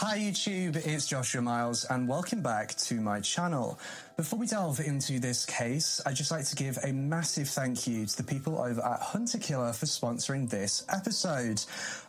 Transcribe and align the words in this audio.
Hi 0.00 0.16
YouTube, 0.16 0.76
it's 0.86 1.08
Joshua 1.08 1.42
Miles 1.42 1.84
and 1.86 2.06
welcome 2.06 2.40
back 2.40 2.72
to 2.76 3.00
my 3.00 3.18
channel. 3.18 3.80
Before 4.16 4.38
we 4.38 4.46
delve 4.46 4.78
into 4.78 5.18
this 5.18 5.44
case, 5.44 6.00
I'd 6.06 6.14
just 6.14 6.30
like 6.30 6.44
to 6.44 6.54
give 6.54 6.78
a 6.84 6.92
massive 6.92 7.48
thank 7.48 7.84
you 7.88 8.06
to 8.06 8.16
the 8.16 8.22
people 8.22 8.60
over 8.60 8.80
at 8.80 9.00
Hunt 9.00 9.34
a 9.34 9.38
Killer 9.38 9.72
for 9.72 9.86
sponsoring 9.86 10.48
this 10.48 10.84
episode. 10.88 11.60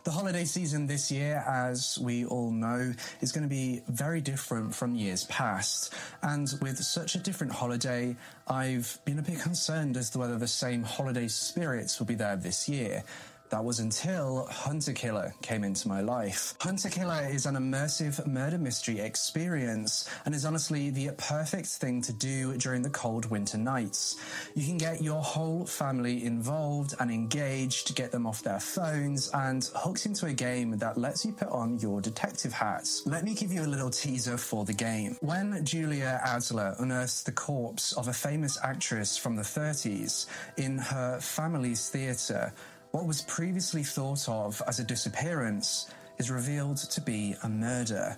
The 0.04 0.12
holiday 0.12 0.44
season 0.44 0.86
this 0.86 1.10
year, 1.10 1.44
as 1.48 1.98
we 2.00 2.24
all 2.26 2.52
know, 2.52 2.92
is 3.22 3.32
going 3.32 3.42
to 3.42 3.48
be 3.50 3.82
very 3.88 4.20
different 4.20 4.72
from 4.72 4.94
years 4.94 5.24
past. 5.24 5.92
And 6.22 6.48
with 6.62 6.78
such 6.78 7.16
a 7.16 7.18
different 7.18 7.52
holiday, 7.52 8.14
I've 8.46 9.00
been 9.04 9.18
a 9.18 9.22
bit 9.22 9.40
concerned 9.40 9.96
as 9.96 10.10
to 10.10 10.20
whether 10.20 10.38
the 10.38 10.46
same 10.46 10.84
holiday 10.84 11.26
spirits 11.26 11.98
will 11.98 12.06
be 12.06 12.14
there 12.14 12.36
this 12.36 12.68
year. 12.68 13.02
That 13.50 13.64
was 13.64 13.80
until 13.80 14.46
Hunt 14.48 14.86
a 14.86 14.92
Killer 14.92 15.34
came 15.42 15.64
into 15.64 15.88
my 15.88 16.02
life. 16.02 16.54
Hunt 16.60 16.84
a 16.84 16.88
Killer 16.88 17.26
is 17.28 17.46
an 17.46 17.56
immersive 17.56 18.24
murder 18.24 18.58
mystery 18.58 19.00
experience 19.00 20.08
and 20.24 20.36
is 20.36 20.44
honestly 20.44 20.90
the 20.90 21.10
perfect 21.18 21.66
thing 21.66 22.00
to 22.02 22.12
do 22.12 22.56
during 22.58 22.82
the 22.82 22.90
cold 22.90 23.28
winter 23.28 23.58
nights. 23.58 24.16
You 24.54 24.64
can 24.64 24.78
get 24.78 25.02
your 25.02 25.20
whole 25.20 25.66
family 25.66 26.24
involved 26.24 26.94
and 27.00 27.10
engaged, 27.10 27.96
get 27.96 28.12
them 28.12 28.24
off 28.24 28.40
their 28.44 28.60
phones, 28.60 29.28
and 29.34 29.68
hooked 29.74 30.06
into 30.06 30.26
a 30.26 30.32
game 30.32 30.78
that 30.78 30.96
lets 30.96 31.24
you 31.24 31.32
put 31.32 31.48
on 31.48 31.80
your 31.80 32.00
detective 32.00 32.52
hats. 32.52 33.02
Let 33.04 33.24
me 33.24 33.34
give 33.34 33.52
you 33.52 33.62
a 33.62 33.66
little 33.66 33.90
teaser 33.90 34.38
for 34.38 34.64
the 34.64 34.74
game. 34.74 35.16
When 35.22 35.64
Julia 35.64 36.20
Adler 36.24 36.76
unearths 36.78 37.24
the 37.24 37.32
corpse 37.32 37.94
of 37.94 38.06
a 38.06 38.12
famous 38.12 38.58
actress 38.62 39.16
from 39.16 39.34
the 39.34 39.42
30s 39.42 40.26
in 40.56 40.78
her 40.78 41.18
family's 41.18 41.88
theatre, 41.88 42.52
what 42.92 43.06
was 43.06 43.22
previously 43.22 43.82
thought 43.82 44.28
of 44.28 44.60
as 44.66 44.80
a 44.80 44.84
disappearance 44.84 45.90
is 46.18 46.30
revealed 46.30 46.76
to 46.76 47.00
be 47.00 47.36
a 47.44 47.48
murder 47.48 48.16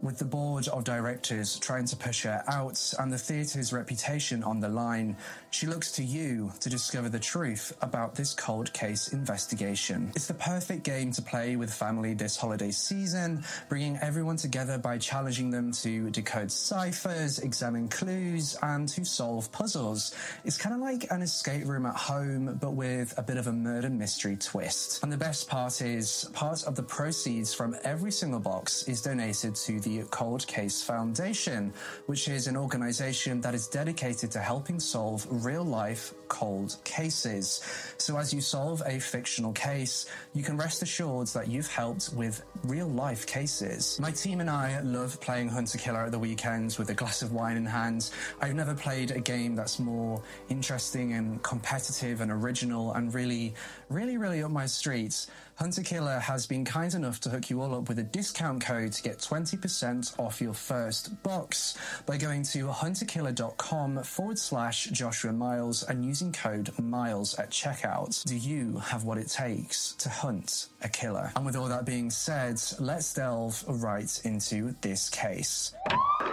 with 0.00 0.18
the 0.18 0.24
board 0.24 0.68
of 0.68 0.84
directors 0.84 1.58
trying 1.58 1.84
to 1.86 1.96
push 1.96 2.24
her 2.24 2.42
out 2.48 2.92
and 2.98 3.12
the 3.12 3.16
theatre's 3.16 3.72
reputation 3.72 4.42
on 4.44 4.60
the 4.60 4.68
line, 4.68 5.16
she 5.54 5.68
looks 5.68 5.92
to 5.92 6.02
you 6.02 6.52
to 6.58 6.68
discover 6.68 7.08
the 7.08 7.20
truth 7.20 7.72
about 7.80 8.16
this 8.16 8.34
cold 8.34 8.72
case 8.72 9.12
investigation. 9.12 10.10
It's 10.16 10.26
the 10.26 10.34
perfect 10.34 10.82
game 10.82 11.12
to 11.12 11.22
play 11.22 11.54
with 11.54 11.72
family 11.72 12.12
this 12.12 12.36
holiday 12.36 12.72
season, 12.72 13.44
bringing 13.68 13.96
everyone 13.98 14.36
together 14.36 14.78
by 14.78 14.98
challenging 14.98 15.50
them 15.50 15.70
to 15.74 16.10
decode 16.10 16.50
ciphers, 16.50 17.38
examine 17.38 17.88
clues, 17.88 18.56
and 18.62 18.88
to 18.88 19.04
solve 19.04 19.52
puzzles. 19.52 20.12
It's 20.44 20.58
kind 20.58 20.74
of 20.74 20.80
like 20.80 21.06
an 21.12 21.22
escape 21.22 21.66
room 21.66 21.86
at 21.86 21.94
home, 21.94 22.58
but 22.60 22.72
with 22.72 23.14
a 23.16 23.22
bit 23.22 23.36
of 23.36 23.46
a 23.46 23.52
murder 23.52 23.90
mystery 23.90 24.36
twist. 24.36 25.04
And 25.04 25.12
the 25.12 25.16
best 25.16 25.48
part 25.48 25.80
is, 25.82 26.28
part 26.32 26.64
of 26.64 26.74
the 26.74 26.82
proceeds 26.82 27.54
from 27.54 27.76
every 27.84 28.10
single 28.10 28.40
box 28.40 28.88
is 28.88 29.00
donated 29.02 29.54
to 29.54 29.78
the 29.78 30.02
Cold 30.10 30.44
Case 30.48 30.82
Foundation, 30.82 31.72
which 32.06 32.26
is 32.26 32.48
an 32.48 32.56
organization 32.56 33.40
that 33.42 33.54
is 33.54 33.68
dedicated 33.68 34.32
to 34.32 34.40
helping 34.40 34.80
solve 34.80 35.24
real 35.44 35.64
life 35.64 36.14
cold 36.34 36.76
cases. 36.82 37.62
So, 37.96 38.18
as 38.18 38.34
you 38.34 38.40
solve 38.40 38.82
a 38.84 38.98
fictional 38.98 39.52
case, 39.52 40.06
you 40.34 40.42
can 40.42 40.56
rest 40.56 40.82
assured 40.82 41.28
that 41.28 41.46
you've 41.46 41.70
helped 41.70 42.10
with 42.12 42.42
real 42.64 42.88
life 42.88 43.24
cases. 43.24 44.00
My 44.00 44.10
team 44.10 44.40
and 44.40 44.50
I 44.50 44.80
love 44.80 45.20
playing 45.20 45.48
Hunt 45.48 45.72
a 45.74 45.78
Killer 45.78 46.00
at 46.00 46.10
the 46.10 46.18
weekends 46.18 46.76
with 46.76 46.90
a 46.90 46.94
glass 46.94 47.22
of 47.22 47.30
wine 47.30 47.56
in 47.56 47.64
hand. 47.64 48.10
I've 48.40 48.54
never 48.54 48.74
played 48.74 49.12
a 49.12 49.20
game 49.20 49.54
that's 49.54 49.78
more 49.78 50.20
interesting 50.48 51.12
and 51.12 51.40
competitive 51.44 52.20
and 52.20 52.32
original 52.32 52.92
and 52.94 53.14
really, 53.14 53.54
really, 53.88 54.16
really 54.16 54.42
up 54.42 54.50
my 54.50 54.66
street. 54.66 55.26
Hunt 55.56 55.78
a 55.78 55.84
Killer 55.84 56.18
has 56.18 56.48
been 56.48 56.64
kind 56.64 56.92
enough 56.94 57.20
to 57.20 57.30
hook 57.30 57.48
you 57.48 57.62
all 57.62 57.76
up 57.76 57.88
with 57.88 58.00
a 58.00 58.02
discount 58.02 58.60
code 58.64 58.90
to 58.90 59.02
get 59.02 59.18
20% 59.18 60.18
off 60.18 60.40
your 60.40 60.52
first 60.52 61.22
box 61.22 61.78
by 62.06 62.16
going 62.16 62.42
to 62.42 62.66
huntakiller.com 62.66 64.02
forward 64.02 64.38
slash 64.38 64.86
Joshua 64.86 65.32
Miles 65.32 65.84
and 65.84 66.04
using 66.04 66.23
code 66.32 66.70
MILES 66.78 67.34
at 67.38 67.50
checkout. 67.50 68.24
Do 68.24 68.36
you 68.36 68.78
have 68.78 69.04
what 69.04 69.18
it 69.18 69.28
takes 69.28 69.92
to 69.94 70.08
hunt 70.08 70.68
a 70.82 70.88
killer? 70.88 71.32
And 71.36 71.44
with 71.44 71.56
all 71.56 71.68
that 71.68 71.84
being 71.84 72.10
said, 72.10 72.60
let's 72.78 73.12
delve 73.14 73.64
right 73.66 74.20
into 74.24 74.74
this 74.80 75.08
case. 75.10 75.74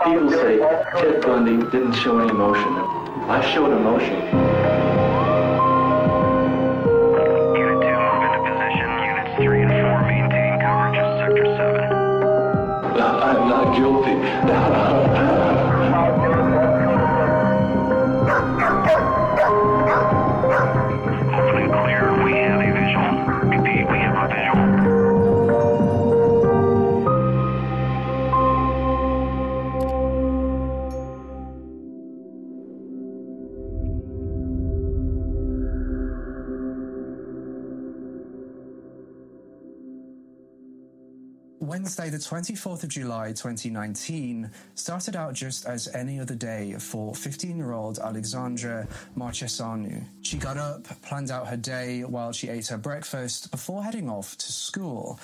People 0.04 0.32
say 0.32 0.58
Ted 0.58 1.22
Bundy 1.22 1.58
didn't 1.72 1.94
show 1.94 2.20
any 2.20 2.30
emotion. 2.30 2.68
I 3.30 3.54
showed 3.54 3.72
emotion. 3.72 4.16
Unit 7.58 7.82
2, 7.84 8.02
move 13.94 15.38
Wednesday, 41.62 42.10
the 42.10 42.18
24th 42.18 42.82
of 42.82 42.90
July 42.90 43.28
2019, 43.34 44.50
started 44.74 45.16
out 45.16 45.36
just 45.36 45.68
as 45.68 45.88
any 45.94 46.20
other 46.20 46.34
day 46.34 46.74
for 46.80 47.14
15 47.14 47.56
year 47.56 47.74
old 47.74 48.00
Alexandra 48.00 48.88
Măceșanu. 49.16 50.04
She 50.24 50.38
got 50.38 50.58
up, 50.58 50.88
planned 51.04 51.30
out 51.30 51.48
her 51.48 51.58
day 51.58 52.04
while 52.04 52.32
she 52.32 52.50
ate 52.50 52.66
her 52.70 52.80
breakfast 52.80 53.52
before 53.52 53.84
heading 53.84 54.10
off 54.10 54.36
to 54.40 54.52
school. 54.52 55.20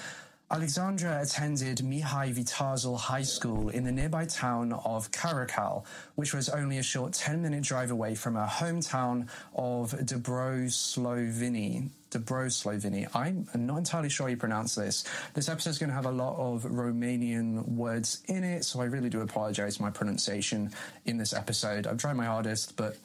Alexandra 0.51 1.21
attended 1.23 1.79
Mihai 1.79 2.31
Viteazul 2.31 2.99
High 2.99 3.23
School 3.23 3.69
in 3.69 3.83
the 3.83 3.91
nearby 3.91 4.25
town 4.25 4.73
of 4.73 5.11
Caracal, 5.11 5.87
which 6.13 6.35
was 6.35 6.49
only 6.49 6.77
a 6.77 6.83
short 6.83 7.13
10 7.13 7.41
minute 7.41 7.63
drive 7.63 7.89
away 7.89 8.13
from 8.13 8.35
her 8.35 8.45
hometown 8.45 9.27
of 9.55 9.91
Dobrosloveni. 9.93 11.89
Dobrosloveni. 12.11 13.07
I'm 13.15 13.47
not 13.53 13.77
entirely 13.77 14.09
sure 14.09 14.29
you 14.29 14.37
pronounce 14.37 14.75
this. 14.75 15.03
This 15.33 15.49
episode 15.49 15.71
is 15.71 15.77
going 15.77 15.89
to 15.89 15.95
have 15.95 16.05
a 16.05 16.11
lot 16.11 16.37
of 16.37 16.63
Romanian 16.63 17.67
words 17.67 18.23
in 18.27 18.43
it, 18.43 18.65
so 18.65 18.81
I 18.81 18.85
really 18.85 19.09
do 19.09 19.21
apologize 19.21 19.77
for 19.77 19.83
my 19.83 19.91
pronunciation 19.91 20.71
in 21.05 21.17
this 21.17 21.33
episode. 21.33 21.87
I've 21.87 21.97
tried 21.97 22.13
my 22.13 22.25
hardest, 22.25 22.75
but 22.75 22.97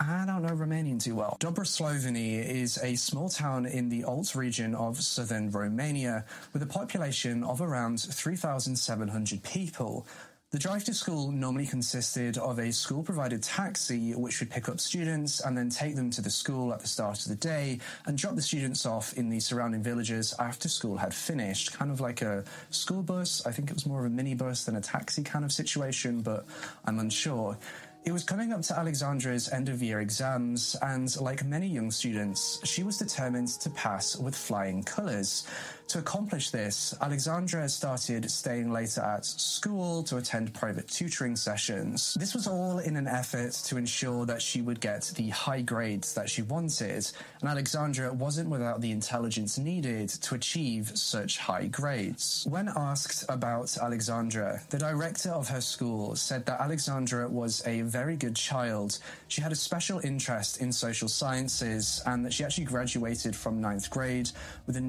I 0.00 0.24
don't 0.26 0.42
know 0.42 0.54
Romanian 0.54 1.02
too 1.02 1.16
well. 1.16 1.36
Dobrosloveni 1.40 2.44
is 2.44 2.78
a 2.82 2.94
small 2.94 3.28
town 3.28 3.66
in 3.66 3.88
the 3.88 4.04
Olt 4.04 4.36
region 4.36 4.76
of 4.76 4.96
southern 4.98 5.50
Romania 5.50 6.24
with 6.52 6.62
a 6.62 6.66
population 6.66 7.42
of 7.42 7.60
around 7.60 8.00
3,700 8.00 9.42
people. 9.42 10.06
The 10.50 10.58
drive 10.58 10.82
to 10.84 10.94
school 10.94 11.30
normally 11.30 11.66
consisted 11.66 12.38
of 12.38 12.58
a 12.58 12.72
school 12.72 13.02
provided 13.02 13.42
taxi 13.42 14.14
which 14.14 14.40
would 14.40 14.48
pick 14.48 14.70
up 14.70 14.80
students 14.80 15.40
and 15.40 15.54
then 15.54 15.68
take 15.68 15.94
them 15.94 16.08
to 16.08 16.22
the 16.22 16.30
school 16.30 16.72
at 16.72 16.80
the 16.80 16.88
start 16.88 17.20
of 17.20 17.28
the 17.28 17.34
day 17.34 17.80
and 18.06 18.16
drop 18.16 18.34
the 18.34 18.40
students 18.40 18.86
off 18.86 19.12
in 19.18 19.28
the 19.28 19.40
surrounding 19.40 19.82
villages 19.82 20.34
after 20.38 20.66
school 20.66 20.96
had 20.96 21.12
finished. 21.12 21.74
Kind 21.74 21.90
of 21.90 22.00
like 22.00 22.22
a 22.22 22.44
school 22.70 23.02
bus. 23.02 23.44
I 23.46 23.52
think 23.52 23.68
it 23.68 23.74
was 23.74 23.84
more 23.84 24.06
of 24.06 24.10
a 24.10 24.14
minibus 24.14 24.64
than 24.64 24.76
a 24.76 24.80
taxi 24.80 25.22
kind 25.22 25.44
of 25.44 25.52
situation, 25.52 26.22
but 26.22 26.46
I'm 26.86 26.98
unsure. 26.98 27.58
It 28.04 28.12
was 28.12 28.24
coming 28.24 28.54
up 28.54 28.62
to 28.62 28.78
Alexandra's 28.78 29.50
end 29.50 29.68
of 29.68 29.82
year 29.82 30.00
exams, 30.00 30.76
and 30.80 31.14
like 31.20 31.44
many 31.44 31.66
young 31.66 31.90
students, 31.90 32.58
she 32.64 32.82
was 32.84 32.96
determined 32.96 33.48
to 33.60 33.68
pass 33.68 34.16
with 34.16 34.34
flying 34.34 34.82
colours. 34.82 35.46
To 35.88 36.00
accomplish 36.00 36.50
this, 36.50 36.94
Alexandra 37.00 37.66
started 37.66 38.30
staying 38.30 38.70
later 38.70 39.00
at 39.00 39.24
school 39.24 40.02
to 40.02 40.18
attend 40.18 40.52
private 40.52 40.86
tutoring 40.86 41.34
sessions. 41.34 42.12
This 42.20 42.34
was 42.34 42.46
all 42.46 42.80
in 42.80 42.94
an 42.98 43.06
effort 43.06 43.52
to 43.64 43.78
ensure 43.78 44.26
that 44.26 44.42
she 44.42 44.60
would 44.60 44.82
get 44.82 45.10
the 45.16 45.30
high 45.30 45.62
grades 45.62 46.12
that 46.12 46.28
she 46.28 46.42
wanted, 46.42 47.10
and 47.40 47.48
Alexandra 47.48 48.12
wasn't 48.12 48.50
without 48.50 48.82
the 48.82 48.90
intelligence 48.90 49.56
needed 49.56 50.10
to 50.10 50.34
achieve 50.34 50.92
such 50.94 51.38
high 51.38 51.68
grades. 51.68 52.46
When 52.50 52.68
asked 52.68 53.24
about 53.30 53.74
Alexandra, 53.78 54.60
the 54.68 54.78
director 54.78 55.30
of 55.30 55.48
her 55.48 55.62
school 55.62 56.16
said 56.16 56.44
that 56.44 56.60
Alexandra 56.60 57.26
was 57.28 57.66
a 57.66 57.80
very 57.80 58.16
good 58.16 58.36
child. 58.36 58.98
She 59.28 59.40
had 59.40 59.52
a 59.52 59.56
special 59.56 60.00
interest 60.04 60.60
in 60.60 60.70
social 60.70 61.08
sciences 61.08 62.02
and 62.04 62.26
that 62.26 62.34
she 62.34 62.44
actually 62.44 62.64
graduated 62.64 63.34
from 63.34 63.62
ninth 63.62 63.88
grade 63.88 64.30
with 64.66 64.76
a 64.76 64.82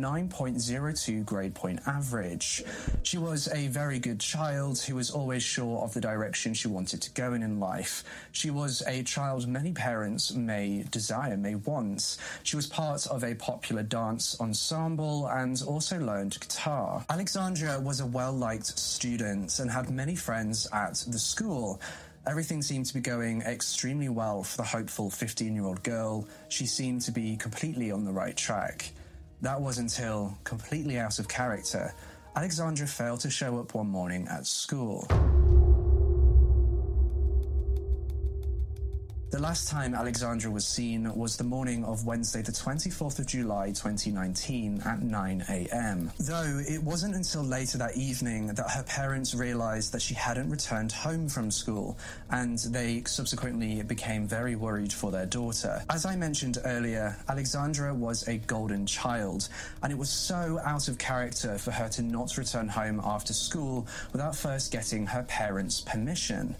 9.02 0.89 1.25
grade 1.25 1.55
point 1.55 1.79
average. 1.85 2.63
She 3.03 3.17
was 3.17 3.47
a 3.53 3.67
very 3.67 3.99
good 3.99 4.19
child 4.19 4.79
who 4.79 4.95
was 4.95 5.11
always 5.11 5.43
sure 5.43 5.81
of 5.81 5.93
the 5.93 6.01
direction 6.01 6.53
she 6.53 6.67
wanted 6.67 7.01
to 7.03 7.11
go 7.11 7.33
in 7.33 7.43
in 7.43 7.59
life. 7.59 8.03
She 8.31 8.49
was 8.49 8.81
a 8.87 9.03
child 9.03 9.47
many 9.47 9.71
parents 9.71 10.33
may 10.33 10.85
desire, 10.89 11.37
may 11.37 11.55
want. 11.55 12.17
She 12.43 12.55
was 12.55 12.65
part 12.65 13.07
of 13.07 13.23
a 13.23 13.35
popular 13.35 13.83
dance 13.83 14.39
ensemble 14.39 15.27
and 15.27 15.61
also 15.65 15.99
learned 15.99 16.39
guitar. 16.39 17.05
Alexandra 17.09 17.79
was 17.79 17.99
a 17.99 18.05
well 18.05 18.33
liked 18.33 18.67
student 18.79 19.59
and 19.59 19.69
had 19.69 19.89
many 19.89 20.15
friends 20.15 20.67
at 20.73 21.03
the 21.07 21.19
school. 21.19 21.79
Everything 22.27 22.61
seemed 22.61 22.85
to 22.87 22.93
be 22.93 22.99
going 22.99 23.41
extremely 23.43 24.09
well 24.09 24.43
for 24.43 24.57
the 24.57 24.63
hopeful 24.63 25.09
15 25.09 25.55
year 25.55 25.65
old 25.65 25.83
girl. 25.83 26.27
She 26.49 26.65
seemed 26.65 27.01
to 27.03 27.11
be 27.11 27.37
completely 27.37 27.91
on 27.91 28.05
the 28.05 28.11
right 28.11 28.35
track. 28.35 28.91
That 29.41 29.61
was 29.61 29.77
until, 29.77 30.37
completely 30.43 30.99
out 30.99 31.17
of 31.17 31.29
character, 31.29 31.93
Alexandra 32.35 32.87
failed 32.87 33.21
to 33.21 33.29
show 33.29 33.57
up 33.59 33.73
one 33.73 33.87
morning 33.87 34.27
at 34.27 34.45
school. 34.45 35.07
The 39.31 39.37
last 39.39 39.67
time 39.67 39.93
Alexandra 39.93 40.49
was 40.49 40.65
seen 40.65 41.13
was 41.13 41.37
the 41.37 41.43
morning 41.43 41.85
of 41.85 42.03
Wednesday, 42.03 42.41
the 42.41 42.51
24th 42.51 43.19
of 43.19 43.27
July 43.27 43.67
2019 43.67 44.81
at 44.83 45.03
9 45.03 45.45
am. 45.47 46.11
Though 46.19 46.59
it 46.67 46.81
wasn't 46.81 47.13
until 47.13 47.43
later 47.43 47.77
that 47.77 47.95
evening 47.95 48.47
that 48.47 48.71
her 48.71 48.81
parents 48.81 49.35
realised 49.35 49.91
that 49.93 50.01
she 50.01 50.15
hadn't 50.15 50.49
returned 50.49 50.91
home 50.91 51.29
from 51.29 51.51
school, 51.51 51.95
and 52.31 52.57
they 52.57 53.03
subsequently 53.05 53.83
became 53.83 54.27
very 54.27 54.55
worried 54.55 54.91
for 54.91 55.11
their 55.11 55.27
daughter. 55.27 55.83
As 55.91 56.07
I 56.07 56.15
mentioned 56.15 56.57
earlier, 56.65 57.15
Alexandra 57.29 57.93
was 57.93 58.27
a 58.27 58.39
golden 58.39 58.87
child, 58.87 59.47
and 59.83 59.93
it 59.93 59.97
was 59.99 60.09
so 60.09 60.59
out 60.65 60.87
of 60.87 60.97
character 60.97 61.59
for 61.59 61.69
her 61.69 61.87
to 61.89 62.01
not 62.01 62.35
return 62.35 62.67
home 62.67 62.99
after 63.03 63.33
school 63.33 63.85
without 64.11 64.35
first 64.35 64.71
getting 64.71 65.05
her 65.05 65.21
parents' 65.21 65.81
permission. 65.81 66.55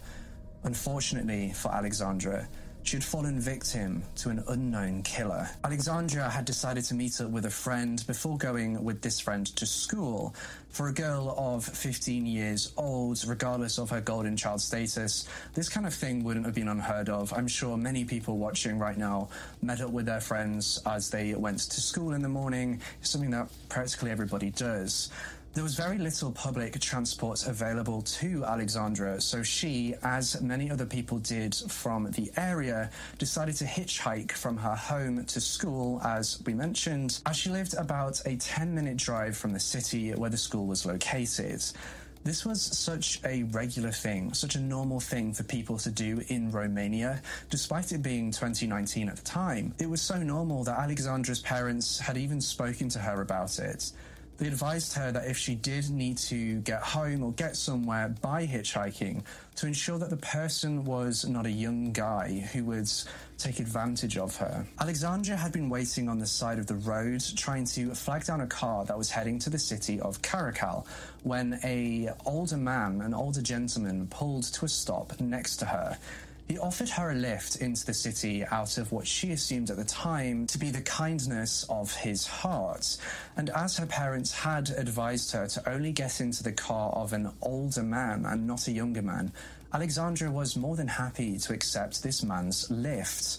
Unfortunately 0.62 1.52
for 1.54 1.72
Alexandra, 1.72 2.46
she 2.82 2.96
had 2.96 3.04
fallen 3.04 3.38
victim 3.38 4.02
to 4.16 4.30
an 4.30 4.42
unknown 4.48 5.02
killer. 5.02 5.48
Alexandra 5.64 6.28
had 6.28 6.44
decided 6.44 6.84
to 6.84 6.94
meet 6.94 7.20
up 7.20 7.30
with 7.30 7.44
a 7.44 7.50
friend 7.50 8.02
before 8.06 8.38
going 8.38 8.82
with 8.82 9.02
this 9.02 9.20
friend 9.20 9.46
to 9.56 9.66
school. 9.66 10.34
For 10.70 10.88
a 10.88 10.92
girl 10.92 11.34
of 11.36 11.64
15 11.64 12.26
years 12.26 12.72
old, 12.76 13.22
regardless 13.26 13.78
of 13.78 13.90
her 13.90 14.00
golden 14.00 14.36
child 14.36 14.60
status, 14.60 15.28
this 15.54 15.68
kind 15.68 15.86
of 15.86 15.92
thing 15.92 16.24
wouldn't 16.24 16.46
have 16.46 16.54
been 16.54 16.68
unheard 16.68 17.08
of. 17.08 17.32
I'm 17.32 17.48
sure 17.48 17.76
many 17.76 18.04
people 18.04 18.38
watching 18.38 18.78
right 18.78 18.96
now 18.96 19.28
met 19.62 19.80
up 19.80 19.90
with 19.90 20.06
their 20.06 20.20
friends 20.20 20.80
as 20.86 21.10
they 21.10 21.34
went 21.34 21.58
to 21.58 21.80
school 21.80 22.12
in 22.12 22.22
the 22.22 22.28
morning. 22.28 22.80
Something 23.02 23.30
that 23.30 23.50
practically 23.68 24.10
everybody 24.10 24.50
does. 24.50 25.10
There 25.52 25.64
was 25.64 25.74
very 25.74 25.98
little 25.98 26.30
public 26.30 26.78
transport 26.78 27.44
available 27.44 28.02
to 28.02 28.44
Alexandra, 28.44 29.20
so 29.20 29.42
she, 29.42 29.96
as 30.04 30.40
many 30.40 30.70
other 30.70 30.86
people 30.86 31.18
did 31.18 31.56
from 31.56 32.08
the 32.12 32.30
area, 32.36 32.88
decided 33.18 33.56
to 33.56 33.64
hitchhike 33.64 34.30
from 34.30 34.56
her 34.58 34.76
home 34.76 35.24
to 35.24 35.40
school, 35.40 36.00
as 36.04 36.40
we 36.46 36.54
mentioned, 36.54 37.20
as 37.26 37.36
she 37.36 37.50
lived 37.50 37.74
about 37.74 38.24
a 38.26 38.36
10 38.36 38.72
minute 38.72 38.96
drive 38.96 39.36
from 39.36 39.52
the 39.52 39.58
city 39.58 40.12
where 40.12 40.30
the 40.30 40.36
school 40.36 40.68
was 40.68 40.86
located. 40.86 41.60
This 42.22 42.46
was 42.46 42.62
such 42.62 43.20
a 43.24 43.42
regular 43.44 43.90
thing, 43.90 44.32
such 44.34 44.54
a 44.54 44.60
normal 44.60 45.00
thing 45.00 45.32
for 45.32 45.42
people 45.42 45.78
to 45.78 45.90
do 45.90 46.22
in 46.28 46.52
Romania, 46.52 47.20
despite 47.48 47.90
it 47.90 48.02
being 48.02 48.30
2019 48.30 49.08
at 49.08 49.16
the 49.16 49.22
time. 49.22 49.74
It 49.80 49.90
was 49.90 50.00
so 50.00 50.22
normal 50.22 50.62
that 50.62 50.78
Alexandra's 50.78 51.40
parents 51.40 51.98
had 51.98 52.16
even 52.16 52.40
spoken 52.40 52.88
to 52.90 53.00
her 53.00 53.20
about 53.20 53.58
it. 53.58 53.90
They 54.40 54.46
advised 54.46 54.94
her 54.94 55.12
that 55.12 55.26
if 55.26 55.36
she 55.36 55.54
did 55.54 55.90
need 55.90 56.16
to 56.16 56.60
get 56.60 56.80
home 56.80 57.22
or 57.22 57.32
get 57.32 57.58
somewhere 57.58 58.14
by 58.22 58.46
hitchhiking, 58.46 59.22
to 59.56 59.66
ensure 59.66 59.98
that 59.98 60.08
the 60.08 60.16
person 60.16 60.86
was 60.86 61.26
not 61.28 61.44
a 61.44 61.50
young 61.50 61.92
guy 61.92 62.48
who 62.50 62.64
would 62.64 62.90
take 63.36 63.60
advantage 63.60 64.16
of 64.16 64.34
her. 64.36 64.64
Alexandra 64.80 65.36
had 65.36 65.52
been 65.52 65.68
waiting 65.68 66.08
on 66.08 66.18
the 66.18 66.26
side 66.26 66.58
of 66.58 66.66
the 66.66 66.76
road 66.76 67.22
trying 67.36 67.66
to 67.66 67.94
flag 67.94 68.24
down 68.24 68.40
a 68.40 68.46
car 68.46 68.86
that 68.86 68.96
was 68.96 69.10
heading 69.10 69.38
to 69.40 69.50
the 69.50 69.58
city 69.58 70.00
of 70.00 70.22
Caracal 70.22 70.86
when 71.22 71.60
a 71.62 72.08
older 72.24 72.56
man, 72.56 73.02
an 73.02 73.12
older 73.12 73.42
gentleman, 73.42 74.06
pulled 74.06 74.44
to 74.44 74.64
a 74.64 74.68
stop 74.68 75.20
next 75.20 75.56
to 75.56 75.66
her. 75.66 75.98
He 76.50 76.58
offered 76.58 76.88
her 76.88 77.12
a 77.12 77.14
lift 77.14 77.54
into 77.58 77.86
the 77.86 77.94
city 77.94 78.44
out 78.44 78.76
of 78.76 78.90
what 78.90 79.06
she 79.06 79.30
assumed 79.30 79.70
at 79.70 79.76
the 79.76 79.84
time 79.84 80.48
to 80.48 80.58
be 80.58 80.72
the 80.72 80.80
kindness 80.80 81.64
of 81.70 81.94
his 81.94 82.26
heart. 82.26 82.96
And 83.36 83.50
as 83.50 83.76
her 83.76 83.86
parents 83.86 84.32
had 84.32 84.70
advised 84.70 85.30
her 85.30 85.46
to 85.46 85.68
only 85.70 85.92
get 85.92 86.20
into 86.20 86.42
the 86.42 86.50
car 86.50 86.90
of 86.90 87.12
an 87.12 87.30
older 87.40 87.84
man 87.84 88.26
and 88.26 88.48
not 88.48 88.66
a 88.66 88.72
younger 88.72 89.00
man, 89.00 89.30
Alexandra 89.72 90.28
was 90.28 90.56
more 90.56 90.74
than 90.74 90.88
happy 90.88 91.38
to 91.38 91.52
accept 91.52 92.02
this 92.02 92.24
man's 92.24 92.68
lift. 92.68 93.38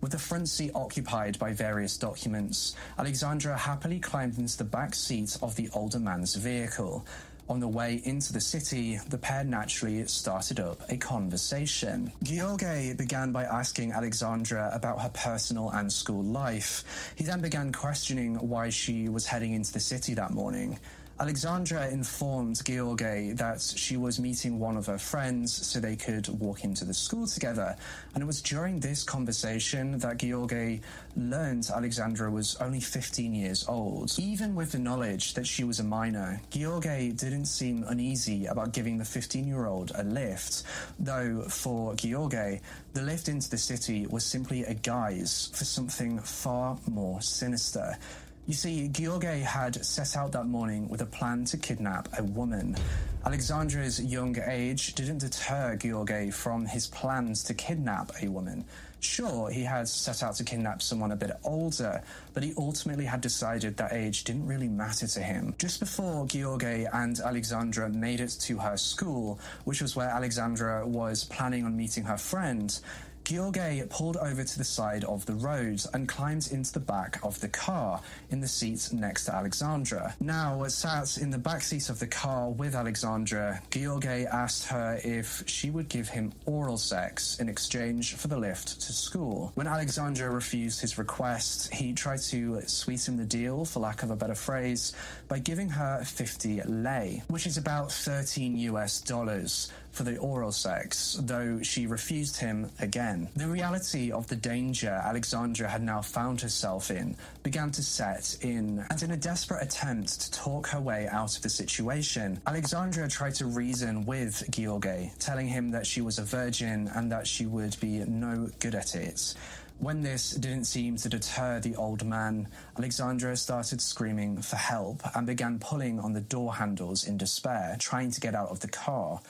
With 0.00 0.12
the 0.12 0.18
front 0.20 0.48
seat 0.48 0.70
occupied 0.72 1.40
by 1.40 1.52
various 1.52 1.96
documents, 1.96 2.76
Alexandra 2.96 3.56
happily 3.56 3.98
climbed 3.98 4.38
into 4.38 4.56
the 4.56 4.62
back 4.62 4.94
seat 4.94 5.36
of 5.42 5.56
the 5.56 5.68
older 5.74 5.98
man's 5.98 6.36
vehicle. 6.36 7.04
On 7.48 7.58
the 7.58 7.68
way 7.68 8.00
into 8.04 8.32
the 8.32 8.40
city, 8.40 8.98
the 9.08 9.18
pair 9.18 9.42
naturally 9.44 10.06
started 10.06 10.60
up 10.60 10.80
a 10.88 10.96
conversation. 10.96 12.12
George 12.22 12.96
began 12.96 13.32
by 13.32 13.44
asking 13.44 13.92
Alexandra 13.92 14.70
about 14.72 15.00
her 15.00 15.10
personal 15.10 15.70
and 15.70 15.92
school 15.92 16.22
life. 16.22 17.12
He 17.16 17.24
then 17.24 17.40
began 17.40 17.72
questioning 17.72 18.36
why 18.36 18.70
she 18.70 19.08
was 19.08 19.26
heading 19.26 19.54
into 19.54 19.72
the 19.72 19.80
city 19.80 20.14
that 20.14 20.30
morning. 20.30 20.78
Alexandra 21.20 21.88
informed 21.88 22.64
George 22.64 23.36
that 23.36 23.60
she 23.60 23.96
was 23.96 24.18
meeting 24.18 24.58
one 24.58 24.76
of 24.76 24.86
her 24.86 24.98
friends 24.98 25.52
so 25.66 25.78
they 25.78 25.94
could 25.94 26.26
walk 26.40 26.64
into 26.64 26.84
the 26.84 26.94
school 26.94 27.26
together. 27.26 27.76
And 28.14 28.22
it 28.22 28.26
was 28.26 28.42
during 28.42 28.80
this 28.80 29.02
conversation 29.02 29.98
that 29.98 30.18
George 30.18 30.80
learned 31.16 31.70
Alexandra 31.74 32.30
was 32.30 32.56
only 32.56 32.80
15 32.80 33.34
years 33.34 33.64
old. 33.68 34.18
Even 34.18 34.54
with 34.54 34.72
the 34.72 34.78
knowledge 34.78 35.34
that 35.34 35.46
she 35.46 35.64
was 35.64 35.80
a 35.80 35.84
minor, 35.84 36.40
George 36.50 36.82
didn't 36.82 37.46
seem 37.46 37.84
uneasy 37.88 38.46
about 38.46 38.72
giving 38.72 38.98
the 38.98 39.04
15 39.04 39.46
year 39.46 39.66
old 39.66 39.92
a 39.94 40.04
lift, 40.04 40.64
though 40.98 41.42
for 41.42 41.94
George, 41.94 42.60
the 42.94 43.02
lift 43.02 43.28
into 43.28 43.48
the 43.48 43.58
city 43.58 44.06
was 44.06 44.24
simply 44.24 44.64
a 44.64 44.74
guise 44.74 45.50
for 45.54 45.64
something 45.64 46.18
far 46.18 46.78
more 46.90 47.20
sinister. 47.20 47.96
You 48.44 48.54
see, 48.54 48.88
George 48.88 49.22
had 49.22 49.84
set 49.84 50.16
out 50.16 50.32
that 50.32 50.46
morning 50.46 50.88
with 50.88 51.00
a 51.00 51.06
plan 51.06 51.44
to 51.44 51.56
kidnap 51.56 52.08
a 52.18 52.24
woman. 52.24 52.76
Alexandra's 53.24 54.02
young 54.02 54.36
age 54.44 54.94
didn't 54.94 55.18
deter 55.18 55.76
George 55.76 56.32
from 56.32 56.66
his 56.66 56.88
plans 56.88 57.44
to 57.44 57.54
kidnap 57.54 58.10
a 58.20 58.26
woman. 58.26 58.64
Sure, 58.98 59.48
he 59.48 59.62
had 59.62 59.86
set 59.86 60.24
out 60.24 60.34
to 60.34 60.44
kidnap 60.44 60.82
someone 60.82 61.12
a 61.12 61.16
bit 61.16 61.30
older, 61.44 62.02
but 62.34 62.42
he 62.42 62.52
ultimately 62.58 63.04
had 63.04 63.20
decided 63.20 63.76
that 63.76 63.92
age 63.92 64.24
didn't 64.24 64.46
really 64.46 64.68
matter 64.68 65.06
to 65.06 65.20
him. 65.20 65.54
Just 65.58 65.78
before 65.78 66.26
George 66.26 66.64
and 66.64 67.20
Alexandra 67.20 67.88
made 67.90 68.18
it 68.18 68.36
to 68.40 68.58
her 68.58 68.76
school, 68.76 69.38
which 69.64 69.80
was 69.80 69.94
where 69.94 70.08
Alexandra 70.08 70.84
was 70.84 71.22
planning 71.24 71.64
on 71.64 71.76
meeting 71.76 72.02
her 72.02 72.18
friend, 72.18 72.80
George 73.24 73.88
pulled 73.88 74.16
over 74.16 74.42
to 74.42 74.58
the 74.58 74.64
side 74.64 75.04
of 75.04 75.24
the 75.26 75.34
road 75.34 75.82
and 75.94 76.08
climbed 76.08 76.50
into 76.50 76.72
the 76.72 76.80
back 76.80 77.18
of 77.22 77.40
the 77.40 77.48
car 77.48 78.00
in 78.30 78.40
the 78.40 78.48
seat 78.48 78.88
next 78.92 79.26
to 79.26 79.34
Alexandra. 79.34 80.14
Now, 80.20 80.66
sat 80.66 81.18
in 81.18 81.30
the 81.30 81.38
back 81.38 81.62
seat 81.62 81.88
of 81.88 81.98
the 81.98 82.06
car 82.06 82.50
with 82.50 82.74
Alexandra, 82.74 83.62
George 83.70 84.04
asked 84.04 84.66
her 84.66 85.00
if 85.04 85.44
she 85.46 85.70
would 85.70 85.88
give 85.88 86.08
him 86.08 86.32
oral 86.46 86.76
sex 86.76 87.38
in 87.38 87.48
exchange 87.48 88.14
for 88.14 88.28
the 88.28 88.36
lift 88.36 88.80
to 88.80 88.92
school. 88.92 89.52
When 89.54 89.66
Alexandra 89.66 90.30
refused 90.30 90.80
his 90.80 90.98
request, 90.98 91.72
he 91.72 91.92
tried 91.92 92.20
to 92.22 92.60
sweeten 92.66 93.16
the 93.16 93.24
deal, 93.24 93.64
for 93.64 93.80
lack 93.80 94.02
of 94.02 94.10
a 94.10 94.16
better 94.16 94.34
phrase, 94.34 94.92
by 95.28 95.38
giving 95.38 95.68
her 95.68 96.02
50 96.04 96.62
lei, 96.62 97.22
which 97.28 97.46
is 97.46 97.56
about 97.56 97.92
13 97.92 98.56
US 98.58 99.00
dollars 99.00 99.70
for 99.92 100.02
the 100.04 100.16
oral 100.16 100.52
sex, 100.52 101.18
though 101.20 101.60
she 101.62 101.86
refused 101.86 102.38
him 102.38 102.70
again. 102.80 103.28
The 103.36 103.46
reality 103.46 104.10
of 104.10 104.26
the 104.26 104.36
danger 104.36 104.90
Alexandra 105.04 105.68
had 105.68 105.82
now 105.82 106.00
found 106.00 106.40
herself 106.40 106.90
in 106.90 107.16
began 107.42 107.70
to 107.72 107.82
set 107.82 108.36
in, 108.40 108.84
and 108.90 109.02
in 109.02 109.10
a 109.10 109.16
desperate 109.16 109.62
attempt 109.62 110.20
to 110.20 110.30
talk 110.30 110.66
her 110.68 110.80
way 110.80 111.08
out 111.08 111.36
of 111.36 111.42
the 111.42 111.50
situation, 111.50 112.40
Alexandra 112.46 113.08
tried 113.08 113.34
to 113.34 113.46
reason 113.46 114.04
with 114.06 114.44
George, 114.50 115.10
telling 115.18 115.46
him 115.46 115.70
that 115.70 115.86
she 115.86 116.00
was 116.00 116.18
a 116.18 116.24
virgin 116.24 116.90
and 116.94 117.12
that 117.12 117.26
she 117.26 117.46
would 117.46 117.78
be 117.80 117.98
no 118.06 118.48
good 118.58 118.74
at 118.74 118.94
it. 118.94 119.34
When 119.78 120.02
this 120.02 120.30
didn't 120.30 120.66
seem 120.66 120.96
to 120.98 121.08
deter 121.08 121.58
the 121.58 121.74
old 121.74 122.04
man, 122.04 122.46
Alexandra 122.78 123.36
started 123.36 123.80
screaming 123.80 124.40
for 124.40 124.54
help 124.56 125.02
and 125.16 125.26
began 125.26 125.58
pulling 125.58 125.98
on 125.98 126.12
the 126.12 126.20
door 126.20 126.54
handles 126.54 127.04
in 127.04 127.16
despair, 127.16 127.76
trying 127.80 128.12
to 128.12 128.20
get 128.20 128.34
out 128.34 128.50
of 128.50 128.60
the 128.60 128.68
car. 128.68 129.20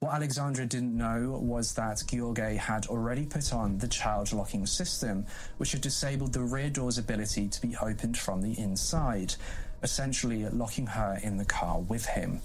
What 0.00 0.14
Alexandra 0.14 0.64
didn't 0.64 0.96
know 0.96 1.40
was 1.42 1.74
that 1.74 2.04
George 2.06 2.38
had 2.38 2.86
already 2.86 3.26
put 3.26 3.52
on 3.52 3.78
the 3.78 3.88
child 3.88 4.32
locking 4.32 4.64
system, 4.64 5.26
which 5.56 5.72
had 5.72 5.80
disabled 5.80 6.32
the 6.32 6.40
rear 6.40 6.70
door's 6.70 6.98
ability 6.98 7.48
to 7.48 7.60
be 7.60 7.76
opened 7.82 8.16
from 8.16 8.40
the 8.40 8.56
inside, 8.60 9.34
essentially 9.82 10.48
locking 10.50 10.86
her 10.86 11.18
in 11.24 11.36
the 11.36 11.44
car 11.44 11.80
with 11.80 12.06
him. 12.06 12.40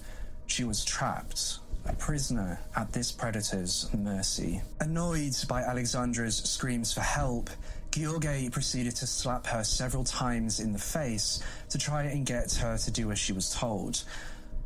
She 0.48 0.64
was 0.64 0.84
trapped, 0.84 1.58
a 1.86 1.92
prisoner 1.92 2.58
at 2.74 2.92
this 2.92 3.12
predator's 3.12 3.88
mercy. 3.94 4.60
Annoyed 4.80 5.36
by 5.48 5.62
Alexandra's 5.62 6.38
screams 6.38 6.92
for 6.92 7.02
help, 7.02 7.50
George 7.92 8.50
proceeded 8.50 8.96
to 8.96 9.06
slap 9.06 9.46
her 9.46 9.62
several 9.62 10.02
times 10.02 10.58
in 10.58 10.72
the 10.72 10.78
face 10.80 11.40
to 11.68 11.78
try 11.78 12.02
and 12.02 12.26
get 12.26 12.52
her 12.54 12.76
to 12.76 12.90
do 12.90 13.12
as 13.12 13.18
she 13.20 13.32
was 13.32 13.50
told. 13.50 14.02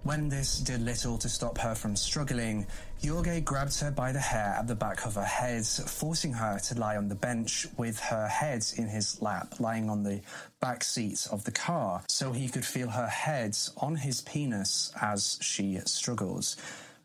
When 0.09 0.31
this 0.31 0.61
did 0.61 0.81
little 0.81 1.19
to 1.19 1.29
stop 1.29 1.59
her 1.59 1.75
from 1.75 1.95
struggling, 1.95 2.67
George 3.03 3.45
grabbed 3.45 3.79
her 3.81 3.91
by 3.91 4.11
the 4.11 4.19
hair 4.19 4.57
at 4.59 4.67
the 4.67 4.75
back 4.75 5.05
of 5.05 5.17
her 5.17 5.23
head, 5.23 5.67
forcing 5.67 6.33
her 6.33 6.59
to 6.61 6.81
lie 6.81 6.97
on 6.97 7.09
the 7.09 7.15
bench 7.15 7.67
with 7.77 8.01
her 8.01 8.27
head 8.27 8.65
in 8.79 8.89
his 8.89 9.21
lap, 9.21 9.61
lying 9.61 9.91
on 9.91 10.05
the 10.05 10.23
back 10.61 10.83
seat 10.83 11.29
of 11.31 11.45
the 11.45 11.51
car, 11.51 12.03
so 12.09 12.33
he 12.33 12.49
could 12.49 12.65
feel 12.65 12.89
her 12.89 13.07
head 13.07 13.55
on 13.77 13.97
his 13.97 14.23
penis 14.23 14.91
as 14.99 15.37
she 15.43 15.79
struggled. 15.85 16.57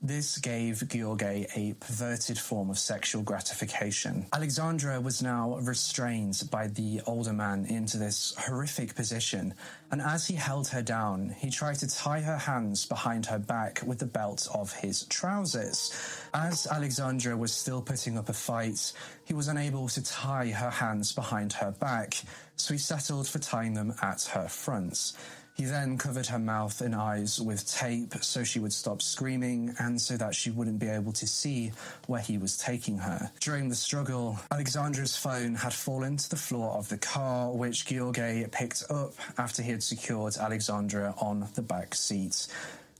This 0.06 0.38
gave 0.38 0.86
George 0.90 1.24
a 1.24 1.76
perverted 1.80 2.38
form 2.38 2.70
of 2.70 2.78
sexual 2.78 3.24
gratification. 3.24 4.26
Alexandra 4.34 5.00
was 5.00 5.24
now 5.24 5.56
restrained 5.60 6.44
by 6.52 6.68
the 6.68 7.00
older 7.08 7.32
man 7.32 7.66
into 7.68 7.96
this 7.96 8.36
horrific 8.38 8.96
position, 8.96 9.54
and 9.92 10.02
as 10.02 10.28
he 10.28 10.36
held 10.36 10.68
her 10.68 10.82
down, 10.82 11.30
he 11.30 11.50
tried 11.50 11.76
to 11.76 11.88
tie 11.88 12.20
her 12.20 12.38
hands 12.38 12.86
behind 12.86 13.26
her 13.28 13.40
back 13.40 13.82
with 13.86 14.00
the 14.00 14.06
belt 14.06 14.46
of 14.54 14.74
his 14.74 15.06
trousers. 15.06 15.94
As 16.34 16.68
Alexandra 16.68 17.38
was 17.38 17.54
still 17.54 17.82
putting 17.82 18.18
up 18.18 18.28
a 18.28 18.34
fight, 18.34 18.92
he 19.24 19.34
was 19.34 19.48
unable 19.48 19.88
to 19.88 20.04
tie 20.04 20.50
her 20.50 20.70
hands 20.70 21.14
behind 21.14 21.54
her 21.54 21.72
back, 21.72 22.16
so 22.58 22.74
he 22.74 22.78
settled 22.78 23.26
for 23.26 23.40
tying 23.40 23.74
them 23.74 23.94
at 24.02 24.24
her 24.34 24.50
fronts. 24.50 25.14
He 25.56 25.66
then 25.66 25.98
covered 26.00 26.26
her 26.28 26.40
mouth 26.40 26.82
and 26.82 26.96
eyes 26.96 27.40
with 27.40 27.70
tape 27.72 28.16
so 28.22 28.44
she 28.44 28.60
would 28.60 28.74
stop 28.74 29.02
screaming 29.02 29.76
and 29.80 30.02
so 30.02 30.18
that 30.18 30.34
she 30.34 30.50
wouldn't 30.50 30.80
be 30.80 30.88
able 30.88 31.12
to 31.14 31.28
see 31.28 31.72
where 32.08 32.22
he 32.22 32.40
was 32.40 32.58
taking 32.58 32.98
her. 32.98 33.30
During 33.40 33.70
the 33.70 33.76
struggle, 33.76 34.40
Alexandra's 34.52 35.16
phone 35.16 35.54
had 35.56 35.74
fallen 35.74 36.18
to 36.18 36.30
the 36.30 36.36
floor 36.36 36.72
of 36.72 36.90
the 36.90 36.98
car, 36.98 37.52
which 37.52 37.86
George 37.86 38.18
picked 38.52 38.84
up 38.90 39.14
after 39.38 39.62
he 39.62 39.72
had 39.72 39.84
secured 39.84 40.38
Alexandra 40.38 41.14
on 41.20 41.48
the 41.54 41.62
back 41.62 41.94
seat. 41.94 42.48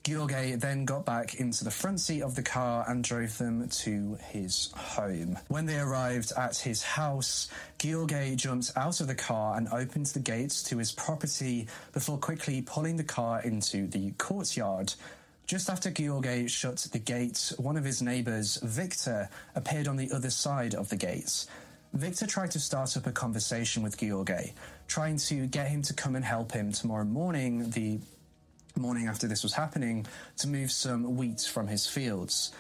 George 0.04 0.60
then 0.60 0.84
got 0.84 1.06
back 1.06 1.36
into 1.36 1.64
the 1.64 1.72
front 1.72 1.98
seat 1.98 2.24
of 2.24 2.36
the 2.36 2.44
car 2.44 2.84
and 2.90 3.06
drove 3.06 3.38
them 3.38 3.70
to 3.70 4.18
his 4.32 4.70
home. 4.76 5.40
When 5.48 5.66
they 5.66 5.80
arrived 5.80 6.34
at 6.36 6.58
his 6.58 6.84
house, 6.84 7.48
George 7.80 8.36
jumped 8.36 8.74
out 8.76 9.00
of 9.00 9.08
the 9.08 9.16
car 9.16 9.56
and 9.56 9.70
opened 9.70 10.08
the 10.08 10.20
gates 10.20 10.62
to 10.64 10.78
his 10.78 10.92
property 10.92 11.68
before 11.94 12.18
quickly 12.18 12.62
pulling 12.62 12.98
the 12.98 13.06
car 13.06 13.42
into 13.44 13.88
the 13.88 14.12
courtyard. 14.18 14.94
Just 15.48 15.70
after 15.70 15.90
George 15.90 16.52
shut 16.52 16.86
the 16.92 17.00
gate, 17.00 17.54
one 17.58 17.78
of 17.78 17.86
his 17.86 18.02
neighbors, 18.02 18.58
Victor, 18.62 19.30
appeared 19.56 19.88
on 19.88 19.96
the 19.96 20.12
other 20.12 20.30
side 20.30 20.76
of 20.76 20.90
the 20.90 20.98
gates. 20.98 21.48
Victor 21.94 22.28
tried 22.28 22.52
to 22.52 22.60
start 22.60 22.98
up 22.98 23.08
a 23.08 23.12
conversation 23.12 23.84
with 23.84 23.98
George, 23.98 24.54
trying 24.88 25.16
to 25.16 25.48
get 25.48 25.68
him 25.68 25.82
to 25.84 25.94
come 25.94 26.18
and 26.18 26.26
help 26.26 26.52
him 26.52 26.74
tomorrow 26.74 27.06
morning, 27.06 27.70
the 27.70 28.00
morning 28.82 29.08
after 29.08 29.28
this 29.28 29.44
was 29.44 29.54
happening 29.54 30.06
to 30.38 30.48
move 30.48 30.72
some 30.72 31.16
wheat 31.16 31.42
from 31.42 31.68
his 31.68 31.86
fields. 31.86 32.52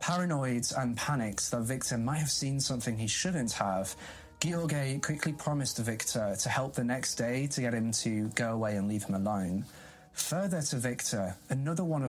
Paranoid 0.00 0.66
and 0.76 0.96
panicked 0.96 1.50
that 1.50 1.62
Victor 1.62 1.96
might 1.98 2.18
have 2.18 2.30
seen 2.30 2.60
something 2.60 2.98
he 2.98 3.06
shouldn't 3.06 3.52
have, 3.52 3.96
George 4.40 5.00
quickly 5.00 5.32
promised 5.32 5.78
Victor 5.78 6.36
to 6.38 6.48
help 6.50 6.74
the 6.74 6.84
next 6.84 7.14
day 7.14 7.46
to 7.46 7.62
get 7.62 7.72
him 7.72 7.92
to 7.92 8.28
go 8.34 8.52
away 8.52 8.76
and 8.76 8.88
leave 8.88 9.04
him 9.04 9.14
alone. 9.14 9.64
Further 10.12 10.60
to 10.60 10.76
Victor, 10.76 11.34
another 11.48 11.82
one 11.82 12.02
of 12.02 12.08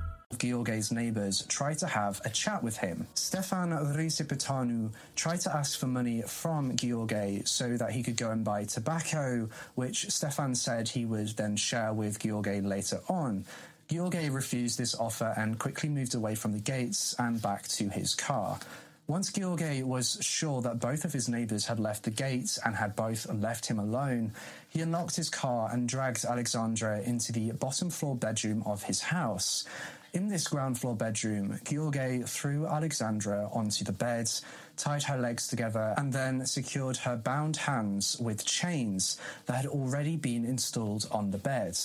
George's 0.41 0.91
neighbors 0.91 1.45
tried 1.47 1.77
to 1.77 1.85
have 1.85 2.19
a 2.25 2.29
chat 2.29 2.63
with 2.63 2.75
him. 2.75 3.05
Stefan 3.13 3.69
Risipitanu 3.69 4.89
tried 5.15 5.39
to 5.41 5.55
ask 5.55 5.77
for 5.77 5.85
money 5.85 6.23
from 6.23 6.75
George 6.75 7.45
so 7.45 7.77
that 7.77 7.91
he 7.91 8.01
could 8.01 8.17
go 8.17 8.31
and 8.31 8.43
buy 8.43 8.63
tobacco, 8.63 9.47
which 9.75 10.09
Stefan 10.09 10.55
said 10.55 10.89
he 10.89 11.05
would 11.05 11.27
then 11.37 11.55
share 11.55 11.93
with 11.93 12.17
George 12.17 12.63
later 12.63 13.01
on. 13.07 13.45
George 13.87 14.29
refused 14.29 14.79
this 14.79 14.95
offer 14.95 15.31
and 15.37 15.59
quickly 15.59 15.89
moved 15.89 16.15
away 16.15 16.33
from 16.33 16.53
the 16.53 16.59
gates 16.59 17.13
and 17.19 17.39
back 17.39 17.67
to 17.67 17.89
his 17.89 18.15
car. 18.15 18.57
Once 19.05 19.31
George 19.31 19.83
was 19.83 20.17
sure 20.21 20.61
that 20.63 20.79
both 20.79 21.05
of 21.05 21.13
his 21.13 21.29
neighbors 21.29 21.65
had 21.67 21.79
left 21.79 22.01
the 22.01 22.09
gates 22.09 22.57
and 22.65 22.75
had 22.75 22.95
both 22.95 23.31
left 23.31 23.67
him 23.67 23.77
alone, 23.77 24.31
he 24.69 24.81
unlocked 24.81 25.17
his 25.17 25.29
car 25.29 25.69
and 25.71 25.87
dragged 25.87 26.25
Alexandra 26.25 26.99
into 27.01 27.31
the 27.31 27.51
bottom 27.51 27.91
floor 27.91 28.15
bedroom 28.15 28.63
of 28.65 28.81
his 28.83 29.01
house. 29.01 29.65
In 30.13 30.27
this 30.27 30.45
ground 30.49 30.77
floor 30.77 30.93
bedroom, 30.93 31.57
George 31.63 32.25
threw 32.25 32.67
Alexandra 32.67 33.49
onto 33.53 33.85
the 33.85 33.93
bed, 33.93 34.29
tied 34.75 35.03
her 35.03 35.17
legs 35.17 35.47
together, 35.47 35.93
and 35.97 36.11
then 36.11 36.45
secured 36.45 36.97
her 36.97 37.15
bound 37.15 37.55
hands 37.55 38.19
with 38.19 38.43
chains 38.43 39.17
that 39.45 39.55
had 39.55 39.67
already 39.67 40.17
been 40.17 40.43
installed 40.43 41.07
on 41.11 41.31
the 41.31 41.37
bed. 41.37 41.79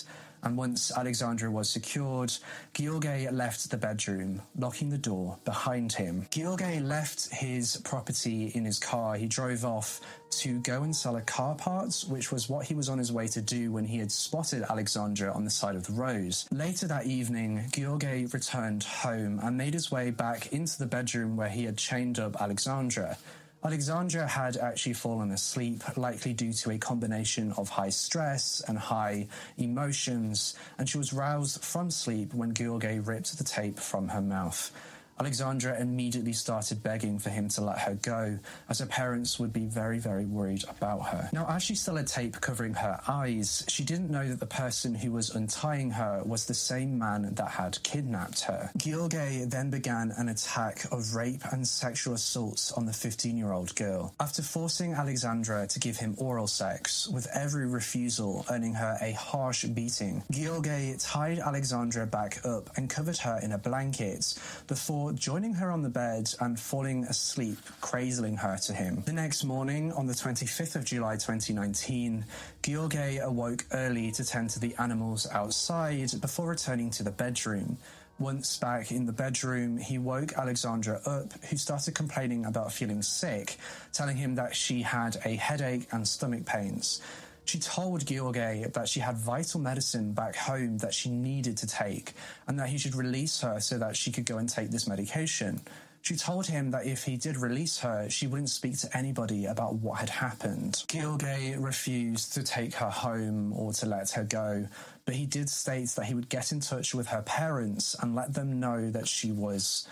And 0.47 0.57
once 0.57 0.93
Alexandra 0.97 1.50
was 1.50 1.69
secured, 1.69 2.33
George 2.73 3.29
left 3.33 3.69
the 3.69 3.76
bedroom, 3.76 4.43
locking 4.57 4.91
the 4.91 4.97
door 4.97 5.38
behind 5.45 5.93
him. 5.93 6.29
George 6.31 6.62
left 6.83 7.35
his 7.35 7.79
property 7.79 8.53
in 8.55 8.65
his 8.65 8.79
car. 8.79 9.17
He 9.17 9.26
drove 9.26 9.65
off 9.65 10.00
to 10.43 10.61
go 10.61 10.85
and 10.85 10.95
sell 10.95 11.17
a 11.17 11.21
car 11.23 11.57
parts, 11.57 12.05
which 12.05 12.31
was 12.31 12.49
what 12.49 12.65
he 12.65 12.76
was 12.76 12.88
on 12.88 12.97
his 12.97 13.11
way 13.12 13.26
to 13.26 13.41
do 13.41 13.73
when 13.73 13.87
he 13.87 13.99
had 13.99 14.12
spotted 14.12 14.62
Alexandra 14.71 15.33
on 15.33 15.43
the 15.45 15.50
side 15.50 15.75
of 15.75 15.85
the 15.85 15.93
road. 15.95 16.37
Later 16.53 16.87
that 16.87 17.07
evening, 17.07 17.65
George 17.73 18.33
returned 18.33 18.85
home 18.85 19.41
and 19.43 19.57
made 19.57 19.75
his 19.75 19.91
way 19.91 20.12
back 20.12 20.53
into 20.53 20.79
the 20.79 20.87
bedroom 20.87 21.37
where 21.37 21.49
he 21.49 21.65
had 21.65 21.76
chained 21.76 22.21
up 22.21 22.41
Alexandra. 22.41 23.19
Alexandra 23.66 24.28
had 24.28 24.56
actually 24.56 24.92
fallen 24.92 25.32
asleep, 25.32 25.82
likely 25.96 26.32
due 26.32 26.52
to 26.52 26.70
a 26.70 26.78
combination 26.78 27.50
of 27.56 27.68
high 27.68 27.90
stress 27.90 28.62
and 28.68 28.78
high 28.78 29.26
emotions, 29.58 30.54
and 30.78 30.88
she 30.88 30.99
was 30.99 31.12
roused 31.12 31.64
from 31.64 31.90
sleep 31.90 32.32
when 32.32 32.54
George 32.54 32.85
ripped 32.85 33.37
the 33.37 33.42
tape 33.42 33.80
from 33.80 34.06
her 34.06 34.23
mouth. 34.23 34.70
Alexandra 35.18 35.80
immediately 35.80 36.32
started 36.32 36.82
begging 36.82 37.18
for 37.18 37.30
him 37.30 37.49
to 37.49 37.62
let 37.62 37.78
her 37.78 37.94
go, 37.94 38.38
as 38.68 38.80
her 38.80 38.87
parents 38.87 39.38
would 39.38 39.52
be 39.52 39.64
very, 39.64 39.99
very 39.99 40.26
worried 40.26 40.64
about 40.68 41.06
her. 41.06 41.28
Now, 41.32 41.46
as 41.49 41.62
she 41.62 41.75
still 41.75 41.96
had 41.96 42.06
tape 42.06 42.40
covering 42.40 42.75
her 42.75 43.00
eyes, 43.08 43.64
she 43.68 43.82
didn't 43.82 44.11
know 44.11 44.28
that 44.28 44.40
the 44.40 44.46
person 44.46 44.94
who 44.94 45.12
was 45.12 45.35
untying 45.35 45.90
her 45.90 46.23
was 46.25 46.44
the 46.44 46.54
same 46.54 46.99
man 46.99 47.35
that 47.35 47.49
had 47.49 47.82
kidnapped 47.82 48.42
her. 48.42 48.70
George 48.76 49.14
then 49.46 49.70
began 49.70 50.12
an 50.16 50.28
attack 50.28 50.85
of 50.92 51.14
rape 51.14 51.42
and 51.52 51.66
sexual 51.66 52.14
assaults 52.14 52.73
on 52.73 52.85
the 52.85 52.92
15 52.92 53.37
year 53.37 53.52
old 53.52 53.75
girl. 53.75 54.14
After 54.20 54.42
forcing 54.42 54.92
Alexandra 54.92 55.66
to 55.66 55.80
give 55.80 55.96
him 55.96 56.14
oral 56.18 56.46
sex, 56.46 57.08
with 57.08 57.26
every 57.35 57.66
refusal 57.66 58.44
earning 58.50 58.75
her 58.75 58.99
a 59.00 59.12
harsh 59.12 59.64
beating, 59.64 60.23
George 60.30 60.99
tied 60.99 61.38
Alexandra 61.38 62.06
back 62.06 62.44
up 62.44 62.70
and 62.76 62.90
covered 62.90 63.18
her 63.18 63.40
in 63.42 63.52
a 63.52 63.58
blanket 63.58 64.35
before 64.66 65.05
joining 65.14 65.54
her 65.54 65.70
on 65.70 65.82
the 65.82 65.88
bed 65.88 66.32
and 66.40 66.58
falling 66.58 67.04
asleep, 67.04 67.58
cradling 67.80 68.36
her 68.36 68.56
to 68.66 68.72
him. 68.72 69.02
The 69.06 69.12
next 69.12 69.44
morning, 69.44 69.92
on 69.92 70.06
the 70.06 70.12
25th 70.12 70.76
of 70.76 70.84
July 70.84 71.14
2019, 71.14 72.25
George 72.62 73.18
awoke 73.22 73.64
early 73.72 74.10
to 74.12 74.25
tend 74.25 74.50
to 74.50 74.60
the 74.60 74.75
animals 74.78 75.26
outside 75.32 76.10
before 76.20 76.48
returning 76.48 76.90
to 76.90 77.02
the 77.02 77.10
bedroom. 77.10 77.78
Once 78.18 78.56
back 78.56 78.90
in 78.90 79.04
the 79.04 79.12
bedroom, 79.12 79.76
he 79.76 79.98
woke 79.98 80.32
Alexandra 80.38 80.98
up, 81.04 81.32
who 81.44 81.56
started 81.56 81.94
complaining 81.94 82.46
about 82.46 82.72
feeling 82.72 83.02
sick, 83.02 83.58
telling 83.92 84.16
him 84.16 84.34
that 84.34 84.56
she 84.56 84.80
had 84.80 85.18
a 85.26 85.36
headache 85.36 85.86
and 85.92 86.08
stomach 86.08 86.46
pains. 86.46 87.02
She 87.47 87.61
told 87.61 88.05
George 88.05 88.35
that 88.35 88.88
she 88.88 89.00
had 89.00 89.17
vital 89.17 89.61
medicine 89.61 90.12
back 90.12 90.35
home 90.35 90.79
that 90.79 90.93
she 90.93 91.11
needed 91.11 91.57
to 91.59 91.67
take 91.67 92.12
and 92.49 92.59
that 92.59 92.69
he 92.69 92.76
should 92.76 92.97
release 92.97 93.41
her 93.41 93.61
so 93.61 93.79
that 93.79 93.97
she 93.97 94.11
could 94.11 94.26
go 94.26 94.38
and 94.38 94.49
take 94.49 94.71
this 94.71 94.88
medication. 94.88 95.61
She 96.03 96.17
told 96.17 96.47
him 96.47 96.73
that 96.73 96.87
if 96.87 97.05
he 97.05 97.17
did 97.17 97.37
release 97.37 97.79
her, 97.79 98.09
she 98.11 98.26
wouldn't 98.26 98.50
speak 98.50 98.79
to 98.79 98.97
anybody 98.97 99.47
about 99.47 99.75
what 99.75 99.99
had 99.99 100.11
happened. 100.11 100.85
Gilgay 100.88 101.57
refused 101.59 102.35
to 102.35 102.43
take 102.43 102.75
her 102.75 102.91
home 102.91 103.53
or 103.53 103.73
to 103.75 103.87
let 103.87 104.11
her 104.11 104.25
go, 104.25 104.67
but 105.05 105.15
he 105.15 105.26
did 105.26 105.49
state 105.49 105.88
that 105.91 106.05
he 106.05 106.15
would 106.15 106.29
get 106.29 106.53
in 106.53 106.61
touch 106.61 106.95
with 106.95 107.09
her 107.09 107.23
parents 107.23 107.97
and 108.00 108.15
let 108.15 108.35
them 108.35 108.61
know 108.61 108.91
that 108.91 109.09
she 109.09 109.31
was 109.33 109.88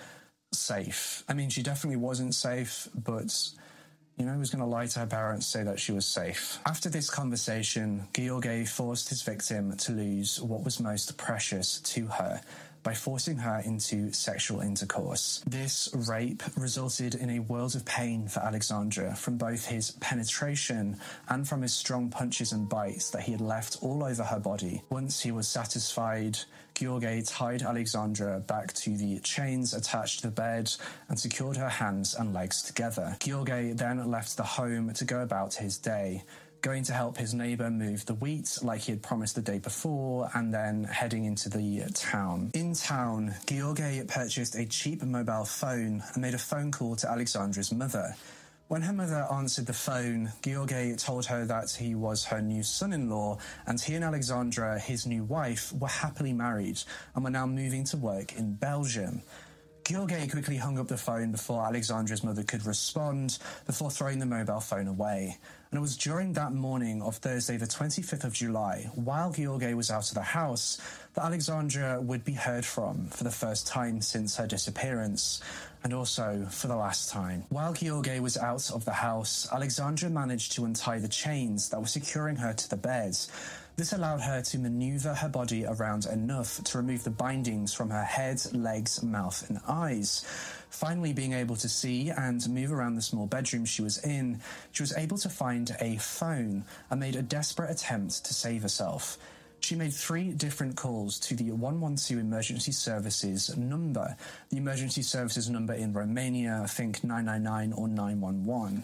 safe. 0.53 1.25
I 1.29 1.35
mean, 1.35 1.51
she 1.51 1.63
definitely 1.63 1.97
wasn't 1.97 2.35
safe, 2.35 2.89
but 2.95 3.37
you 4.17 4.25
know, 4.25 4.33
he 4.33 4.39
was 4.39 4.51
going 4.51 4.61
to 4.61 4.67
lie 4.67 4.87
to 4.87 4.99
her 5.01 5.07
parents, 5.07 5.47
say 5.47 5.65
that 5.65 5.81
she 5.81 5.93
was 5.93 6.07
safe. 6.07 6.59
After 6.67 6.89
this 6.89 7.11
conversation, 7.11 8.07
George 8.13 8.69
forced 8.69 9.09
his 9.09 9.23
victim 9.23 9.77
to 9.77 9.93
lose 9.93 10.41
what 10.41 10.63
was 10.63 10.79
most 10.79 11.17
precious 11.17 11.81
to 11.81 12.07
her 12.07 12.41
by 12.85 12.95
forcing 12.95 13.39
her 13.39 13.61
into 13.65 14.13
sexual 14.13 14.61
intercourse. 14.61 15.43
This 15.49 15.89
rape 16.09 16.43
resulted 16.57 17.17
in 17.17 17.31
a 17.31 17.41
world 17.41 17.75
of 17.75 17.85
pain 17.85 18.29
for 18.29 18.41
Alexandra 18.41 19.17
from 19.17 19.37
both 19.37 19.67
his 19.67 19.91
penetration 19.93 20.99
and 21.29 21.49
from 21.49 21.63
his 21.63 21.73
strong 21.73 22.11
punches 22.11 22.53
and 22.53 22.69
bites 22.69 23.11
that 23.11 23.23
he 23.23 23.33
had 23.33 23.41
left 23.41 23.79
all 23.83 24.05
over 24.05 24.23
her 24.23 24.39
body. 24.39 24.83
Once 24.91 25.23
he 25.23 25.33
was 25.33 25.49
satisfied, 25.49 26.39
George 26.75 27.27
tied 27.27 27.63
Alexandra 27.63 28.41
back 28.41 28.73
to 28.75 28.97
the 28.97 29.21
chains 29.21 29.73
attached 29.73 30.21
to 30.21 30.27
the 30.27 30.35
bed 30.35 30.71
and 31.09 31.19
secured 31.19 31.57
her 31.57 31.69
hands 31.69 32.15
and 32.15 32.35
legs 32.35 32.63
together. 32.63 33.17
George 33.21 33.77
then 33.77 34.11
left 34.11 34.37
the 34.37 34.43
home 34.43 34.93
to 34.93 35.05
go 35.05 35.23
about 35.23 35.55
his 35.55 35.79
day 35.79 36.23
going 36.65 36.83
to 36.83 36.95
help 36.95 37.19
his 37.19 37.35
neighbor 37.35 37.69
move 37.71 38.07
the 38.07 38.15
wheat 38.15 38.59
like 38.63 38.81
he 38.81 38.93
had 38.93 39.03
promised 39.03 39.35
the 39.35 39.43
day 39.43 39.59
before, 39.59 40.31
and 40.33 40.53
then 40.53 40.83
heading 40.85 41.27
into 41.27 41.51
the 41.51 41.83
town. 41.93 42.51
In 42.55 42.73
town, 42.73 43.35
George 43.47 43.83
purchased 44.09 44.55
a 44.55 44.65
cheap 44.65 45.03
mobile 45.03 45.45
phone 45.45 46.03
and 46.15 46.23
made 46.23 46.33
a 46.33 46.39
phone 46.39 46.73
call 46.73 46.97
to 46.97 47.11
Alexandra's 47.11 47.71
mother. 47.71 48.17
When 48.69 48.81
her 48.81 48.95
mother 48.95 49.27
answered 49.31 49.67
the 49.67 49.75
phone, 49.75 50.33
George 50.41 50.97
told 50.97 51.27
her 51.27 51.45
that 51.45 51.71
he 51.73 51.95
was 51.95 52.25
her 52.25 52.41
new 52.41 52.63
son 52.63 52.95
in 52.95 53.11
law, 53.11 53.37
and 53.67 53.79
he 53.79 53.95
and 53.95 54.05
Alexandra, 54.05 54.79
his 54.79 55.05
new 55.05 55.23
wife, 55.23 55.71
were 55.75 55.89
happily 55.89 56.33
married 56.33 56.81
and 57.15 57.25
were 57.25 57.31
now 57.31 57.45
moving 57.45 57.85
to 57.85 57.99
work 57.99 58.39
in 58.39 58.55
Belgium. 58.55 59.21
George 59.87 60.31
quickly 60.31 60.57
hung 60.57 60.79
up 60.79 60.89
the 60.89 60.97
phone 60.97 61.31
before 61.31 61.63
Alexandra's 61.67 62.25
mother 62.25 62.43
could 62.43 62.65
respond, 62.65 63.39
before 63.67 63.91
throwing 63.91 64.19
the 64.19 64.25
mobile 64.25 64.61
phone 64.61 64.89
away. 64.89 65.37
And 65.75 65.81
it 65.81 65.83
was 65.83 65.97
during 65.97 66.35
that 66.35 66.53
morning 66.53 67.03
of 67.03 67.17
Thursday, 67.17 67.57
the 67.57 67.67
25th 67.67 68.23
of 68.23 68.33
July, 68.33 68.89
while 68.95 69.33
George 69.33 69.75
was 69.75 69.91
out 69.91 70.09
of 70.09 70.15
the 70.15 70.23
house, 70.23 70.81
that 71.15 71.25
Alexandra 71.25 72.01
would 72.01 72.25
be 72.25 72.35
heard 72.35 72.65
from 72.65 73.09
for 73.09 73.25
the 73.25 73.33
first 73.33 73.67
time 73.67 74.01
since 74.01 74.37
her 74.37 74.47
disappearance, 74.47 75.43
and 75.83 75.93
also 75.93 76.47
for 76.49 76.69
the 76.69 76.77
last 76.77 77.11
time. 77.11 77.43
While 77.49 77.73
George 77.73 78.21
was 78.21 78.37
out 78.37 78.71
of 78.71 78.85
the 78.85 78.93
house, 78.93 79.49
Alexandra 79.53 80.11
managed 80.11 80.53
to 80.53 80.65
untie 80.65 81.01
the 81.01 81.09
chains 81.09 81.71
that 81.71 81.81
were 81.81 81.89
securing 81.89 82.37
her 82.37 82.53
to 82.53 82.71
the 82.71 82.77
bed. 82.77 83.17
This 83.75 83.93
allowed 83.93 84.21
her 84.21 84.43
to 84.43 84.59
maneuver 84.59 85.13
her 85.13 85.29
body 85.29 85.67
around 85.67 86.07
enough 86.07 86.63
to 86.63 86.79
remove 86.79 87.03
the 87.03 87.11
bindings 87.11 87.75
from 87.75 87.91
her 87.91 88.05
head, 88.05 88.41
legs, 88.53 89.03
mouth, 89.03 89.51
and 89.51 89.59
eyes. 89.67 90.25
Finally, 90.75 91.13
being 91.13 91.35
able 91.35 91.55
to 91.55 91.69
see 91.69 92.11
and 92.11 92.49
move 92.49 92.73
around 92.73 92.97
the 92.97 93.01
small 93.01 93.27
bedroom 93.27 93.65
she 93.65 93.81
was 93.81 93.99
in, 93.99 94.41
she 94.73 94.83
was 94.83 94.93
able 94.97 95.17
to 95.17 95.29
find 95.29 95.71
a 95.81 95.97
phone 95.99 96.65
and 96.91 96.99
made 96.99 97.15
a 97.15 97.23
desperate 97.23 97.71
attempt 97.71 98.25
to 98.25 98.35
save 98.35 98.61
herself. 98.61 99.17
She 99.61 99.77
made 99.77 99.95
three 99.95 100.33
different 100.33 100.77
calls 100.77 101.21
to 101.21 101.37
the 101.37 101.53
112 101.53 102.21
emergency 102.21 102.73
services 102.73 103.57
number, 103.57 104.17
the 104.51 104.57
emergency 104.57 105.03
services 105.03 105.49
number 105.49 105.75
in 105.75 105.93
Romania, 105.93 106.63
I 106.65 106.67
think 106.67 107.05
999 107.05 107.73
or 107.73 107.87
911. 107.87 108.83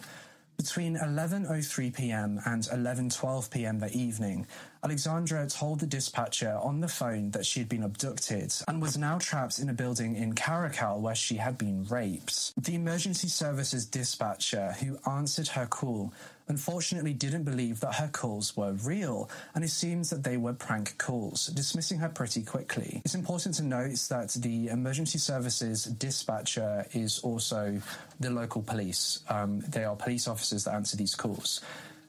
Between 0.61 0.95
11:03 0.95 1.91
p.m. 1.91 2.39
and 2.45 2.61
11:12 2.61 3.49
p.m. 3.49 3.79
that 3.79 3.93
evening, 3.93 4.45
Alexandra 4.83 5.47
told 5.47 5.79
the 5.79 5.87
dispatcher 5.87 6.55
on 6.61 6.81
the 6.81 6.87
phone 6.87 7.31
that 7.31 7.47
she 7.47 7.61
had 7.61 7.67
been 7.67 7.81
abducted 7.81 8.53
and 8.67 8.79
was 8.79 8.95
now 8.95 9.17
trapped 9.17 9.57
in 9.57 9.69
a 9.69 9.73
building 9.73 10.15
in 10.15 10.33
Caracal 10.33 11.01
where 11.01 11.15
she 11.15 11.37
had 11.37 11.57
been 11.57 11.85
raped. 11.85 12.53
The 12.63 12.75
emergency 12.75 13.27
services 13.27 13.87
dispatcher 13.87 14.73
who 14.73 14.99
answered 15.09 15.47
her 15.47 15.65
call 15.65 16.13
unfortunately 16.47 17.13
didn't 17.13 17.43
believe 17.43 17.79
that 17.79 17.95
her 17.95 18.09
calls 18.11 18.55
were 18.57 18.73
real 18.73 19.29
and 19.55 19.63
assumed 19.63 20.05
that 20.05 20.23
they 20.23 20.37
were 20.37 20.53
prank 20.53 20.97
calls, 20.97 21.47
dismissing 21.47 21.99
her 21.99 22.09
pretty 22.09 22.43
quickly. 22.43 23.01
It's 23.05 23.15
important 23.15 23.55
to 23.55 23.63
note 23.63 23.97
that 24.09 24.29
the 24.31 24.67
emergency 24.67 25.19
services 25.19 25.85
dispatcher 25.85 26.85
is 26.93 27.19
also 27.19 27.81
the 28.19 28.29
local 28.29 28.61
police. 28.61 29.19
Um, 29.29 29.61
they 29.61 29.83
are 29.83 29.95
police 29.95 30.27
officers 30.27 30.65
that 30.65 30.73
answer 30.73 30.97
these 30.97 31.15
calls. 31.15 31.61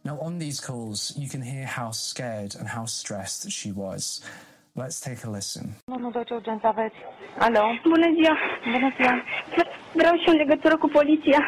Now, 0.04 0.18
on 0.20 0.38
these 0.38 0.60
calls, 0.60 1.12
you 1.16 1.28
can 1.28 1.42
hear 1.42 1.64
how 1.64 1.92
scared 1.92 2.56
and 2.56 2.66
how 2.66 2.86
stressed 2.86 3.50
she 3.50 3.70
was. 3.70 4.20
Let's 4.80 4.98
take 5.06 5.20
a 5.26 5.30
listen. 5.38 5.64
112, 5.86 6.24
ce 6.28 6.34
urgență 6.34 6.66
aveți? 6.66 6.98
Alo? 7.44 7.64
Bună 7.94 8.08
ziua! 8.18 8.36
Bună 8.74 8.88
ziua! 8.96 9.14
Vreau 10.00 10.14
și 10.22 10.28
în 10.32 10.36
legătură 10.42 10.76
cu 10.82 10.88
poliția. 10.98 11.40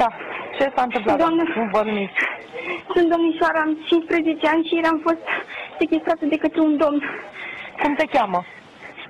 Da. 0.00 0.08
Ce 0.56 0.72
s-a 0.74 0.82
întâmplat? 0.82 1.16
Doamnă. 1.18 1.42
Nu 1.56 1.68
vă 1.74 1.82
numiți. 1.88 2.18
Sunt 2.94 3.08
domnișoara, 3.14 3.60
am 3.60 3.72
15 3.86 4.48
ani 4.52 4.64
și 4.66 4.74
ieri 4.74 4.86
am 4.92 5.00
fost 5.06 5.22
sequestrată 5.78 6.24
de 6.32 6.36
către 6.36 6.60
un 6.60 6.76
domn. 6.76 6.98
Cum 7.82 7.94
te 7.94 8.06
cheamă? 8.14 8.40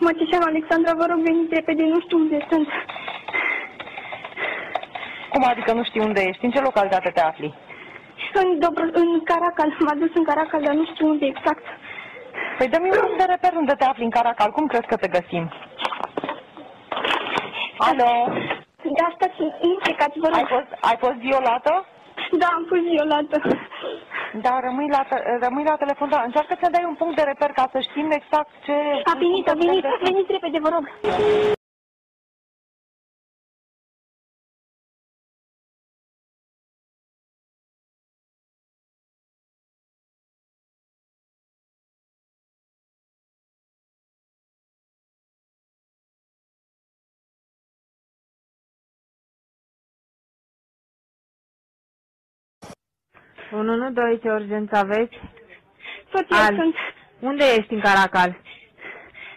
Mă 0.04 0.10
ce 0.18 0.24
cheamă 0.30 0.46
Alexandra, 0.48 0.92
vă 1.00 1.06
rog 1.10 1.18
veniți 1.28 1.54
repede, 1.54 1.82
nu 1.82 2.00
știu 2.00 2.18
unde 2.18 2.38
sunt. 2.50 2.68
Cum 5.32 5.42
adică 5.44 5.72
nu 5.72 5.84
știi 5.84 6.00
unde 6.08 6.20
ești? 6.28 6.44
În 6.44 6.50
ce 6.50 6.60
localitate 6.60 7.10
te 7.10 7.20
afli? 7.20 7.54
În, 8.40 8.58
Dobro, 8.58 8.84
în 9.02 9.10
Caracal, 9.30 9.76
m-a 9.86 9.94
dus 10.02 10.12
în 10.14 10.24
Caracal, 10.24 10.60
dar 10.62 10.74
nu 10.74 10.84
știu 10.92 11.06
unde 11.08 11.26
exact. 11.26 11.64
Păi 12.58 12.68
dă-mi 12.68 12.90
un 12.90 12.98
punct 13.00 13.18
de 13.18 13.24
reper 13.24 13.52
unde 13.56 13.72
te 13.78 13.84
afli 13.84 14.04
în 14.04 14.10
Caracal. 14.10 14.50
Cum 14.50 14.66
crezi 14.66 14.86
că 14.86 14.96
te 14.96 15.08
găsim? 15.08 15.44
Alo? 17.78 18.10
De 18.82 19.02
asta 19.10 19.26
nu 19.62 19.78
plecați, 19.82 20.18
vă 20.18 20.28
Ai 20.32 20.38
rog. 20.40 20.48
fost, 20.48 20.70
ai 20.80 20.96
fost 20.98 21.12
violată? 21.26 21.86
Da, 22.42 22.46
am 22.46 22.64
fost 22.68 22.80
violată. 22.82 23.36
Da, 24.32 24.60
rămâi 24.60 24.88
la, 24.88 25.02
te- 25.08 25.38
rămâi 25.40 25.64
la 25.64 25.76
telefon, 25.76 26.08
dar 26.08 26.22
încearcă 26.24 26.54
să 26.62 26.68
dai 26.70 26.84
un 26.88 26.94
punct 26.94 27.16
de 27.16 27.22
reper 27.22 27.50
ca 27.52 27.68
să 27.72 27.78
știm 27.80 28.10
exact 28.10 28.50
ce... 28.64 28.72
A 29.04 29.14
venit, 29.18 29.48
a 29.48 29.52
venit, 29.52 29.84
veniți 30.02 30.32
repede, 30.32 30.58
vă 30.58 30.68
rog. 30.68 30.84
Unu, 53.52 53.74
nu, 53.74 53.90
doi, 53.90 54.18
ce 54.22 54.30
urgență 54.30 54.76
aveți? 54.76 55.18
Soția 56.12 56.36
Al. 56.36 56.54
sunt. 56.54 56.74
Unde 57.20 57.44
ești 57.58 57.72
în 57.72 57.80
Caracal? 57.80 58.40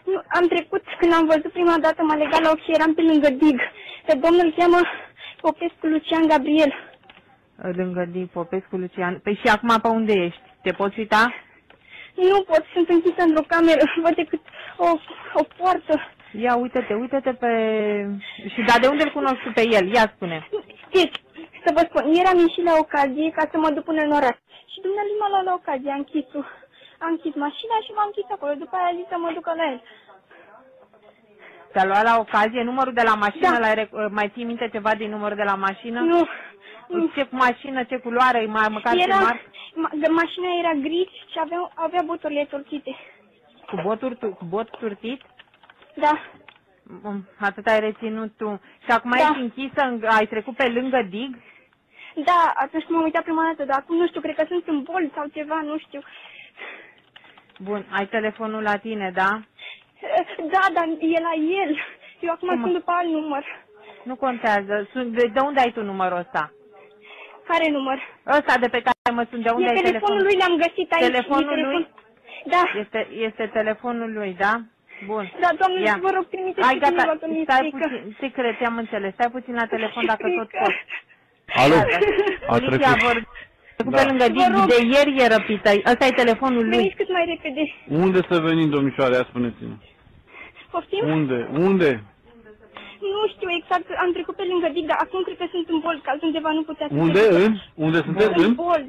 Nu, 0.03 0.21
am 0.27 0.47
trecut, 0.47 0.83
când 0.99 1.13
am 1.13 1.25
văzut 1.25 1.51
prima 1.51 1.77
dată, 1.81 2.03
m-a 2.03 2.15
legat 2.15 2.41
la 2.41 2.49
ochi 2.49 2.63
și 2.63 2.71
eram 2.73 2.93
pe 2.93 3.01
lângă 3.01 3.29
dig. 3.29 3.59
Pe 4.05 4.13
domnul 4.23 4.45
îl 4.45 4.53
cheamă 4.57 4.79
Popescu 5.41 5.85
Lucian 5.87 6.27
Gabriel. 6.27 6.73
Lângă 7.55 8.05
Dig 8.11 8.29
Popescu 8.29 8.75
Lucian. 8.75 9.19
Păi 9.23 9.39
și 9.41 9.47
acum 9.51 9.79
pe 9.81 9.87
unde 9.87 10.13
ești? 10.13 10.41
Te 10.61 10.71
poți 10.71 10.99
uita? 10.99 11.33
Nu 12.15 12.41
pot, 12.41 12.63
sunt 12.73 12.89
închisă 12.89 13.21
într-o 13.21 13.43
cameră, 13.47 13.83
văd 14.03 14.15
decât 14.15 14.41
o, 14.77 14.87
o 15.33 15.43
poartă. 15.57 16.09
Ia, 16.31 16.55
uite-te, 16.55 16.93
uite-te 16.93 17.33
pe... 17.33 17.51
Și 18.53 18.61
da, 18.61 18.73
de 18.81 18.87
unde 18.87 19.03
îl 19.03 19.11
cunoști 19.11 19.43
tu 19.43 19.51
pe 19.51 19.63
el? 19.71 19.93
Ia 19.93 20.11
spune. 20.15 20.47
Deci, 20.91 21.15
să 21.65 21.69
vă 21.77 21.81
spun, 21.89 22.03
ieri 22.13 22.27
am 22.33 22.39
ieșit 22.45 22.63
la 22.69 22.75
ocazie 22.83 23.29
ca 23.37 23.43
să 23.51 23.57
mă 23.57 23.69
duc 23.75 23.83
până 23.83 24.01
în 24.01 24.11
oraș. 24.19 24.37
Și 24.71 24.81
dumnealui 24.85 25.17
m-a 25.19 25.29
luat 25.29 25.43
la 25.49 25.53
ocazie, 25.59 25.91
a 25.91 26.01
închis, 26.03 26.25
a 27.05 27.07
închis 27.13 27.33
mașina 27.45 27.75
și 27.85 27.91
m-a 27.95 28.05
închis 28.09 28.27
acolo. 28.35 28.53
După 28.63 28.75
aia 28.75 28.89
a 28.91 28.95
zis 28.99 29.07
să 29.11 29.17
mă 29.17 29.31
ducă 29.37 29.51
la 29.55 29.65
el. 29.71 29.79
Te-a 31.71 31.85
luat 31.85 32.03
la 32.03 32.17
ocazie 32.19 32.63
numărul 32.63 32.93
de 32.93 33.01
la 33.09 33.15
mașină? 33.15 33.49
Da. 33.51 33.59
L-ai 33.59 33.75
rec- 33.81 34.09
mai 34.09 34.29
ții 34.33 34.43
minte 34.43 34.69
ceva 34.71 34.95
din 34.95 35.09
numărul 35.09 35.37
de 35.37 35.43
la 35.51 35.55
mașină? 35.55 35.99
Nu, 35.99 36.27
nu. 36.87 37.07
Ce 37.15 37.27
mașină, 37.29 37.83
ce 37.83 37.97
culoare, 37.97 38.45
mai 38.45 38.67
măcar 38.69 38.93
ce 38.95 39.03
Era, 39.03 39.15
marcă? 39.19 39.41
ma, 39.75 39.89
de 39.93 40.07
mașina 40.07 40.47
era 40.59 40.73
gri 40.73 41.09
și 41.31 41.37
avea, 41.39 41.71
avea 41.75 42.01
buturile 42.05 42.45
torțite. 42.49 42.95
Cu 43.69 43.79
boturi, 43.83 44.15
tu- 44.17 44.33
cu 44.39 44.45
bot 44.45 44.69
turtit? 44.69 45.21
Da, 45.95 46.11
Mm, 46.11 46.40
Atât 47.39 47.67
ai 47.67 47.79
reținut 47.79 48.31
tu. 48.37 48.61
Și 48.83 48.91
acum 48.91 49.11
Da. 49.11 49.17
ești 49.17 49.39
închisă, 49.41 49.81
în- 49.81 50.03
ai 50.17 50.25
trecut 50.27 50.55
pe 50.55 50.67
lângă 50.69 51.01
dig? 51.09 51.35
da, 52.15 52.51
atunci 52.55 52.85
m-am 52.87 53.03
uitat 53.03 53.23
prima 53.23 53.43
dată, 53.43 53.65
dar 53.65 53.77
acum 53.79 53.97
nu 53.97 54.07
știu, 54.07 54.21
cred 54.21 54.35
că 54.35 54.45
sunt 54.47 54.67
în 54.67 54.81
bol 54.83 55.11
sau 55.15 55.25
ceva, 55.33 55.61
nu 55.61 55.77
știu. 55.77 55.99
Bun, 57.59 57.85
ai 57.91 58.07
telefonul 58.07 58.61
la 58.61 58.77
tine, 58.77 59.11
da? 59.13 59.41
Da, 60.37 60.63
dar 60.73 60.87
e 60.99 61.19
la 61.19 61.33
el. 61.63 61.77
Eu 62.19 62.31
acum 62.31 62.47
Cum? 62.47 62.61
sunt 62.61 62.73
după 62.73 62.91
alt 62.95 63.09
număr. 63.09 63.45
Nu 64.03 64.15
contează. 64.15 64.87
Sunt, 64.91 65.13
de, 65.13 65.25
de 65.33 65.39
unde 65.39 65.59
ai 65.59 65.71
tu 65.71 65.83
numărul 65.83 66.17
ăsta? 66.17 66.53
Care 67.47 67.69
număr? 67.69 67.99
Ăsta 68.27 68.57
de 68.59 68.67
pe 68.67 68.81
care 68.81 69.15
mă 69.15 69.25
sunt, 69.29 69.43
de 69.43 69.49
unde 69.49 69.65
e 69.65 69.69
ai 69.69 69.75
telefonul 69.75 69.91
telefonul? 69.91 70.23
lui, 70.23 70.35
l-am 70.37 70.55
găsit 70.57 70.91
aici. 70.91 71.03
Telefonul 71.11 71.51
e 71.51 71.55
telefon... 71.55 71.71
lui? 71.71 71.87
Da. 72.45 72.63
Este, 72.79 73.07
este 73.11 73.47
telefonul 73.53 74.13
lui, 74.13 74.33
da? 74.39 74.61
Bun. 75.05 75.31
Da, 75.43 75.49
doamne, 75.59 75.79
Ia. 75.81 75.97
vă 76.01 76.09
rog, 76.15 76.25
trimiteți 76.33 76.67
Hai, 76.67 76.77
gata, 76.79 77.17
stai 77.43 77.69
puțin, 77.71 78.15
ce 78.19 78.27
cred, 78.37 78.57
te-am 78.57 78.77
înțeles. 78.77 79.13
Stai 79.13 79.31
puțin 79.37 79.53
la 79.53 79.65
telefon 79.65 80.05
dacă 80.05 80.25
tot 80.37 80.49
poți. 80.61 80.81
Alo, 81.61 81.79
a 82.47 82.57
trecut. 82.57 83.01
Vor... 83.05 83.17
Da. 83.77 83.97
Pe 83.97 84.07
lângă 84.09 84.27
Digi, 84.35 84.71
de 84.73 84.79
ieri 84.93 85.13
e 85.23 85.27
răpită. 85.35 85.69
Ăsta 85.91 86.05
e 86.05 86.21
telefonul 86.23 86.63
lui. 86.69 86.77
Veniți 86.77 86.95
cât 86.95 87.11
mai 87.11 87.25
repede. 87.33 87.63
Unde 88.03 88.19
să 88.29 88.39
venim, 88.39 88.69
domnișoare? 88.69 89.15
Ia 89.15 89.25
spuneți-ne. 89.29 89.75
Poftim? 90.71 91.03
Unde? 91.15 91.49
Unde? 91.67 92.03
Nu 93.15 93.23
știu 93.33 93.49
exact, 93.59 93.87
am 94.03 94.11
trecut 94.11 94.35
pe 94.35 94.45
lângă 94.51 94.67
Dig, 94.73 94.85
dar 94.91 94.97
acum 95.05 95.21
cred 95.23 95.37
că 95.37 95.47
sunt 95.51 95.69
în 95.69 95.79
Bold, 95.83 96.01
că 96.01 96.09
altundeva 96.09 96.51
nu 96.51 96.63
putea 96.63 96.87
să 96.89 96.95
Unde? 96.95 97.23
În? 97.43 97.51
Unde 97.85 97.99
sunteți? 98.05 98.43
În 98.45 98.53
Bold. 98.53 98.87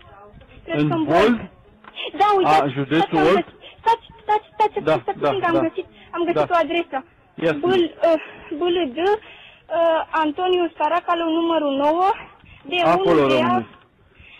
Cred 0.64 0.78
în 0.78 1.04
Bold? 1.10 1.38
Da, 2.20 2.28
uitați. 2.38 2.62
A, 2.62 2.68
județul 2.78 3.18
Olt? 3.30 3.46
Stați, 3.82 4.04
stați, 4.22 4.46
stați, 4.54 4.76
da, 4.88 4.94
stați, 5.02 5.02
stați, 5.02 5.02
da, 5.02 5.02
stați, 5.02 5.18
stați, 5.18 5.38
stați, 5.38 5.56
stați, 5.56 5.72
stați, 5.72 6.01
am 6.14 6.22
găsit 6.28 6.48
da. 6.50 6.56
o 6.56 6.62
adresă. 6.64 6.96
Bâl, 7.64 7.82
uh, 7.82 8.22
BLD, 8.58 8.98
uh, 8.98 10.00
Antoniu 10.24 10.64
Scaracalu, 10.74 11.24
numărul 11.38 11.74
9, 11.76 12.10
de 12.70 12.76
acolo 12.84 13.20
rămâneți. 13.26 13.80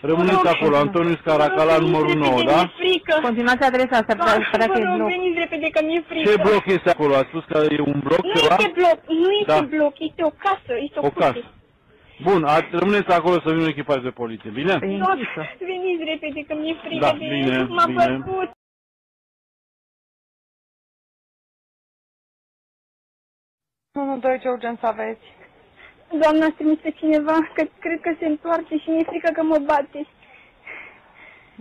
Rămâneți 0.09 0.47
acolo, 0.53 0.75
Antoniu 0.75 1.15
Scaracala, 1.21 1.77
numărul 1.77 2.15
9, 2.15 2.43
da? 2.43 2.59
Frică. 2.81 3.13
Continuați 3.21 3.63
adresa 3.69 3.95
asta, 4.01 4.13
da, 4.13 4.25
sper 4.47 4.67
că 4.67 4.79
e 4.79 4.83
Nu, 4.83 5.05
Veniți 5.05 5.39
repede, 5.43 5.67
că 5.75 5.79
mi-e 5.85 6.03
frică. 6.07 6.29
Ce 6.29 6.35
bloc 6.47 6.63
este 6.77 6.89
acolo? 6.89 7.13
A 7.15 7.23
spus 7.29 7.43
că 7.51 7.57
e 7.77 7.79
un 7.93 7.99
bloc 8.07 8.23
nu 8.23 8.33
ceva? 8.33 8.55
Nu 8.55 8.63
este 8.63 8.71
bloc, 8.79 8.97
nu 9.23 9.29
este 9.41 9.59
da. 9.59 9.67
bloc, 9.75 9.93
este 10.09 10.23
o 10.29 10.33
casă, 10.45 10.73
este 10.85 10.99
o, 10.99 11.05
o 11.05 11.09
casă. 11.09 11.45
Bun, 12.27 12.41
A 12.53 12.55
rămâneți 12.81 13.11
acolo 13.19 13.35
să 13.45 13.49
vină 13.55 13.67
echipaj 13.67 13.99
de 14.07 14.09
poliție, 14.21 14.49
bine? 14.59 14.73
Păi, 14.79 15.01
Tot, 15.05 15.19
veniți 15.71 16.03
repede, 16.11 16.41
că 16.47 16.53
mi-e 16.61 16.75
frică 16.83 17.05
da, 17.05 17.11
de 17.11 17.27
bine, 17.35 17.57
m-a 17.77 17.85
bine. 17.85 18.23
Nu, 23.93 24.01
112, 24.01 24.41
ce 24.43 24.49
urgență 24.49 24.85
aveți? 24.85 25.25
Doamna 26.21 26.45
a 26.45 26.55
trimis 26.57 26.79
pe 26.85 26.91
cineva, 26.99 27.37
că 27.55 27.63
cred 27.83 27.99
că 28.05 28.11
se 28.19 28.25
întoarce 28.25 28.75
și 28.81 28.89
mi-e 28.89 29.09
frică 29.11 29.29
că 29.37 29.43
mă 29.43 29.57
bate. 29.71 30.01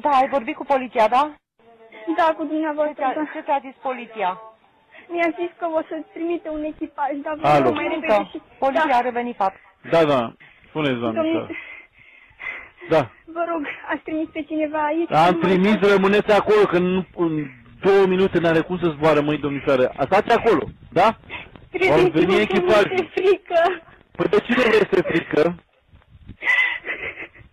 Da, 0.05 0.11
ai 0.21 0.29
vorbit 0.29 0.57
cu 0.57 0.65
poliția, 0.65 1.07
da? 1.17 1.25
Da, 2.19 2.27
cu 2.37 2.45
dumneavoastră. 2.45 3.05
Ce 3.09 3.19
da. 3.19 3.25
ce 3.35 3.41
ți-a 3.47 3.61
zis 3.67 3.77
poliția? 3.89 4.31
Mi-a 5.13 5.31
zis 5.41 5.51
că 5.61 5.67
o 5.79 5.81
să 5.89 5.95
trimite 6.15 6.49
un 6.57 6.63
echipaj, 6.73 7.13
dar 7.25 7.35
vreau 7.37 7.73
mai 7.81 7.89
repede 7.95 8.29
și... 8.31 8.39
Da. 8.39 8.45
Poliția 8.65 8.97
a 8.97 9.09
revenit 9.09 9.37
fapt. 9.37 9.59
Da, 9.93 10.01
da, 10.13 10.21
spuneți, 10.69 11.01
doamnă. 11.03 11.23
Domnul... 11.23 11.47
Da. 12.89 12.97
da. 12.97 13.03
Vă 13.37 13.43
rog, 13.51 13.63
ați 13.93 14.05
trimis 14.07 14.29
pe 14.33 14.43
cineva 14.43 14.81
aici? 14.85 15.13
Am 15.27 15.39
trimis, 15.47 15.77
mai... 15.81 15.91
rămâneți 15.95 16.33
acolo, 16.41 16.63
că 16.73 16.79
nu 16.79 17.05
în 17.25 17.33
două 17.87 18.05
minute 18.07 18.39
n-are 18.39 18.61
cum 18.61 18.79
să 18.79 18.95
zboară, 18.95 19.21
măi, 19.21 19.39
domnișoară. 19.45 19.85
Stați 20.09 20.37
acolo, 20.39 20.65
da? 21.01 21.09
Credeți-mă 21.73 21.97
Vor 21.97 22.11
veni 22.11 22.35
că 22.35 22.41
echipajul. 22.41 22.91
mi-e 22.93 23.09
frică. 23.15 23.61
Păi 24.17 24.27
de 24.31 24.39
cine 24.47 24.63
vă 24.71 24.77
este 24.85 25.01
frică? 25.11 25.55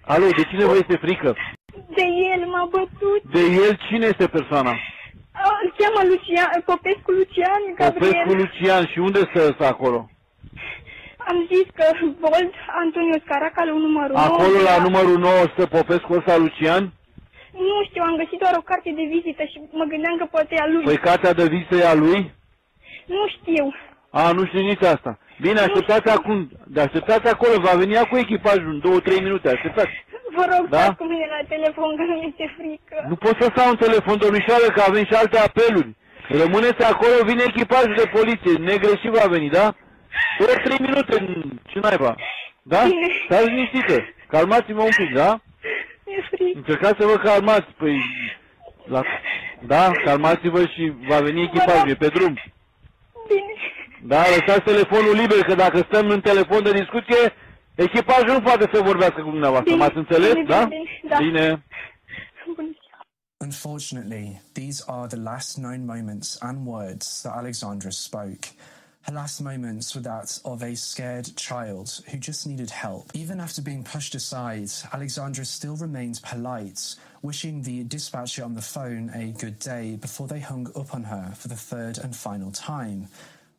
Alo, 0.05 0.25
de 0.39 0.43
cine 0.49 0.65
vă 0.65 0.75
este 0.75 0.95
frică? 1.05 1.35
De 1.97 2.05
el 2.33 2.41
m-a 2.53 2.65
bătut. 2.71 3.21
De 3.31 3.39
el, 3.65 3.77
cine 3.87 4.05
este 4.05 4.27
persoana? 4.27 4.71
Ah, 5.31 5.55
Îl 5.63 5.73
cheamă 5.77 6.01
Lucian, 6.09 6.61
Popescu 6.65 7.11
Lucian 7.11 7.61
Gabriel. 7.75 8.13
Popescu 8.13 8.33
Lucian 8.41 8.87
și 8.91 8.99
unde 8.99 9.19
stă 9.19 9.39
ăsta 9.49 9.67
acolo? 9.67 10.09
Am 11.17 11.37
zis 11.51 11.67
că 11.77 11.85
Bold, 12.19 12.53
Antoniu 12.83 13.19
Scaracalu, 13.25 13.77
numărul 13.77 14.15
9. 14.15 14.25
Acolo 14.25 14.57
la 14.69 14.81
numărul 14.81 15.17
9 15.17 15.33
stă 15.53 15.65
Popescu 15.65 16.13
ăsta 16.13 16.37
Lucian? 16.37 16.83
Nu 17.53 17.77
știu, 17.87 18.03
am 18.03 18.15
găsit 18.21 18.39
doar 18.39 18.53
o 18.57 18.61
carte 18.61 18.89
de 18.99 19.05
vizită 19.15 19.43
și 19.51 19.57
mă 19.79 19.83
gândeam 19.93 20.15
că 20.17 20.25
poate 20.25 20.55
e 20.55 20.59
a 20.61 20.67
lui. 20.67 20.83
Păi 20.83 20.97
cartea 20.97 21.33
de 21.33 21.45
vizită 21.47 21.75
e 21.75 21.87
a 21.87 21.93
lui? 21.93 22.19
Nu 23.05 23.23
știu. 23.35 23.65
A, 24.11 24.31
nu 24.31 24.45
știu 24.45 24.59
nici 24.59 24.81
asta. 24.81 25.17
Bine, 25.41 25.59
așteptați 25.59 26.09
acum, 26.17 26.49
dar 26.67 26.85
așteptați 26.85 27.27
acolo, 27.27 27.59
va 27.59 27.73
veni 27.77 27.95
cu 28.09 28.17
echipajul 28.17 28.69
în 28.83 29.01
2-3 29.01 29.21
minute, 29.23 29.49
așteptați. 29.49 30.05
Vă 30.35 30.45
rog, 30.53 30.67
Da? 30.69 30.77
stați 30.77 30.97
cu 30.97 31.03
mine 31.03 31.25
la 31.35 31.47
telefon, 31.47 31.95
că 31.95 32.03
mi 32.07 32.25
este 32.29 32.53
frică. 32.57 33.05
Nu 33.09 33.15
pot 33.15 33.35
să 33.41 33.47
stau 33.51 33.69
în 33.69 33.75
telefon, 33.75 34.17
domnișoară, 34.17 34.67
că 34.73 34.81
avem 34.81 35.05
și 35.05 35.13
alte 35.13 35.37
apeluri. 35.39 35.95
Rămâneți 36.27 36.83
acolo, 36.83 37.23
vine 37.25 37.43
echipajul 37.47 37.95
de 37.95 38.11
poliție, 38.17 38.53
negreșit 38.71 39.11
va 39.11 39.27
veni, 39.27 39.49
da? 39.49 39.75
Doar 40.39 40.61
3 40.63 40.77
minute, 40.79 41.13
ce 41.65 41.79
naiba. 41.79 42.15
Da? 42.61 42.81
Bine. 42.83 43.07
Stați 43.25 43.47
liniștită, 43.47 43.95
calmați-vă 44.27 44.81
un 44.81 44.95
pic, 44.97 45.13
da? 45.13 45.39
Mi-e 46.05 46.21
frică. 46.31 46.57
Încercați 46.57 46.99
să 46.99 47.05
vă 47.05 47.17
calmați, 47.17 47.69
păi... 47.77 48.01
La... 48.85 49.01
Da, 49.59 49.91
calmați-vă 50.03 50.61
și 50.65 50.93
va 51.07 51.19
veni 51.19 51.41
echipajul, 51.41 51.89
e 51.89 51.95
pe 51.95 52.07
drum. 52.07 52.33
Bine. 53.27 53.53
Da, 54.03 54.23
lăsați 54.29 54.63
telefonul 54.63 55.15
liber, 55.15 55.43
că 55.43 55.55
dacă 55.55 55.85
stăm 55.87 56.09
în 56.09 56.21
telefon 56.21 56.63
de 56.63 56.71
discuție, 56.71 57.33
echipajul 57.75 58.33
nu 58.33 58.41
poate 58.41 58.69
să 58.73 58.81
vorbească 58.81 59.21
cu 59.21 59.29
dumneavoastră. 59.29 59.75
M-ați 59.75 59.97
înțeles, 59.97 60.33
bine, 60.33 60.45
da? 60.45 60.63
bine, 60.65 60.83
da. 61.09 61.17
Bine. 61.17 61.63
Unfortunately, 63.41 64.41
these 64.53 64.83
are 64.87 65.07
the 65.07 65.17
last 65.17 65.55
known 65.55 65.85
moments 65.85 66.37
and 66.41 66.67
words 66.67 67.21
that 67.21 67.37
Alexandra 67.37 67.89
spoke. 67.89 68.47
Her 69.03 69.13
last 69.13 69.41
moments 69.41 69.95
were 69.95 70.01
that 70.01 70.39
of 70.43 70.61
a 70.61 70.75
scared 70.75 71.35
child 71.37 72.01
who 72.11 72.17
just 72.17 72.45
needed 72.45 72.69
help. 72.69 73.11
Even 73.13 73.39
after 73.39 73.61
being 73.61 73.83
pushed 73.83 74.13
aside, 74.13 74.69
Alexandra 74.91 75.45
still 75.45 75.77
remained 75.77 76.19
polite, 76.21 76.95
wishing 77.21 77.61
the 77.61 77.85
dispatcher 77.85 78.43
on 78.43 78.55
the 78.55 78.61
phone 78.61 79.09
a 79.15 79.31
good 79.39 79.57
day 79.57 79.95
before 79.95 80.27
they 80.27 80.41
hung 80.41 80.67
up 80.75 80.93
on 80.93 81.05
her 81.05 81.31
for 81.35 81.47
the 81.47 81.55
third 81.55 81.97
and 81.97 82.13
final 82.13 82.51
time. 82.51 83.07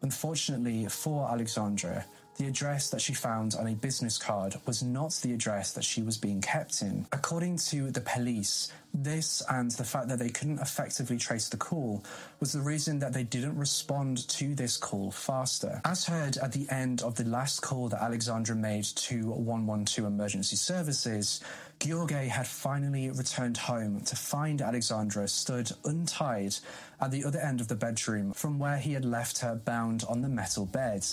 Unfortunately 0.02 0.86
for 0.86 1.28
Alexandra, 1.30 2.04
the 2.40 2.46
address 2.46 2.88
that 2.88 3.03
she 3.03 3.12
found 3.12 3.55
on 3.55 3.66
a 3.66 3.74
business 3.74 4.16
card 4.16 4.57
was 4.64 4.83
not 4.83 5.12
the 5.22 5.35
address 5.35 5.72
that 5.72 5.85
she 5.85 6.00
was 6.00 6.16
being 6.16 6.40
kept 6.40 6.81
in. 6.81 7.07
According 7.12 7.59
to 7.68 7.90
the 7.90 8.00
police, 8.00 8.72
this 8.94 9.42
and 9.50 9.70
the 9.72 9.85
fact 9.85 10.09
that 10.09 10.18
they 10.18 10.31
couldn't 10.31 10.59
effectively 10.59 11.18
trace 11.18 11.50
the 11.50 11.59
call 11.59 12.03
was 12.40 12.55
the 12.55 12.62
reason 12.62 12.98
that 13.00 13.12
they 13.12 13.24
didn't 13.24 13.59
respond 13.59 14.26
to 14.29 14.55
this 14.55 14.79
call 14.79 15.11
faster. 15.11 15.83
As 15.85 16.07
heard 16.07 16.38
at 16.38 16.53
the 16.53 16.66
end 16.70 17.03
of 17.03 17.14
the 17.14 17.24
last 17.24 17.61
call 17.61 17.90
that 17.90 18.03
Alexandra 18.03 18.57
made 18.57 18.85
to 18.85 19.31
112 19.33 20.11
emergency 20.11 20.57
services, 20.57 21.42
George 21.79 22.11
had 22.11 22.46
finally 22.46 23.11
returned 23.11 23.59
home 23.59 24.00
to 24.00 24.16
find 24.16 24.62
Alexandra 24.62 25.29
stood 25.29 25.70
untied 25.85 26.55
at 27.03 27.11
the 27.11 27.24
other 27.24 27.38
end 27.38 27.61
of 27.61 27.68
the 27.68 27.74
bedroom 27.74 28.33
from 28.33 28.59
where 28.59 28.79
he 28.79 28.94
had 28.94 29.05
left 29.05 29.38
her 29.38 29.55
bound 29.55 30.05
on 30.09 30.22
the 30.22 30.29
metal 30.29 30.64
bed. 30.64 31.07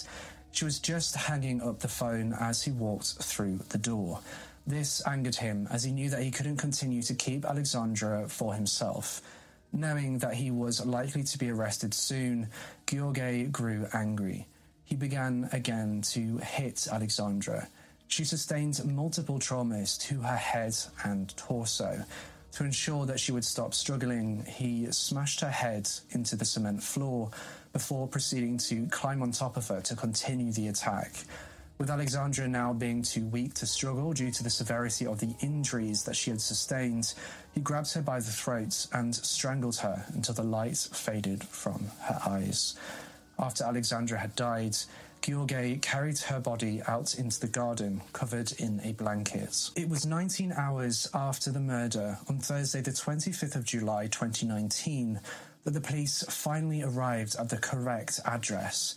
She 0.58 0.65
was 0.65 0.80
just 0.80 1.15
hanging 1.15 1.62
up 1.62 1.82
the 1.82 1.88
phone 1.88 2.34
as 2.34 2.63
he 2.63 2.72
walked 2.72 3.13
through 3.22 3.60
the 3.70 3.78
door. 3.78 4.22
This 4.65 5.06
angered 5.06 5.36
him 5.36 5.67
as 5.70 5.84
he 5.84 5.91
knew 5.91 6.10
that 6.10 6.24
he 6.24 6.32
couldn't 6.32 6.58
continue 6.58 7.04
to 7.04 7.13
keep 7.13 7.46
Alexandra 7.46 8.28
for 8.28 8.56
himself. 8.56 9.22
Knowing 9.72 10.17
that 10.17 10.34
he 10.34 10.50
was 10.50 10.84
likely 10.84 11.22
to 11.22 11.38
be 11.38 11.52
arrested 11.52 11.93
soon, 11.93 12.48
George 12.88 13.52
grew 13.52 13.86
angry. 13.93 14.48
He 14.84 14.96
began 14.96 15.48
again 15.52 16.02
to 16.13 16.39
hit 16.39 16.88
Alexandra. 16.91 17.67
She 18.08 18.24
sustained 18.24 18.84
multiple 18.84 19.38
traumas 19.38 19.96
to 20.08 20.22
her 20.22 20.38
head 20.38 20.76
and 21.04 21.38
torso. 21.38 22.04
To 22.54 22.63
ensure 22.63 23.06
that 23.06 23.20
she 23.20 23.32
would 23.32 23.46
stop 23.46 23.76
struggling, 23.76 24.43
he 24.46 24.91
smashed 24.91 25.41
her 25.41 25.52
head 25.52 25.88
into 26.10 26.36
the 26.36 26.46
cement 26.46 26.82
floor 26.82 27.30
before 27.78 28.08
proceeding 28.08 28.58
to 28.58 28.88
climb 28.88 29.22
on 29.22 29.32
top 29.32 29.56
of 29.56 29.68
her 29.68 29.80
to 29.80 29.96
continue 29.96 30.52
the 30.52 30.68
attack. 30.68 31.12
With 31.78 31.92
Alexandra 31.92 32.48
now 32.48 32.74
being 32.74 33.04
too 33.04 33.24
weak 33.28 33.54
to 33.54 33.68
struggle 33.68 34.13
due 34.13 34.32
to 34.32 34.44
the 34.44 34.50
severity 34.50 35.06
of 35.06 35.20
the 35.20 35.36
injuries 35.42 36.04
that 36.06 36.16
she 36.16 36.32
had 36.32 36.42
sustained, 36.42 37.13
he 37.54 37.62
grabbed 37.62 37.94
her 37.94 38.02
by 38.02 38.18
the 38.18 38.32
throat 38.32 38.88
and 38.94 39.13
strangled 39.13 39.76
her 39.76 40.04
until 40.16 40.34
the 40.34 40.42
light 40.42 40.90
faded 40.92 41.44
from 41.44 41.92
her 42.02 42.20
eyes. 42.26 42.76
After 43.38 43.63
Alexandra 43.63 44.18
had 44.18 44.36
died, 44.36 44.76
George 45.22 45.82
carried 45.82 46.18
her 46.18 46.40
body 46.40 46.82
out 46.88 47.13
into 47.13 47.40
the 47.40 47.48
garden, 47.48 48.02
covered 48.12 48.54
in 48.54 48.80
a 48.84 48.94
blanket. 48.94 49.70
It 49.76 49.88
was 49.88 50.04
19 50.04 50.54
hours 50.54 51.08
after 51.13 51.52
the 51.52 51.60
murder, 51.60 52.18
on 52.28 52.40
Thursday, 52.40 52.82
the 52.82 52.92
25th 52.92 53.56
of 53.56 53.66
July 53.66 54.08
2019, 54.08 55.20
that 55.68 55.74
the 55.74 55.82
police 55.82 56.24
finally 56.30 56.82
arrived 56.82 57.36
at 57.38 57.50
the 57.50 57.58
correct 57.58 58.22
address. 58.24 58.96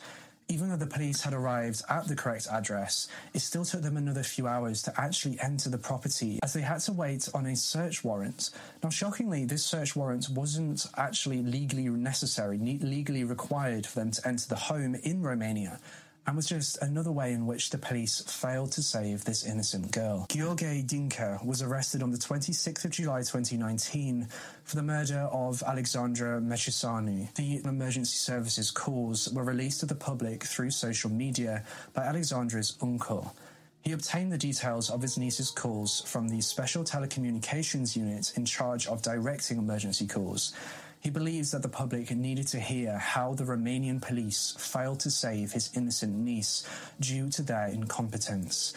Even 0.48 0.68
though 0.68 0.76
the 0.76 0.86
police 0.86 1.20
had 1.20 1.34
arrived 1.34 1.82
at 1.90 2.06
the 2.06 2.14
correct 2.14 2.46
address, 2.48 3.08
it 3.34 3.40
still 3.40 3.64
took 3.64 3.82
them 3.82 3.96
another 3.96 4.22
few 4.22 4.46
hours 4.46 4.80
to 4.82 4.94
actually 4.96 5.36
enter 5.40 5.68
the 5.68 5.78
property 5.78 6.38
as 6.44 6.52
they 6.52 6.60
had 6.60 6.78
to 6.82 6.92
wait 6.92 7.28
on 7.34 7.46
a 7.46 7.56
search 7.56 8.04
warrant. 8.04 8.50
Now, 8.84 8.90
shockingly, 8.90 9.44
this 9.44 9.64
search 9.64 9.96
warrant 9.96 10.28
wasn't 10.30 10.86
actually 10.96 11.42
legally 11.42 11.88
necessary, 11.88 12.56
legally 12.56 13.24
required 13.24 13.84
for 13.84 13.98
them 13.98 14.12
to 14.12 14.28
enter 14.28 14.46
the 14.46 14.54
home 14.54 14.94
in 14.94 15.22
Romania, 15.22 15.80
and 16.26 16.36
was 16.36 16.46
just 16.46 16.80
another 16.82 17.12
way 17.12 17.32
in 17.32 17.46
which 17.46 17.70
the 17.70 17.78
police 17.78 18.20
failed 18.20 18.72
to 18.72 18.82
save 18.82 19.24
this 19.24 19.44
innocent 19.44 19.90
girl. 19.92 20.26
Gheorghe 20.28 20.86
Dincă 20.86 21.44
was 21.44 21.62
arrested 21.62 22.02
on 22.02 22.10
the 22.10 22.18
26th 22.18 22.84
of 22.84 22.90
July 22.90 23.20
2019 23.20 24.28
for 24.64 24.76
the 24.76 24.82
murder 24.82 25.28
of 25.32 25.62
Alexandra 25.66 26.40
Măceșanu. 26.40 27.34
The 27.34 27.62
emergency 27.64 28.16
services 28.16 28.70
calls 28.70 29.32
were 29.32 29.44
released 29.44 29.80
to 29.80 29.86
the 29.86 29.94
public 29.94 30.44
through 30.44 30.70
social 30.70 31.10
media 31.10 31.64
by 31.94 32.04
Alexandra's 32.04 32.76
uncle. 32.82 33.34
He 33.82 33.92
obtained 33.92 34.30
the 34.30 34.38
details 34.38 34.90
of 34.90 35.00
his 35.00 35.16
niece's 35.16 35.50
calls 35.50 36.02
from 36.02 36.28
the 36.28 36.42
Special 36.42 36.84
Telecommunications 36.84 37.96
Unit 37.96 38.32
in 38.36 38.44
charge 38.44 38.86
of 38.86 39.00
directing 39.00 39.56
emergency 39.56 40.06
calls. 40.06 40.52
He 41.00 41.08
believes 41.08 41.52
that 41.52 41.62
the 41.62 41.68
public 41.68 42.10
needed 42.10 42.46
to 42.48 42.60
hear 42.60 42.98
how 42.98 43.32
the 43.32 43.44
Romanian 43.44 44.02
police 44.02 44.54
failed 44.58 45.00
to 45.00 45.10
save 45.10 45.52
his 45.52 45.70
innocent 45.74 46.14
niece 46.14 46.62
due 47.00 47.30
to 47.30 47.42
their 47.42 47.68
incompetence. 47.68 48.74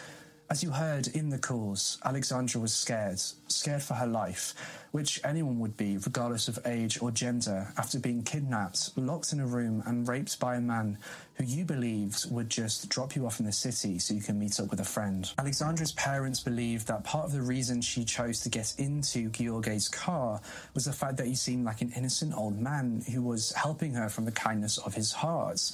As 0.50 0.62
you 0.62 0.70
heard 0.70 1.08
in 1.08 1.30
the 1.30 1.38
calls, 1.38 1.96
Alexandra 2.04 2.60
was 2.60 2.74
scared, 2.74 3.18
scared 3.48 3.82
for 3.82 3.94
her 3.94 4.06
life, 4.06 4.54
which 4.92 5.18
anyone 5.24 5.58
would 5.60 5.74
be, 5.74 5.96
regardless 5.96 6.48
of 6.48 6.58
age 6.66 7.00
or 7.00 7.10
gender, 7.10 7.72
after 7.78 7.98
being 7.98 8.22
kidnapped, 8.22 8.90
locked 8.96 9.32
in 9.32 9.40
a 9.40 9.46
room, 9.46 9.82
and 9.86 10.06
raped 10.06 10.38
by 10.38 10.56
a 10.56 10.60
man 10.60 10.98
who 11.34 11.44
you 11.44 11.64
believed 11.64 12.30
would 12.30 12.50
just 12.50 12.90
drop 12.90 13.16
you 13.16 13.24
off 13.24 13.40
in 13.40 13.46
the 13.46 13.52
city 13.52 13.98
so 13.98 14.12
you 14.12 14.20
can 14.20 14.38
meet 14.38 14.60
up 14.60 14.70
with 14.70 14.80
a 14.80 14.84
friend. 14.84 15.32
Alexandra's 15.38 15.92
parents 15.92 16.40
believed 16.40 16.86
that 16.88 17.04
part 17.04 17.24
of 17.24 17.32
the 17.32 17.42
reason 17.42 17.80
she 17.80 18.04
chose 18.04 18.40
to 18.40 18.50
get 18.50 18.74
into 18.76 19.30
Gheorghe's 19.30 19.88
car 19.88 20.42
was 20.74 20.84
the 20.84 20.92
fact 20.92 21.16
that 21.16 21.26
he 21.26 21.34
seemed 21.34 21.64
like 21.64 21.80
an 21.80 21.90
innocent 21.96 22.34
old 22.36 22.60
man 22.60 23.02
who 23.10 23.22
was 23.22 23.52
helping 23.52 23.94
her 23.94 24.10
from 24.10 24.26
the 24.26 24.32
kindness 24.32 24.76
of 24.76 24.94
his 24.94 25.10
heart. 25.10 25.72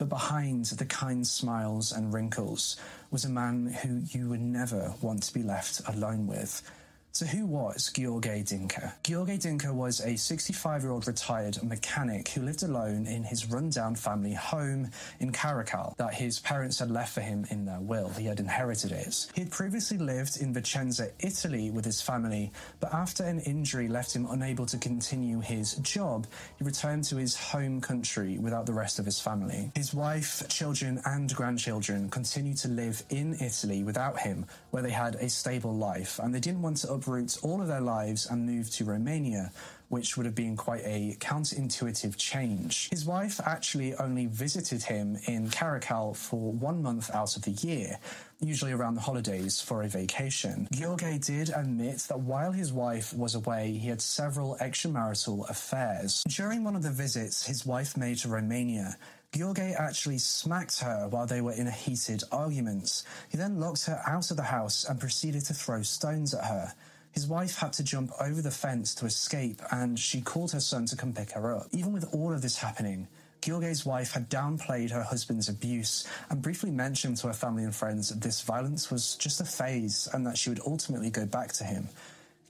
But 0.00 0.08
behind 0.08 0.64
the 0.64 0.86
kind 0.86 1.26
smiles 1.26 1.92
and 1.92 2.14
wrinkles 2.14 2.78
was 3.10 3.26
a 3.26 3.28
man 3.28 3.66
who 3.66 4.00
you 4.08 4.30
would 4.30 4.40
never 4.40 4.94
want 5.02 5.24
to 5.24 5.34
be 5.34 5.42
left 5.42 5.82
alone 5.86 6.26
with. 6.26 6.62
So 7.12 7.26
who 7.26 7.44
was 7.44 7.90
Gheorghe 7.92 8.44
Dincă? 8.44 8.92
Gheorghe 9.02 9.36
Dincă 9.36 9.74
was 9.74 9.98
a 9.98 10.10
65-year-old 10.10 11.08
retired 11.08 11.60
mechanic 11.62 12.28
who 12.28 12.40
lived 12.40 12.62
alone 12.62 13.04
in 13.06 13.24
his 13.24 13.50
rundown 13.50 13.96
family 13.96 14.32
home 14.32 14.88
in 15.18 15.32
Caracal 15.32 15.94
that 15.98 16.14
his 16.14 16.38
parents 16.38 16.78
had 16.78 16.88
left 16.88 17.12
for 17.12 17.20
him 17.20 17.44
in 17.50 17.64
their 17.64 17.80
will. 17.80 18.10
He 18.10 18.26
had 18.26 18.38
inherited 18.38 18.92
it. 18.92 19.26
He 19.34 19.40
had 19.40 19.50
previously 19.50 19.98
lived 19.98 20.40
in 20.40 20.54
Vicenza, 20.54 21.10
Italy 21.18 21.72
with 21.72 21.84
his 21.84 22.00
family, 22.00 22.52
but 22.78 22.94
after 22.94 23.24
an 23.24 23.40
injury 23.40 23.88
left 23.88 24.14
him 24.14 24.28
unable 24.30 24.66
to 24.66 24.78
continue 24.78 25.40
his 25.40 25.74
job, 25.82 26.28
he 26.58 26.64
returned 26.64 27.02
to 27.04 27.16
his 27.16 27.36
home 27.36 27.80
country 27.80 28.38
without 28.38 28.66
the 28.66 28.72
rest 28.72 29.00
of 29.00 29.04
his 29.04 29.18
family. 29.18 29.72
His 29.74 29.92
wife, 29.92 30.46
children 30.48 31.00
and 31.04 31.34
grandchildren 31.34 32.08
continued 32.08 32.58
to 32.58 32.68
live 32.68 33.02
in 33.10 33.34
Italy 33.40 33.82
without 33.82 34.20
him, 34.20 34.46
where 34.70 34.84
they 34.84 34.92
had 34.92 35.16
a 35.16 35.28
stable 35.28 35.74
life, 35.74 36.20
and 36.22 36.32
they 36.32 36.38
didn't 36.40 36.62
want 36.62 36.76
to 36.78 36.99
uproot 37.00 37.38
all 37.42 37.62
of 37.62 37.68
their 37.68 37.80
lives 37.80 38.26
and 38.26 38.44
move 38.44 38.70
to 38.70 38.84
Romania, 38.84 39.50
which 39.88 40.16
would 40.16 40.26
have 40.26 40.34
been 40.34 40.56
quite 40.56 40.82
a 40.84 41.16
counterintuitive 41.18 42.16
change. 42.16 42.90
His 42.90 43.06
wife 43.06 43.40
actually 43.44 43.94
only 43.94 44.26
visited 44.26 44.82
him 44.82 45.18
in 45.26 45.48
Caracal 45.50 46.14
for 46.14 46.52
one 46.52 46.82
month 46.82 47.10
out 47.14 47.36
of 47.36 47.42
the 47.42 47.52
year, 47.52 47.98
usually 48.40 48.72
around 48.72 48.94
the 48.94 49.00
holidays 49.00 49.60
for 49.60 49.82
a 49.82 49.88
vacation. 49.88 50.68
Gheorghe 50.72 51.24
did 51.24 51.50
admit 51.54 51.98
that 52.08 52.20
while 52.20 52.52
his 52.52 52.72
wife 52.72 53.14
was 53.14 53.34
away, 53.34 53.72
he 53.72 53.88
had 53.88 54.02
several 54.02 54.56
extramarital 54.60 55.48
affairs. 55.48 56.22
During 56.28 56.64
one 56.64 56.76
of 56.76 56.82
the 56.82 56.90
visits 56.90 57.46
his 57.46 57.64
wife 57.64 57.96
made 57.96 58.18
to 58.18 58.28
Romania, 58.28 58.96
Gheorghe 59.32 59.78
actually 59.78 60.18
smacked 60.18 60.80
her 60.80 61.06
while 61.08 61.26
they 61.26 61.40
were 61.40 61.52
in 61.52 61.68
a 61.68 61.70
heated 61.70 62.24
argument. 62.32 63.04
He 63.28 63.36
then 63.36 63.60
locked 63.60 63.86
her 63.86 64.02
out 64.04 64.30
of 64.30 64.36
the 64.36 64.42
house 64.42 64.84
and 64.84 64.98
proceeded 64.98 65.44
to 65.46 65.54
throw 65.54 65.82
stones 65.82 66.34
at 66.34 66.44
her. 66.44 66.74
His 67.12 67.26
wife 67.26 67.56
had 67.56 67.72
to 67.74 67.84
jump 67.84 68.12
over 68.20 68.40
the 68.40 68.50
fence 68.50 68.94
to 68.96 69.06
escape, 69.06 69.60
and 69.70 69.98
she 69.98 70.20
called 70.20 70.52
her 70.52 70.60
son 70.60 70.86
to 70.86 70.96
come 70.96 71.12
pick 71.12 71.32
her 71.32 71.54
up. 71.56 71.66
Even 71.72 71.92
with 71.92 72.12
all 72.14 72.32
of 72.32 72.42
this 72.42 72.58
happening, 72.58 73.08
Gheorghe's 73.42 73.86
wife 73.86 74.12
had 74.12 74.28
downplayed 74.28 74.90
her 74.90 75.02
husband's 75.02 75.48
abuse 75.48 76.06
and 76.28 76.42
briefly 76.42 76.70
mentioned 76.70 77.16
to 77.18 77.28
her 77.28 77.32
family 77.32 77.64
and 77.64 77.74
friends 77.74 78.10
that 78.10 78.20
this 78.20 78.42
violence 78.42 78.90
was 78.90 79.16
just 79.16 79.40
a 79.40 79.44
phase 79.44 80.08
and 80.12 80.26
that 80.26 80.36
she 80.36 80.50
would 80.50 80.60
ultimately 80.66 81.10
go 81.10 81.24
back 81.24 81.52
to 81.54 81.64
him. 81.64 81.88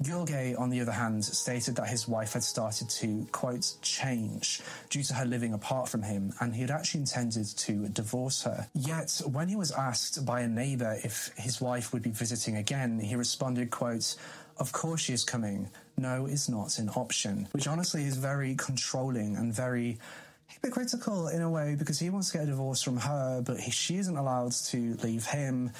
Gheorghe, 0.03 0.59
on 0.59 0.70
the 0.70 0.81
other 0.81 0.92
hand, 0.92 1.23
stated 1.23 1.77
that 1.77 1.88
his 1.88 2.09
wife 2.09 2.33
had 2.33 2.42
started 2.42 2.88
to, 2.88 3.27
quote, 3.33 3.75
change 3.83 4.62
due 4.88 5.03
to 5.03 5.12
her 5.12 5.27
living 5.27 5.53
apart 5.53 5.90
from 5.90 6.03
him, 6.03 6.33
and 6.40 6.55
he 6.55 6.62
had 6.62 6.70
actually 6.70 7.01
intended 7.01 7.46
to 7.59 7.87
divorce 7.88 8.42
her. 8.44 8.66
Yet, 8.75 9.20
when 9.31 9.49
he 9.49 9.57
was 9.57 9.70
asked 9.73 10.25
by 10.25 10.40
a 10.40 10.49
neighbour 10.49 10.99
if 11.05 11.31
his 11.37 11.61
wife 11.61 11.92
would 11.92 12.03
be 12.03 12.11
visiting 12.11 12.57
again, 12.57 12.99
he 12.99 13.14
responded, 13.14 13.70
quote, 13.70 14.16
of 14.61 14.73
course 14.73 15.01
she 15.01 15.12
is 15.12 15.25
coming. 15.25 15.70
No 15.96 16.27
is 16.27 16.49
not 16.49 16.79
an 16.79 16.90
option. 16.90 17.49
Which 17.53 17.66
honestly 17.66 18.05
is 18.05 18.16
very 18.16 18.55
controlling 18.55 19.37
and 19.37 19.53
very 19.53 19.99
hypocritical 20.46 21.29
in 21.29 21.42
a 21.42 21.51
way 21.51 21.75
because 21.77 21.99
he 21.99 22.11
wants 22.11 22.31
to 22.31 22.38
get 22.38 22.44
a 22.44 22.51
divorce 22.51 22.83
from 22.83 22.99
her, 22.99 23.42
but 23.44 23.59
he, 23.59 23.70
she 23.70 23.96
isn't 23.96 24.16
allowed 24.16 24.53
to 24.53 24.94
leave 25.03 25.25
him. 25.25 25.73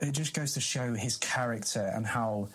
It 0.00 0.12
just 0.12 0.34
goes 0.34 0.54
to 0.54 0.60
show 0.60 0.94
his 0.94 1.16
character 1.16 1.90
and 1.94 2.06
how 2.06 2.48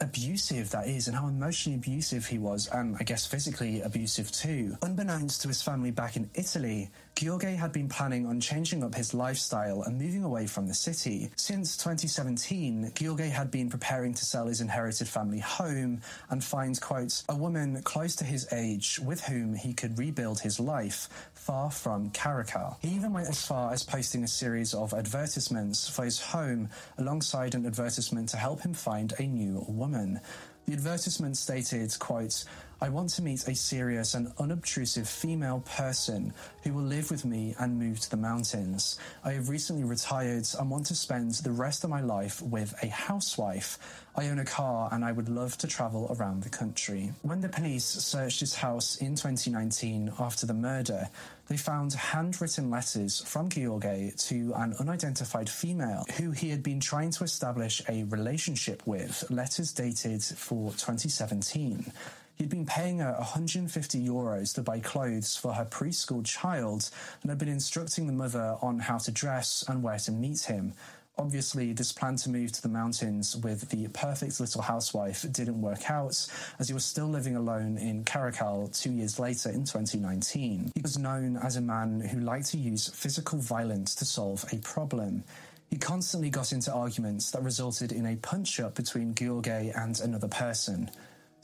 abusive 0.00 0.70
that 0.70 0.88
is 0.88 1.06
and 1.06 1.16
how 1.16 1.28
emotionally 1.28 1.78
abusive 1.78 2.26
he 2.26 2.38
was, 2.38 2.68
and 2.68 2.96
I 2.98 3.04
guess 3.04 3.26
physically 3.26 3.82
abusive 3.82 4.32
too. 4.32 4.76
Unbeknownst 4.82 5.42
to 5.42 5.48
his 5.48 5.62
family 5.62 5.92
back 5.92 6.16
in 6.16 6.28
Italy, 6.34 6.90
Gheorghe 7.14 7.56
had 7.56 7.72
been 7.72 7.88
planning 7.88 8.26
on 8.26 8.40
changing 8.40 8.82
up 8.82 8.94
his 8.94 9.14
lifestyle 9.14 9.82
and 9.82 10.00
moving 10.00 10.24
away 10.24 10.46
from 10.46 10.66
the 10.66 10.74
city. 10.74 11.30
Since 11.36 11.76
2017, 11.76 12.90
Gheorghe 12.94 13.30
had 13.30 13.52
been 13.52 13.70
preparing 13.70 14.14
to 14.14 14.24
sell 14.24 14.48
his 14.48 14.60
inherited 14.60 15.06
family 15.06 15.38
home 15.38 16.00
and 16.30 16.42
find, 16.42 16.80
quote, 16.80 17.22
a 17.28 17.36
woman 17.36 17.80
close 17.82 18.16
to 18.16 18.24
his 18.24 18.52
age 18.52 18.98
with 18.98 19.22
whom 19.22 19.54
he 19.54 19.72
could 19.72 19.96
rebuild 19.96 20.40
his 20.40 20.58
life 20.58 21.30
far 21.34 21.70
from 21.70 22.10
Caracal. 22.10 22.78
He 22.82 22.88
even 22.88 23.12
went 23.12 23.28
as 23.28 23.46
far 23.46 23.72
as 23.72 23.84
posting 23.84 24.24
a 24.24 24.28
series 24.28 24.74
of 24.74 24.92
advertisements 24.92 25.88
for 25.88 26.04
his 26.04 26.20
home 26.20 26.68
alongside 26.98 27.54
an 27.54 27.64
advertisement 27.64 28.30
to 28.30 28.38
help 28.38 28.62
him 28.62 28.74
find 28.74 29.12
a 29.18 29.26
new 29.26 29.64
woman. 29.68 30.20
The 30.66 30.72
advertisement 30.72 31.36
stated, 31.36 31.94
quote, 31.98 32.44
I 32.84 32.90
want 32.90 33.08
to 33.14 33.22
meet 33.22 33.48
a 33.48 33.54
serious 33.54 34.12
and 34.12 34.30
unobtrusive 34.38 35.08
female 35.08 35.62
person 35.64 36.34
who 36.64 36.74
will 36.74 36.82
live 36.82 37.10
with 37.10 37.24
me 37.24 37.54
and 37.58 37.78
move 37.78 37.98
to 38.00 38.10
the 38.10 38.18
mountains. 38.18 38.98
I 39.24 39.32
have 39.32 39.48
recently 39.48 39.84
retired 39.84 40.46
and 40.60 40.70
want 40.70 40.84
to 40.86 40.94
spend 40.94 41.32
the 41.32 41.50
rest 41.50 41.84
of 41.84 41.88
my 41.88 42.02
life 42.02 42.42
with 42.42 42.74
a 42.82 42.88
housewife. 42.88 43.78
I 44.16 44.28
own 44.28 44.38
a 44.38 44.44
car 44.44 44.90
and 44.92 45.02
I 45.02 45.12
would 45.12 45.30
love 45.30 45.56
to 45.58 45.66
travel 45.66 46.14
around 46.14 46.42
the 46.42 46.50
country. 46.50 47.10
When 47.22 47.40
the 47.40 47.48
police 47.48 47.86
searched 47.86 48.40
his 48.40 48.54
house 48.54 48.96
in 48.96 49.14
2019 49.14 50.12
after 50.20 50.44
the 50.44 50.52
murder, 50.52 51.08
they 51.48 51.56
found 51.56 51.94
handwritten 51.94 52.68
letters 52.68 53.22
from 53.26 53.48
Gheorghe 53.48 54.14
to 54.28 54.52
an 54.56 54.74
unidentified 54.78 55.48
female 55.48 56.04
who 56.18 56.32
he 56.32 56.50
had 56.50 56.62
been 56.62 56.80
trying 56.80 57.12
to 57.12 57.24
establish 57.24 57.80
a 57.88 58.04
relationship 58.04 58.86
with, 58.86 59.24
letters 59.30 59.72
dated 59.72 60.22
for 60.22 60.72
2017. 60.72 61.90
He'd 62.36 62.48
been 62.48 62.66
paying 62.66 62.98
her 62.98 63.12
150 63.12 64.06
euros 64.06 64.54
to 64.54 64.62
buy 64.62 64.80
clothes 64.80 65.36
for 65.36 65.52
her 65.52 65.64
preschool 65.64 66.24
child 66.24 66.90
and 67.22 67.30
had 67.30 67.38
been 67.38 67.48
instructing 67.48 68.06
the 68.06 68.12
mother 68.12 68.56
on 68.60 68.80
how 68.80 68.98
to 68.98 69.12
dress 69.12 69.64
and 69.68 69.82
where 69.82 69.98
to 69.98 70.12
meet 70.12 70.42
him. 70.42 70.72
Obviously, 71.16 71.72
this 71.72 71.92
plan 71.92 72.16
to 72.16 72.28
move 72.28 72.50
to 72.50 72.60
the 72.60 72.68
mountains 72.68 73.36
with 73.36 73.68
the 73.68 73.86
perfect 73.88 74.40
little 74.40 74.62
housewife 74.62 75.24
didn't 75.30 75.60
work 75.60 75.88
out, 75.88 76.26
as 76.58 76.66
he 76.66 76.74
was 76.74 76.84
still 76.84 77.06
living 77.06 77.36
alone 77.36 77.78
in 77.78 78.02
Caracal 78.02 78.66
two 78.66 78.90
years 78.90 79.20
later 79.20 79.48
in 79.50 79.64
2019. 79.64 80.72
He 80.74 80.82
was 80.82 80.98
known 80.98 81.36
as 81.36 81.54
a 81.54 81.60
man 81.60 82.00
who 82.00 82.18
liked 82.18 82.48
to 82.48 82.58
use 82.58 82.88
physical 82.88 83.38
violence 83.38 83.94
to 83.94 84.04
solve 84.04 84.44
a 84.52 84.56
problem. 84.56 85.22
He 85.70 85.78
constantly 85.78 86.30
got 86.30 86.52
into 86.52 86.72
arguments 86.72 87.30
that 87.30 87.44
resulted 87.44 87.92
in 87.92 88.06
a 88.06 88.16
punch 88.16 88.58
up 88.58 88.74
between 88.74 89.14
Gheorghe 89.14 89.72
and 89.80 90.00
another 90.00 90.28
person. 90.28 90.90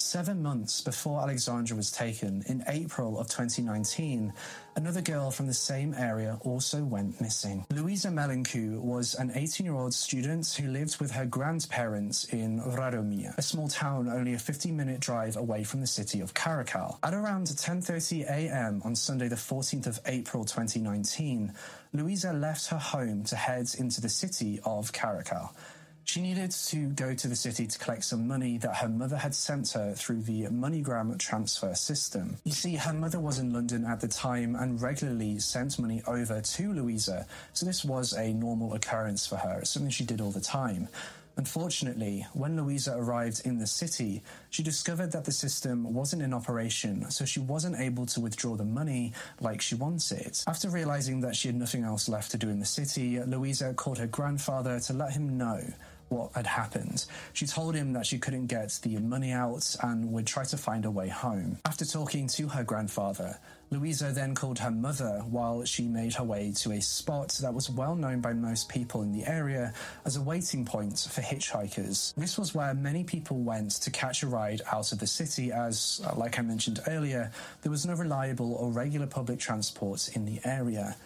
Seven 0.03 0.43
months 0.43 0.81
before 0.81 1.21
Alexandra 1.21 1.77
was 1.77 1.93
taken, 1.93 2.43
in 2.47 2.65
April 2.67 3.21
of 3.21 3.29
2019, 3.29 4.33
another 4.75 5.03
girl 5.03 5.31
from 5.31 5.47
the 5.47 5.55
same 5.55 5.93
area 5.93 6.39
also 6.41 6.83
went 6.83 7.21
missing. 7.21 7.67
Luisa 7.71 8.09
Melencu 8.09 8.81
was 8.81 9.15
an 9.15 9.31
18 9.35 9.67
year 9.67 9.75
old 9.75 9.93
student 9.93 10.49
who 10.59 10.69
lived 10.69 10.99
with 11.01 11.11
her 11.11 11.27
grandparents 11.27 12.25
in 12.25 12.61
Radomia, 12.61 13.37
a 13.37 13.43
small 13.43 13.69
town 13.69 14.09
only 14.09 14.33
a 14.33 14.39
15 14.39 14.75
minute 14.75 15.01
drive 15.01 15.37
away 15.37 15.65
from 15.65 15.83
the 15.83 15.87
city 15.87 16.21
of 16.21 16.33
Caracal. 16.33 16.99
At 17.03 17.13
around 17.13 17.49
10.30 17.49 18.29
am 18.29 18.81
on 18.85 18.97
Sunday, 18.97 19.29
the 19.29 19.37
14th 19.37 19.87
of 19.87 20.01
April 20.07 20.47
2019, 20.47 21.53
Luisa 21.93 22.33
left 22.33 22.69
her 22.69 22.79
home 22.79 23.23
to 23.25 23.37
head 23.37 23.69
into 23.79 24.01
the 24.01 24.09
city 24.09 24.61
of 24.65 24.93
Caracal. 24.93 25.55
She 26.11 26.21
needed 26.21 26.51
to 26.51 26.89
go 26.89 27.15
to 27.15 27.29
the 27.29 27.37
city 27.37 27.69
to 27.69 27.79
collect 27.79 28.03
some 28.03 28.27
money 28.27 28.59
that 28.59 28.79
her 28.79 28.89
mother 28.89 29.17
had 29.17 29.33
sent 29.33 29.71
her 29.75 29.95
through 29.95 30.23
the 30.23 30.47
MoneyGram 30.47 31.17
transfer 31.21 31.73
system. 31.77 32.37
You 32.43 32.51
see, 32.51 32.75
her 32.75 32.93
mother 32.93 33.21
was 33.21 33.39
in 33.39 33.53
London 33.53 33.85
at 33.85 34.01
the 34.01 34.09
time 34.09 34.57
and 34.57 34.83
regularly 34.83 35.39
sent 35.39 35.79
money 35.79 36.03
over 36.09 36.41
to 36.41 36.73
Louisa, 36.73 37.29
so 37.53 37.65
this 37.65 37.85
was 37.85 38.13
a 38.15 38.33
normal 38.33 38.75
occurrence 38.75 39.25
for 39.25 39.37
her, 39.37 39.61
It's 39.61 39.71
something 39.71 39.89
she 39.89 40.03
did 40.03 40.21
all 40.21 40.33
the 40.33 40.41
time. 40.41 40.89
Unfortunately, 41.37 42.27
when 42.33 42.57
Louisa 42.57 42.97
arrived 42.97 43.43
in 43.45 43.59
the 43.59 43.67
city, 43.69 44.21
she 44.51 44.65
discovered 44.65 45.13
that 45.13 45.27
the 45.27 45.33
system 45.33 45.95
wasn't 45.95 46.23
in 46.23 46.35
operation, 46.35 47.09
so 47.13 47.25
she 47.25 47.39
wasn't 47.39 47.79
able 47.79 48.07
to 48.07 48.21
withdraw 48.21 48.57
the 48.57 48.65
money 48.65 49.13
like 49.41 49.63
she 49.63 49.77
wanted. 49.77 50.37
After 50.49 50.71
realizing 50.71 51.21
that 51.21 51.37
she 51.37 51.47
had 51.47 51.55
nothing 51.55 51.85
else 51.85 52.09
left 52.09 52.33
to 52.33 52.37
do 52.37 52.49
in 52.49 52.59
the 52.59 52.67
city, 52.67 53.21
Louisa 53.21 53.75
called 53.75 53.99
her 53.99 54.09
grandfather 54.09 54.81
to 54.81 54.93
let 54.93 55.13
him 55.13 55.39
know 55.39 55.63
what 56.11 56.33
had 56.35 56.47
happened. 56.47 57.07
She 57.33 57.47
told 57.47 57.75
him 57.75 57.95
that 57.95 58.07
she 58.07 58.19
couldn't 58.19 58.47
get 58.47 58.79
the 58.83 58.99
money 58.99 59.33
out 59.33 59.75
and 59.83 60.13
would 60.13 60.27
try 60.27 60.45
to 60.45 60.57
find 60.57 60.85
a 60.85 60.91
way 60.91 61.09
home. 61.09 61.59
After 61.65 61.85
talking 61.85 62.27
to 62.29 62.49
her 62.49 62.65
grandfather, 62.65 63.39
Louisa 63.71 64.11
then 64.13 64.35
called 64.35 64.59
her 64.59 64.71
mother 64.71 65.23
while 65.31 65.65
she 65.65 65.85
made 65.87 66.15
her 66.15 66.25
way 66.25 66.53
to 66.57 66.73
a 66.73 66.81
spot 66.81 67.29
that 67.41 67.55
was 67.55 67.71
well 67.71 67.95
known 67.95 68.21
by 68.21 68.33
most 68.33 68.69
people 68.69 69.03
in 69.03 69.13
the 69.13 69.25
area 69.25 69.73
as 70.05 70.17
a 70.17 70.21
waiting 70.23 70.65
point 70.65 70.99
for 71.09 71.21
hitchhikers. 71.21 72.13
This 72.17 72.37
was 72.37 72.53
where 72.53 72.75
many 72.75 73.05
people 73.05 73.39
went 73.39 73.71
to 73.83 73.91
catch 73.93 74.25
a 74.25 74.27
ride 74.27 74.61
out 74.73 74.91
of 74.91 74.99
the 74.99 75.07
city 75.07 75.53
as, 75.53 76.03
like 76.17 76.37
I 76.37 76.43
mentioned 76.43 76.81
earlier, 76.89 77.31
there 77.63 77.71
was 77.71 77.87
no 77.87 77.95
reliable 77.95 78.55
or 78.55 78.71
regular 78.71 79.07
public 79.07 79.39
transport 79.39 80.11
in 80.17 80.25
the 80.25 80.41
area. 80.45 80.97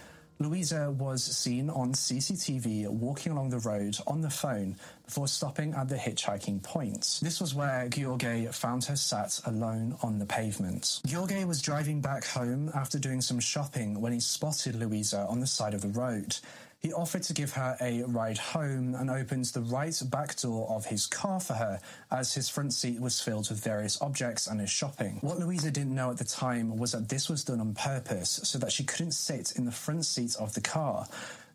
Louisa 0.40 0.90
was 0.90 1.22
seen 1.22 1.70
on 1.70 1.92
CCTV 1.92 2.88
walking 2.88 3.32
along 3.32 3.50
the 3.50 3.60
road 3.60 3.96
on 4.06 4.20
the 4.20 4.30
phone 4.30 4.76
before 5.06 5.28
stopping 5.28 5.74
at 5.74 5.88
the 5.88 5.96
hitchhiking 5.96 6.62
point. 6.62 7.20
This 7.22 7.40
was 7.40 7.54
where 7.54 7.88
Gheorghe 7.88 8.52
found 8.52 8.84
her 8.84 8.96
sat 8.96 9.40
alone 9.46 9.96
on 10.02 10.18
the 10.18 10.26
pavement. 10.26 11.00
Gheorghe 11.06 11.46
was 11.46 11.62
driving 11.62 12.00
back 12.00 12.24
home 12.24 12.70
after 12.74 12.98
doing 12.98 13.20
some 13.20 13.38
shopping 13.38 14.00
when 14.00 14.12
he 14.12 14.20
spotted 14.20 14.74
Louisa 14.74 15.24
on 15.28 15.38
the 15.40 15.46
side 15.46 15.72
of 15.74 15.82
the 15.82 15.88
road. 15.88 16.36
He 16.84 16.92
offered 16.92 17.22
to 17.22 17.32
give 17.32 17.54
her 17.54 17.78
a 17.80 18.02
ride 18.02 18.36
home 18.36 18.94
and 18.94 19.08
opened 19.08 19.46
the 19.46 19.62
right 19.62 19.98
back 20.10 20.36
door 20.38 20.68
of 20.68 20.84
his 20.84 21.06
car 21.06 21.40
for 21.40 21.54
her 21.54 21.80
as 22.10 22.34
his 22.34 22.50
front 22.50 22.74
seat 22.74 23.00
was 23.00 23.22
filled 23.22 23.48
with 23.48 23.64
various 23.64 24.02
objects 24.02 24.46
and 24.46 24.60
his 24.60 24.68
shopping. 24.68 25.16
What 25.22 25.38
Louisa 25.38 25.70
didn't 25.70 25.94
know 25.94 26.10
at 26.10 26.18
the 26.18 26.24
time 26.24 26.76
was 26.76 26.92
that 26.92 27.08
this 27.08 27.30
was 27.30 27.42
done 27.42 27.62
on 27.62 27.72
purpose 27.72 28.38
so 28.44 28.58
that 28.58 28.70
she 28.70 28.84
couldn't 28.84 29.12
sit 29.12 29.52
in 29.56 29.64
the 29.64 29.72
front 29.72 30.04
seat 30.04 30.36
of 30.38 30.52
the 30.52 30.60
car. 30.60 31.06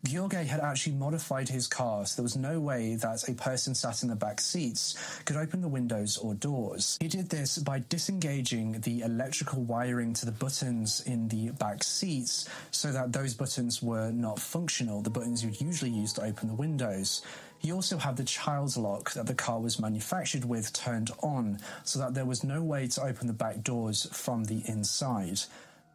Gheorghe 0.06 0.46
had 0.46 0.60
actually 0.60 0.96
modified 0.96 1.48
his 1.48 1.66
car 1.66 2.06
so 2.06 2.16
there 2.16 2.22
was 2.22 2.36
no 2.36 2.58
way 2.58 2.94
that 2.94 3.28
a 3.28 3.34
person 3.34 3.74
sat 3.74 4.02
in 4.02 4.08
the 4.08 4.16
back 4.16 4.40
seats 4.40 4.96
could 5.26 5.36
open 5.36 5.60
the 5.60 5.68
windows 5.68 6.16
or 6.16 6.32
doors. 6.34 6.96
He 7.00 7.08
did 7.08 7.28
this 7.28 7.58
by 7.58 7.84
disengaging 7.88 8.80
the 8.80 9.02
electrical 9.02 9.62
wiring 9.62 10.14
to 10.14 10.24
the 10.24 10.32
buttons 10.32 11.02
in 11.02 11.28
the 11.28 11.50
back 11.50 11.84
seats 11.84 12.48
so 12.70 12.92
that 12.92 13.12
those 13.12 13.34
buttons 13.34 13.82
were 13.82 14.10
not 14.10 14.38
functional, 14.38 15.02
the 15.02 15.10
buttons 15.10 15.44
you'd 15.44 15.60
usually 15.60 15.90
use 15.90 16.14
to 16.14 16.22
open 16.22 16.48
the 16.48 16.54
windows. 16.54 17.22
He 17.58 17.70
also 17.70 17.98
had 17.98 18.16
the 18.16 18.24
child's 18.24 18.78
lock 18.78 19.12
that 19.12 19.26
the 19.26 19.34
car 19.34 19.60
was 19.60 19.78
manufactured 19.78 20.46
with 20.46 20.72
turned 20.72 21.10
on 21.22 21.58
so 21.84 21.98
that 21.98 22.14
there 22.14 22.24
was 22.24 22.42
no 22.42 22.62
way 22.62 22.86
to 22.88 23.02
open 23.02 23.26
the 23.26 23.34
back 23.34 23.62
doors 23.62 24.08
from 24.12 24.44
the 24.44 24.62
inside. 24.66 25.40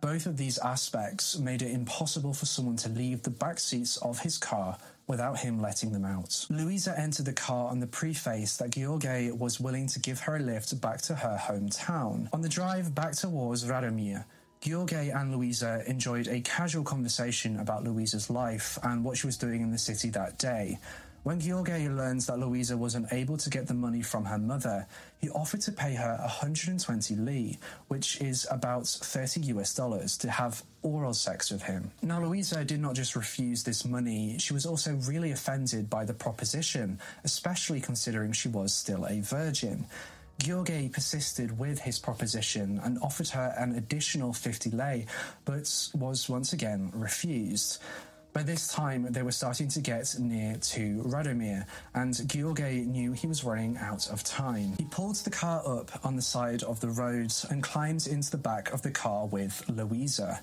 Both 0.02 0.26
of 0.26 0.38
these 0.38 0.58
aspects 0.60 1.38
made 1.38 1.62
it 1.62 1.72
impossible 1.72 2.34
for 2.34 2.46
someone 2.46 2.76
to 2.78 2.90
leave 2.90 3.24
the 3.24 3.30
back 3.30 3.60
seats 3.60 3.98
of 3.98 4.20
his 4.20 4.38
car 4.38 4.78
without 5.08 5.40
him 5.40 5.62
letting 5.62 5.92
them 5.92 6.06
out. 6.06 6.46
Louisa 6.50 6.98
entered 7.00 7.26
the 7.26 7.34
car 7.34 7.70
on 7.70 7.80
the 7.80 7.88
preface 7.88 8.58
that 8.58 8.72
Gheorghe 8.72 9.38
was 9.38 9.60
willing 9.60 9.88
to 9.88 10.00
give 10.00 10.20
her 10.22 10.36
a 10.36 10.40
lift 10.40 10.80
back 10.82 11.02
to 11.04 11.16
her 11.16 11.40
hometown. 11.42 12.30
On 12.34 12.42
the 12.42 12.50
drive 12.50 12.94
back 12.94 13.14
towards 13.14 13.66
Radomir, 13.66 14.26
Gheorghe 14.62 15.16
and 15.16 15.32
Louisa 15.32 15.84
enjoyed 15.86 16.28
a 16.28 16.42
casual 16.42 16.84
conversation 16.84 17.60
about 17.60 17.84
Louisa's 17.84 18.30
life 18.30 18.80
and 18.84 19.04
what 19.04 19.18
she 19.18 19.28
was 19.28 19.38
doing 19.38 19.62
in 19.62 19.72
the 19.72 19.78
city 19.78 20.10
that 20.10 20.40
day. 20.40 20.80
When 21.26 21.42
Gheorghe 21.42 21.98
learns 21.98 22.28
that 22.28 22.38
Louisa 22.38 22.78
was 22.78 22.94
unable 22.94 23.36
to 23.36 23.50
get 23.50 23.66
the 23.66 23.74
money 23.74 24.04
from 24.04 24.26
her 24.26 24.38
mother, 24.38 24.86
he 25.18 25.28
offered 25.32 25.62
to 25.62 25.72
pay 25.72 25.96
her 25.96 26.18
120 26.20 27.16
lei, 27.16 27.58
which 27.88 28.22
is 28.22 28.46
about 28.52 28.86
30 28.86 29.42
US 29.56 29.74
dollars, 29.74 30.20
to 30.20 30.30
have 30.30 30.62
oral 30.84 31.16
sex 31.16 31.50
with 31.50 31.64
him. 31.64 31.90
Now, 32.04 32.24
Louisa 32.24 32.64
did 32.64 32.80
not 32.80 32.94
just 32.94 33.16
refuse 33.16 33.64
this 33.64 33.86
money, 33.86 34.38
she 34.38 34.54
was 34.54 34.68
also 34.68 34.94
really 35.08 35.32
offended 35.32 35.90
by 35.90 36.06
the 36.06 36.14
proposition, 36.14 37.00
especially 37.24 37.82
considering 37.82 38.32
she 38.32 38.50
was 38.50 38.72
still 38.72 39.08
a 39.08 39.20
virgin. 39.22 39.88
Gheorghe 40.38 40.92
persisted 40.94 41.58
with 41.58 41.80
his 41.80 41.98
proposition 41.98 42.80
and 42.84 43.00
offered 43.02 43.30
her 43.30 43.52
an 43.58 43.74
additional 43.78 44.32
50 44.32 44.70
lei, 44.70 45.08
but 45.44 45.90
was 45.96 46.30
once 46.30 46.54
again 46.54 46.92
refused. 46.94 47.82
By 48.36 48.44
this 48.44 48.68
time, 48.68 49.08
they 49.14 49.22
were 49.22 49.32
starting 49.32 49.70
to 49.70 49.80
get 49.80 50.14
near 50.20 50.58
to 50.58 51.04
Radomir, 51.04 51.66
and 51.94 52.14
Gheorghe 52.14 52.86
knew 52.86 53.14
he 53.14 53.28
was 53.28 53.46
running 53.46 53.78
out 53.78 54.10
of 54.10 54.26
time. 54.26 54.74
He 54.78 54.84
pulled 54.84 55.16
the 55.16 55.30
car 55.30 55.64
up 55.66 56.06
on 56.06 56.18
the 56.18 56.22
side 56.22 56.62
of 56.64 56.82
the 56.82 56.90
road 56.90 57.32
and 57.50 57.64
climbed 57.64 58.08
into 58.08 58.30
the 58.30 58.38
back 58.38 58.74
of 58.74 58.82
the 58.82 58.92
car 58.92 59.26
with 59.26 59.64
Louisa. 59.70 60.42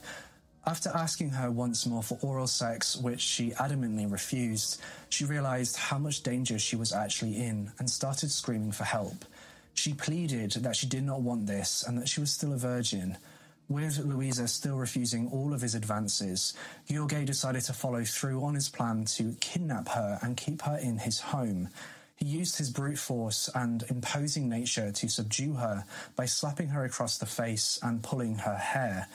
After 0.64 0.88
asking 0.94 1.32
her 1.32 1.50
once 1.50 1.84
more 1.84 2.02
for 2.02 2.16
oral 2.22 2.46
sex, 2.46 2.96
which 2.96 3.20
she 3.20 3.50
adamantly 3.50 4.10
refused, 4.10 4.80
she 5.10 5.26
realized 5.26 5.76
how 5.76 5.98
much 5.98 6.22
danger 6.22 6.58
she 6.58 6.76
was 6.76 6.94
actually 6.94 7.44
in 7.44 7.72
and 7.78 7.90
started 7.90 8.30
screaming 8.30 8.72
for 8.72 8.84
help. 8.84 9.26
She 9.74 9.92
pleaded 9.92 10.52
that 10.52 10.76
she 10.76 10.86
did 10.86 11.04
not 11.04 11.20
want 11.20 11.46
this 11.46 11.84
and 11.86 11.98
that 11.98 12.08
she 12.08 12.20
was 12.20 12.32
still 12.32 12.54
a 12.54 12.56
virgin. 12.56 13.18
With 13.72 14.00
Louisa 14.00 14.48
still 14.48 14.76
refusing 14.76 15.30
all 15.32 15.54
of 15.54 15.62
his 15.62 15.74
advances, 15.74 16.52
Gheorghe 16.90 17.24
decided 17.24 17.62
to 17.62 17.72
follow 17.72 18.04
through 18.04 18.44
on 18.44 18.54
his 18.54 18.68
plan 18.68 19.06
to 19.16 19.34
kidnap 19.40 19.88
her 19.88 20.18
and 20.20 20.36
keep 20.36 20.60
her 20.60 20.76
in 20.76 20.98
his 20.98 21.20
home. 21.20 21.70
He 22.14 22.26
used 22.26 22.58
his 22.58 22.68
brute 22.68 22.98
force 22.98 23.48
and 23.54 23.82
imposing 23.88 24.50
nature 24.50 24.92
to 24.92 25.08
subdue 25.08 25.54
her 25.54 25.86
by 26.16 26.26
slapping 26.26 26.68
her 26.68 26.84
across 26.84 27.16
the 27.16 27.24
face 27.24 27.78
and 27.82 28.02
pulling 28.02 28.34
her 28.40 28.56
hair. 28.56 29.08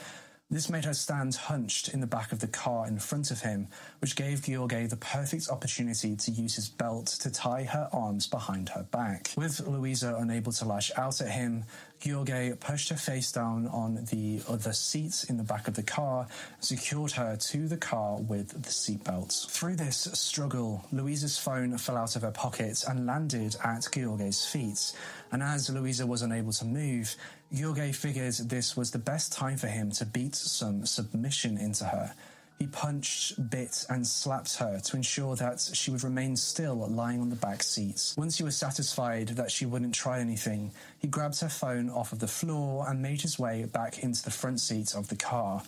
This 0.49 0.69
made 0.69 0.85
her 0.85 0.93
stand 0.93 1.35
hunched 1.35 1.89
in 1.89 1.99
the 1.99 2.07
back 2.07 2.31
of 2.31 2.39
the 2.39 2.47
car 2.47 2.87
in 2.87 2.99
front 2.99 3.31
of 3.31 3.41
him, 3.41 3.67
which 3.99 4.15
gave 4.15 4.43
Gheorghe 4.43 4.89
the 4.89 4.95
perfect 4.95 5.49
opportunity 5.49 6.15
to 6.15 6.31
use 6.31 6.55
his 6.55 6.69
belt 6.69 7.07
to 7.19 7.29
tie 7.29 7.65
her 7.65 7.89
arms 7.91 8.27
behind 8.27 8.69
her 8.69 8.83
back. 8.83 9.31
With 9.35 9.59
Louisa 9.67 10.15
unable 10.17 10.53
to 10.53 10.63
lash 10.65 10.89
out 10.95 11.19
at 11.19 11.31
him, 11.31 11.65
Gheorghe 11.99 12.57
pushed 12.61 12.87
her 12.89 12.95
face 12.95 13.29
down 13.33 13.67
on 13.67 14.05
the 14.05 14.41
other 14.47 14.71
seat 14.71 15.25
in 15.27 15.35
the 15.35 15.43
back 15.43 15.67
of 15.67 15.73
the 15.73 15.83
car 15.83 16.27
secured 16.61 17.11
her 17.11 17.35
to 17.35 17.67
the 17.67 17.75
car 17.75 18.15
with 18.17 18.49
the 18.63 18.69
seatbelt. 18.69 19.49
Through 19.51 19.75
this 19.75 20.07
struggle, 20.13 20.85
Louisa's 20.93 21.37
phone 21.37 21.77
fell 21.77 21.97
out 21.97 22.15
of 22.15 22.21
her 22.21 22.31
pocket 22.31 22.85
and 22.87 23.05
landed 23.05 23.57
at 23.65 23.81
Gheorghe's 23.81 24.45
feet. 24.45 24.93
And 25.31 25.43
as 25.43 25.69
Louisa 25.69 26.07
was 26.07 26.21
unable 26.21 26.53
to 26.53 26.65
move, 26.65 27.17
Gheorghe 27.53 27.95
figured 27.95 28.33
this 28.33 28.75
was 28.75 28.91
the 28.91 28.99
best 28.99 29.31
time 29.31 29.57
for 29.57 29.67
him 29.67 29.91
to 29.91 30.05
beat 30.05 30.35
some 30.35 30.85
submission 30.85 31.57
into 31.57 31.85
her. 31.85 32.13
He 32.59 32.67
punched, 32.67 33.49
bit, 33.49 33.85
and 33.89 34.05
slapped 34.05 34.57
her 34.57 34.79
to 34.79 34.95
ensure 34.95 35.35
that 35.35 35.61
she 35.73 35.91
would 35.91 36.03
remain 36.03 36.35
still 36.35 36.75
lying 36.87 37.21
on 37.21 37.29
the 37.29 37.35
back 37.35 37.61
seat. 37.61 38.15
Once 38.17 38.37
he 38.37 38.43
was 38.43 38.57
satisfied 38.57 39.29
that 39.29 39.51
she 39.51 39.65
wouldn't 39.65 39.93
try 39.93 40.19
anything, 40.19 40.71
he 40.97 41.07
grabbed 41.07 41.39
her 41.41 41.49
phone 41.49 41.89
off 41.89 42.11
of 42.11 42.19
the 42.19 42.27
floor 42.27 42.89
and 42.89 43.01
made 43.01 43.21
his 43.21 43.37
way 43.37 43.63
back 43.65 43.99
into 43.99 44.23
the 44.23 44.31
front 44.31 44.59
seat 44.59 44.95
of 44.95 45.07
the 45.07 45.15
car. 45.15 45.61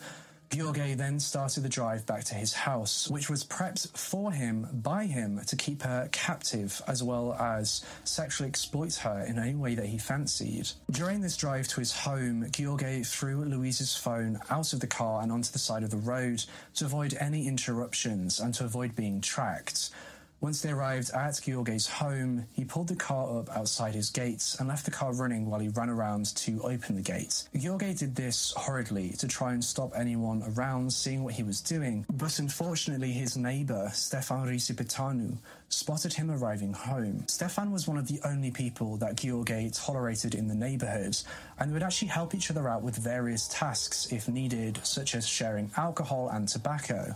Gheorghe 0.49 0.97
then 0.97 1.19
started 1.19 1.61
the 1.61 1.69
drive 1.69 2.07
back 2.07 2.23
to 2.25 2.35
his 2.35 2.53
house, 2.53 3.07
which 3.07 3.29
was 3.29 3.43
prepped 3.43 3.95
for 3.95 4.31
him 4.31 4.67
by 4.73 5.05
him 5.05 5.39
to 5.45 5.55
keep 5.55 5.83
her 5.83 6.09
captive 6.11 6.81
as 6.87 7.03
well 7.03 7.33
as 7.33 7.85
sexually 8.03 8.49
exploit 8.49 8.95
her 8.95 9.23
in 9.27 9.37
any 9.37 9.53
way 9.53 9.75
that 9.75 9.85
he 9.85 9.99
fancied. 9.99 10.69
During 10.89 11.21
this 11.21 11.37
drive 11.37 11.67
to 11.69 11.79
his 11.79 11.91
home, 11.91 12.45
Gheorghe 12.51 13.05
threw 13.05 13.45
Louise's 13.45 13.95
phone 13.95 14.39
out 14.49 14.73
of 14.73 14.79
the 14.79 14.87
car 14.87 15.21
and 15.21 15.31
onto 15.31 15.51
the 15.51 15.59
side 15.59 15.83
of 15.83 15.91
the 15.91 15.97
road 15.97 16.43
to 16.75 16.85
avoid 16.85 17.15
any 17.19 17.47
interruptions 17.47 18.39
and 18.39 18.51
to 18.55 18.65
avoid 18.65 18.95
being 18.95 19.21
tracked. 19.21 19.91
Once 20.41 20.61
they 20.61 20.71
arrived 20.71 21.11
at 21.11 21.33
Gheorghe's 21.33 21.85
home, 21.85 22.45
he 22.53 22.63
pulled 22.63 22.87
the 22.87 22.95
car 22.95 23.39
up 23.39 23.49
outside 23.49 23.93
his 23.93 24.09
gates 24.09 24.55
and 24.57 24.69
left 24.69 24.85
the 24.85 24.91
car 24.91 25.11
running 25.11 25.49
while 25.49 25.59
he 25.59 25.67
ran 25.67 25.89
around 25.89 26.33
to 26.33 26.61
open 26.63 26.95
the 26.95 27.01
gate. 27.01 27.43
Gheorghe 27.53 27.97
did 27.99 28.15
this 28.15 28.53
hurriedly 28.57 29.09
to 29.19 29.27
try 29.27 29.51
and 29.51 29.61
stop 29.61 29.91
anyone 29.97 30.41
around 30.55 30.93
seeing 30.93 31.25
what 31.25 31.33
he 31.33 31.43
was 31.43 31.59
doing, 31.59 32.05
but 32.09 32.39
unfortunately 32.39 33.11
his 33.11 33.35
neighbour, 33.35 33.91
Stefan 33.93 34.47
Risipetanu, 34.47 35.37
spotted 35.67 36.13
him 36.13 36.31
arriving 36.31 36.71
home. 36.71 37.25
Stefan 37.27 37.73
was 37.73 37.85
one 37.85 37.97
of 37.97 38.07
the 38.07 38.21
only 38.23 38.49
people 38.49 38.95
that 38.95 39.17
Gheorghe 39.17 39.85
tolerated 39.85 40.35
in 40.35 40.47
the 40.47 40.55
neighbourhood, 40.55 41.17
and 41.59 41.69
they 41.69 41.73
would 41.73 41.83
actually 41.83 42.07
help 42.07 42.33
each 42.33 42.49
other 42.49 42.69
out 42.69 42.81
with 42.81 42.95
various 42.95 43.49
tasks 43.49 44.07
if 44.09 44.29
needed, 44.29 44.79
such 44.83 45.15
as 45.15 45.27
sharing 45.27 45.69
alcohol 45.75 46.29
and 46.29 46.47
tobacco. 46.47 47.13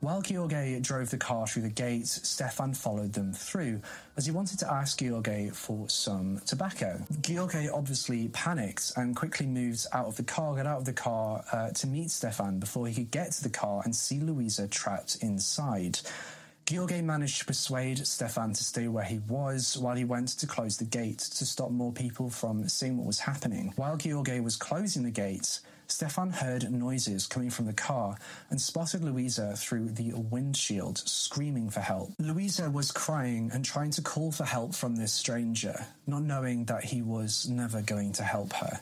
While 0.00 0.22
George 0.22 0.82
drove 0.82 1.10
the 1.10 1.18
car 1.18 1.46
through 1.46 1.62
the 1.62 1.68
gate, 1.68 2.06
Stefan 2.06 2.72
followed 2.72 3.12
them 3.12 3.34
through 3.34 3.82
as 4.16 4.24
he 4.24 4.32
wanted 4.32 4.58
to 4.60 4.72
ask 4.72 4.98
George 4.98 5.52
for 5.52 5.90
some 5.90 6.40
tobacco. 6.46 7.02
George 7.20 7.68
obviously 7.70 8.28
panicked 8.28 8.92
and 8.96 9.14
quickly 9.14 9.46
moved 9.46 9.86
out 9.92 10.06
of 10.06 10.16
the 10.16 10.22
car, 10.22 10.56
got 10.56 10.64
out 10.64 10.78
of 10.78 10.84
the 10.86 10.94
car 10.94 11.44
uh, 11.52 11.70
to 11.72 11.86
meet 11.86 12.10
Stefan 12.10 12.58
before 12.58 12.86
he 12.86 12.94
could 12.94 13.10
get 13.10 13.32
to 13.32 13.42
the 13.42 13.50
car 13.50 13.82
and 13.84 13.94
see 13.94 14.20
Louisa 14.20 14.66
trapped 14.68 15.18
inside. 15.20 16.00
George 16.64 17.02
managed 17.02 17.40
to 17.40 17.44
persuade 17.44 18.06
Stefan 18.06 18.54
to 18.54 18.64
stay 18.64 18.88
where 18.88 19.04
he 19.04 19.18
was 19.28 19.76
while 19.76 19.96
he 19.96 20.04
went 20.04 20.28
to 20.28 20.46
close 20.46 20.78
the 20.78 20.84
gate 20.84 21.18
to 21.18 21.44
stop 21.44 21.72
more 21.72 21.92
people 21.92 22.30
from 22.30 22.66
seeing 22.70 22.96
what 22.96 23.06
was 23.06 23.18
happening. 23.18 23.74
While 23.76 23.98
George 23.98 24.40
was 24.40 24.56
closing 24.56 25.02
the 25.02 25.10
gate, 25.10 25.60
Stefan 25.90 26.30
heard 26.30 26.70
noises 26.70 27.26
coming 27.26 27.50
from 27.50 27.66
the 27.66 27.72
car 27.72 28.16
and 28.50 28.60
spotted 28.60 29.02
Louisa 29.02 29.54
through 29.56 29.90
the 29.90 30.12
windshield, 30.14 30.98
screaming 30.98 31.68
for 31.70 31.80
help. 31.80 32.12
Louisa 32.18 32.70
was 32.70 32.92
crying 32.92 33.50
and 33.52 33.64
trying 33.64 33.90
to 33.92 34.02
call 34.02 34.32
for 34.32 34.44
help 34.44 34.74
from 34.74 34.96
this 34.96 35.12
stranger, 35.12 35.86
not 36.06 36.22
knowing 36.22 36.64
that 36.66 36.84
he 36.84 37.02
was 37.02 37.48
never 37.48 37.82
going 37.82 38.12
to 38.12 38.22
help 38.22 38.52
her. 38.54 38.80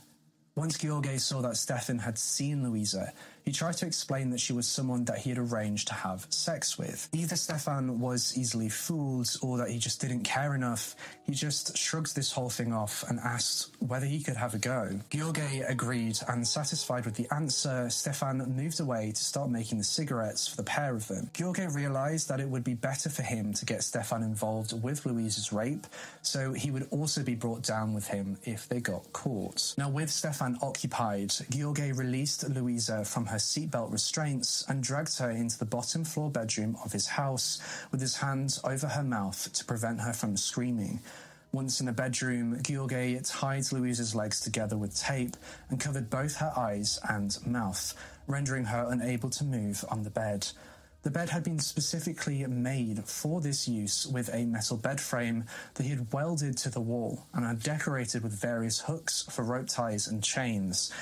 Once 0.55 0.77
George 0.77 1.19
saw 1.21 1.41
that 1.41 1.57
Stefan 1.57 2.01
had 2.01 2.19
seen 2.19 2.69
Louisa, 2.69 3.13
he 3.49 3.53
tried 3.53 3.79
to 3.79 3.87
explain 3.87 4.29
that 4.29 4.41
she 4.41 4.53
was 4.53 4.69
someone 4.69 5.07
that 5.07 5.17
he 5.17 5.31
had 5.31 5.39
arranged 5.39 5.89
to 5.89 5.95
have 5.95 6.27
sex 6.29 6.77
with. 6.77 7.09
Either 7.15 7.35
Stefan 7.35 7.99
was 7.99 8.37
easily 8.37 8.69
fooled 8.69 9.35
or 9.41 9.57
that 9.57 9.71
he 9.71 9.79
just 9.79 10.03
didn't 10.03 10.25
care 10.25 10.55
enough. 10.55 10.95
He 11.23 11.33
just 11.33 11.75
shrugged 11.75 12.15
this 12.15 12.31
whole 12.31 12.51
thing 12.51 12.75
off 12.75 13.05
and 13.09 13.19
asked 13.21 13.75
whether 13.79 14.05
he 14.05 14.23
could 14.23 14.37
have 14.37 14.53
a 14.53 14.59
go. 14.59 15.01
George 15.09 15.41
agreed 15.67 16.19
and 16.29 16.47
satisfied 16.47 17.07
with 17.07 17.15
the 17.15 17.27
answer, 17.33 17.89
Stefan 17.89 18.37
moved 18.55 18.81
away 18.81 19.13
to 19.13 19.25
start 19.25 19.49
making 19.49 19.79
the 19.79 19.85
cigarettes 19.85 20.47
for 20.47 20.57
the 20.57 20.65
pair 20.65 20.95
of 20.95 21.09
them. 21.09 21.31
George 21.33 21.59
realized 21.73 22.29
that 22.29 22.41
it 22.41 22.49
would 22.51 22.65
be 22.65 22.75
better 22.75 23.09
for 23.09 23.23
him 23.23 23.55
to 23.55 23.65
get 23.65 23.83
Stefan 23.83 24.23
involved 24.23 24.79
with 24.83 25.07
Louise's 25.07 25.55
rape, 25.55 25.87
so 26.21 26.53
he 26.53 26.71
would 26.71 26.87
also 26.91 27.23
be 27.23 27.35
brought 27.35 27.63
down 27.63 27.95
with 27.95 28.09
him 28.09 28.37
if 28.45 28.69
they 28.69 28.81
got 28.81 29.11
caught. 29.15 29.75
Now, 29.79 29.89
with 29.89 30.11
Stefan 30.11 30.59
occupied, 30.61 31.33
George 31.49 31.79
released 31.79 32.47
Louisa 32.51 33.07
from 33.07 33.25
her 33.25 33.38
seatbelt 33.39 33.91
restraints 33.91 34.65
and 34.69 34.83
dragged 34.83 35.19
her 35.19 35.31
into 35.31 35.59
the 35.59 35.65
bottom 35.65 36.05
floor 36.05 36.31
bedroom 36.31 36.77
of 36.85 36.93
his 36.93 37.07
house 37.07 37.61
with 37.91 38.01
his 38.01 38.17
hands 38.17 38.61
over 38.65 38.87
her 38.87 39.03
mouth 39.03 39.53
to 39.53 39.65
prevent 39.65 40.01
her 40.01 40.13
from 40.13 40.37
screaming. 40.37 41.01
Once 41.51 41.81
in 41.81 41.87
the 41.87 41.93
bedroom, 41.93 42.61
George 42.63 43.23
tied 43.25 43.73
Louisa's 43.73 44.15
legs 44.15 44.39
together 44.39 44.77
with 44.77 44.99
tape 44.99 45.37
and 45.71 45.81
covered 45.81 46.11
both 46.11 46.37
her 46.37 46.53
eyes 46.57 46.99
and 47.09 47.39
mouth, 47.47 47.95
rendering 48.27 48.67
her 48.67 48.87
unable 48.91 49.31
to 49.31 49.45
move 49.45 49.83
on 49.89 50.03
the 50.03 50.11
bed. 50.11 50.47
The 51.03 51.11
bed 51.11 51.31
had 51.31 51.45
been 51.45 51.61
specifically 51.61 52.45
made 52.47 53.05
for 53.05 53.41
this 53.41 53.67
use 53.67 54.07
with 54.07 54.29
a 54.35 54.45
metal 54.45 54.77
bed 54.77 55.01
frame 55.01 55.45
that 55.75 55.85
he 55.85 55.91
had 55.91 56.13
welded 56.13 56.59
to 56.59 56.71
the 56.71 56.81
wall 56.81 57.25
and 57.33 57.47
had 57.47 57.63
decorated 57.63 58.23
with 58.23 58.39
various 58.39 58.81
hooks 58.81 59.25
for 59.31 59.43
rope 59.43 59.69
ties 59.69 60.09
and 60.09 60.23
chains. 60.23 60.93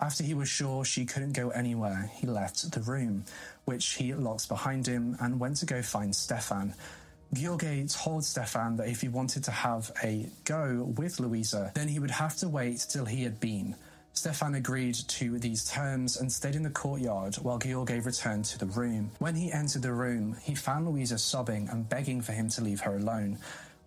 After 0.00 0.22
he 0.22 0.34
was 0.34 0.48
sure 0.48 0.84
she 0.84 1.04
couldn't 1.04 1.32
go 1.32 1.50
anywhere, 1.50 2.10
he 2.14 2.26
left 2.26 2.70
the 2.70 2.80
room, 2.80 3.24
which 3.64 3.94
he 3.94 4.14
locked 4.14 4.48
behind 4.48 4.86
him 4.86 5.16
and 5.20 5.40
went 5.40 5.56
to 5.56 5.66
go 5.66 5.82
find 5.82 6.14
Stefan. 6.14 6.74
George 7.32 7.92
told 7.92 8.24
Stefan 8.24 8.76
that 8.76 8.88
if 8.88 9.00
he 9.00 9.08
wanted 9.08 9.44
to 9.44 9.50
have 9.50 9.90
a 10.02 10.28
go 10.44 10.84
with 10.96 11.20
Louisa, 11.20 11.72
then 11.74 11.88
he 11.88 11.98
would 11.98 12.12
have 12.12 12.36
to 12.36 12.48
wait 12.48 12.86
till 12.88 13.04
he 13.04 13.24
had 13.24 13.40
been. 13.40 13.74
Stefan 14.14 14.54
agreed 14.54 14.94
to 14.94 15.38
these 15.38 15.64
terms 15.64 16.16
and 16.16 16.32
stayed 16.32 16.56
in 16.56 16.62
the 16.62 16.70
courtyard 16.70 17.36
while 17.36 17.58
George 17.58 17.90
returned 17.90 18.44
to 18.46 18.58
the 18.58 18.66
room. 18.66 19.10
When 19.18 19.34
he 19.34 19.52
entered 19.52 19.82
the 19.82 19.92
room, 19.92 20.36
he 20.42 20.54
found 20.54 20.88
Louisa 20.88 21.18
sobbing 21.18 21.68
and 21.68 21.88
begging 21.88 22.20
for 22.20 22.32
him 22.32 22.48
to 22.50 22.62
leave 22.62 22.80
her 22.80 22.96
alone. 22.96 23.38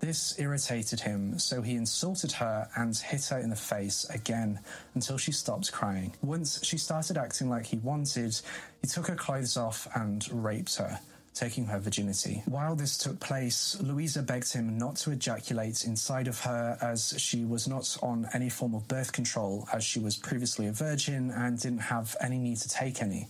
This 0.01 0.37
irritated 0.39 0.99
him, 1.01 1.37
so 1.37 1.61
he 1.61 1.75
insulted 1.75 2.31
her 2.33 2.67
and 2.75 2.97
hit 2.97 3.25
her 3.25 3.37
in 3.37 3.51
the 3.51 3.55
face 3.55 4.03
again 4.09 4.59
until 4.95 5.17
she 5.17 5.31
stopped 5.31 5.71
crying. 5.71 6.15
Once 6.23 6.63
she 6.65 6.79
started 6.79 7.17
acting 7.17 7.49
like 7.49 7.67
he 7.67 7.77
wanted, 7.77 8.39
he 8.81 8.87
took 8.87 9.07
her 9.07 9.15
clothes 9.15 9.57
off 9.57 9.87
and 9.95 10.27
raped 10.31 10.75
her 10.77 10.99
taking 11.33 11.65
her 11.65 11.79
virginity. 11.79 12.43
While 12.45 12.75
this 12.75 12.97
took 12.97 13.19
place, 13.19 13.77
Louisa 13.79 14.21
begged 14.21 14.51
him 14.51 14.77
not 14.77 14.97
to 14.97 15.11
ejaculate 15.11 15.85
inside 15.85 16.27
of 16.27 16.39
her 16.41 16.77
as 16.81 17.13
she 17.17 17.45
was 17.45 17.67
not 17.67 17.97
on 18.01 18.27
any 18.33 18.49
form 18.49 18.75
of 18.75 18.87
birth 18.87 19.13
control, 19.13 19.67
as 19.71 19.83
she 19.83 19.99
was 19.99 20.17
previously 20.17 20.67
a 20.67 20.71
virgin 20.71 21.31
and 21.31 21.59
didn't 21.59 21.79
have 21.79 22.15
any 22.19 22.37
need 22.37 22.57
to 22.57 22.69
take 22.69 23.01
any. 23.01 23.27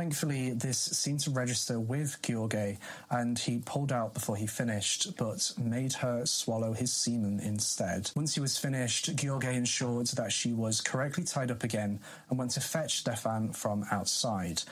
Thankfully, 0.00 0.52
this 0.52 0.78
seemed 0.78 1.20
to 1.20 1.30
register 1.30 1.78
with 1.78 2.22
George, 2.22 2.78
and 3.10 3.38
he 3.38 3.58
pulled 3.58 3.92
out 3.92 4.14
before 4.14 4.34
he 4.34 4.46
finished, 4.46 5.14
but 5.18 5.52
made 5.58 5.92
her 5.92 6.24
swallow 6.24 6.72
his 6.72 6.90
semen 6.90 7.38
instead. 7.38 8.10
Once 8.16 8.34
he 8.34 8.40
was 8.40 8.56
finished, 8.56 9.14
George 9.14 9.44
ensured 9.44 10.06
that 10.06 10.32
she 10.32 10.54
was 10.54 10.80
correctly 10.80 11.24
tied 11.24 11.50
up 11.50 11.64
again 11.64 12.00
and 12.30 12.38
went 12.38 12.52
to 12.52 12.60
fetch 12.60 13.00
Stefan 13.00 13.52
from 13.52 13.84
outside. 13.90 14.62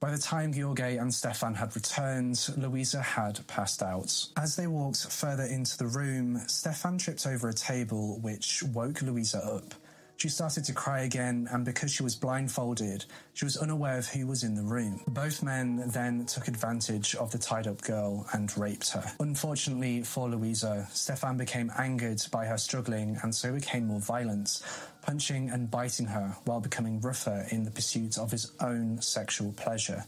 By 0.00 0.10
the 0.10 0.18
time 0.18 0.52
George 0.52 0.80
and 0.80 1.14
Stefan 1.14 1.54
had 1.54 1.76
returned, 1.76 2.44
Louisa 2.56 3.00
had 3.00 3.46
passed 3.46 3.80
out. 3.80 4.26
As 4.36 4.56
they 4.56 4.66
walked 4.66 5.06
further 5.06 5.44
into 5.44 5.78
the 5.78 5.86
room, 5.86 6.40
Stefan 6.48 6.98
tripped 6.98 7.28
over 7.28 7.48
a 7.48 7.54
table, 7.54 8.18
which 8.18 8.64
woke 8.64 9.02
Louisa 9.02 9.38
up. 9.38 9.72
She 10.16 10.28
started 10.28 10.64
to 10.64 10.72
cry 10.72 11.00
again, 11.00 11.48
and 11.50 11.64
because 11.64 11.90
she 11.92 12.02
was 12.02 12.16
blindfolded, 12.16 13.04
she 13.34 13.44
was 13.44 13.56
unaware 13.56 13.98
of 13.98 14.06
who 14.06 14.26
was 14.26 14.42
in 14.42 14.54
the 14.54 14.62
room. 14.62 15.00
Both 15.08 15.42
men 15.42 15.82
then 15.88 16.24
took 16.26 16.48
advantage 16.48 17.14
of 17.16 17.30
the 17.30 17.38
tied 17.38 17.66
up 17.66 17.82
girl 17.82 18.26
and 18.32 18.56
raped 18.56 18.90
her. 18.90 19.04
Unfortunately 19.20 20.02
for 20.02 20.28
Louisa, 20.28 20.88
Stefan 20.92 21.36
became 21.36 21.70
angered 21.76 22.22
by 22.30 22.46
her 22.46 22.56
struggling 22.58 23.18
and 23.22 23.34
so 23.34 23.52
became 23.52 23.86
more 23.88 24.00
violent, 24.00 24.62
punching 25.02 25.50
and 25.50 25.70
biting 25.70 26.06
her 26.06 26.36
while 26.44 26.60
becoming 26.60 27.00
rougher 27.00 27.46
in 27.50 27.64
the 27.64 27.70
pursuit 27.70 28.16
of 28.16 28.30
his 28.30 28.52
own 28.60 29.00
sexual 29.02 29.52
pleasure. 29.52 30.04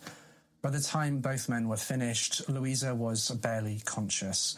By 0.63 0.71
the 0.71 0.81
time 0.81 1.21
both 1.21 1.49
men 1.49 1.69
were 1.69 1.77
finished, 1.77 2.49
Louisa 2.49 2.95
was 2.95 3.31
barely 3.31 3.81
conscious. 3.85 4.57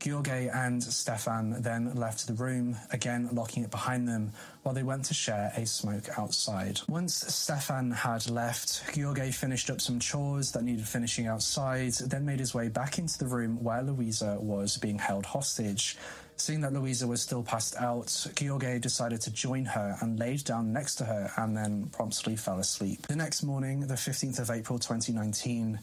George 0.00 0.28
and 0.28 0.82
Stefan 0.82 1.60
then 1.60 1.94
left 1.94 2.26
the 2.26 2.32
room, 2.32 2.76
again 2.90 3.28
locking 3.32 3.64
it 3.64 3.70
behind 3.70 4.08
them, 4.08 4.32
while 4.62 4.74
they 4.74 4.82
went 4.82 5.04
to 5.06 5.14
share 5.14 5.52
a 5.56 5.66
smoke 5.66 6.08
outside. 6.18 6.80
Once 6.88 7.14
Stefan 7.14 7.90
had 7.90 8.28
left, 8.30 8.82
George 8.94 9.34
finished 9.34 9.68
up 9.68 9.80
some 9.80 10.00
chores 10.00 10.52
that 10.52 10.64
needed 10.64 10.88
finishing 10.88 11.26
outside, 11.26 11.92
then 11.92 12.24
made 12.24 12.38
his 12.38 12.54
way 12.54 12.68
back 12.68 12.98
into 12.98 13.18
the 13.18 13.26
room 13.26 13.62
where 13.62 13.82
Louisa 13.82 14.38
was 14.40 14.78
being 14.78 14.98
held 14.98 15.26
hostage. 15.26 15.98
Seeing 16.40 16.62
that 16.62 16.72
Louisa 16.72 17.06
was 17.06 17.20
still 17.20 17.42
passed 17.42 17.76
out, 17.76 18.26
George 18.34 18.80
decided 18.80 19.20
to 19.20 19.30
join 19.30 19.66
her 19.66 19.98
and 20.00 20.18
laid 20.18 20.42
down 20.44 20.72
next 20.72 20.94
to 20.94 21.04
her 21.04 21.30
and 21.36 21.54
then 21.54 21.90
promptly 21.92 22.34
fell 22.34 22.58
asleep. 22.58 23.06
The 23.08 23.16
next 23.16 23.42
morning, 23.42 23.80
the 23.86 23.94
15th 23.94 24.38
of 24.38 24.50
April 24.50 24.78
2019, 24.78 25.78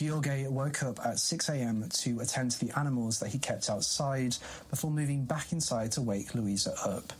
George 0.00 0.46
woke 0.48 0.82
up 0.82 0.98
at 1.00 1.16
6am 1.16 1.92
to 2.00 2.20
attend 2.20 2.52
to 2.52 2.64
the 2.64 2.78
animals 2.78 3.20
that 3.20 3.28
he 3.28 3.38
kept 3.38 3.68
outside 3.68 4.34
before 4.70 4.90
moving 4.90 5.26
back 5.26 5.52
inside 5.52 5.92
to 5.92 6.00
wake 6.00 6.34
Louisa 6.34 6.74
up. 6.86 7.12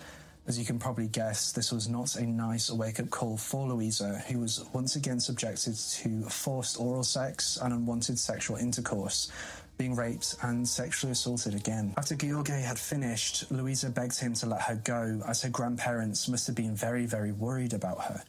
As 0.46 0.58
you 0.58 0.64
can 0.64 0.78
probably 0.78 1.06
guess, 1.06 1.52
this 1.52 1.72
was 1.72 1.90
not 1.90 2.16
a 2.16 2.24
nice 2.24 2.70
wake 2.70 2.98
up 2.98 3.10
call 3.10 3.36
for 3.36 3.68
Louisa, 3.68 4.22
who 4.28 4.38
was 4.38 4.64
once 4.72 4.96
again 4.96 5.20
subjected 5.20 5.76
to 5.76 6.22
forced 6.30 6.80
oral 6.80 7.02
sex 7.02 7.58
and 7.62 7.74
unwanted 7.74 8.18
sexual 8.18 8.56
intercourse, 8.56 9.30
being 9.76 9.94
raped 9.94 10.36
and 10.42 10.66
sexually 10.66 11.12
assaulted 11.12 11.54
again. 11.54 11.92
After 11.98 12.16
George 12.16 12.48
had 12.48 12.78
finished, 12.78 13.52
Louisa 13.52 13.90
begged 13.90 14.18
him 14.18 14.32
to 14.36 14.46
let 14.46 14.62
her 14.62 14.76
go, 14.76 15.20
as 15.28 15.42
her 15.42 15.50
grandparents 15.50 16.28
must 16.28 16.46
have 16.46 16.56
been 16.56 16.76
very, 16.76 17.04
very 17.04 17.32
worried 17.32 17.74
about 17.74 18.00
her. 18.04 18.22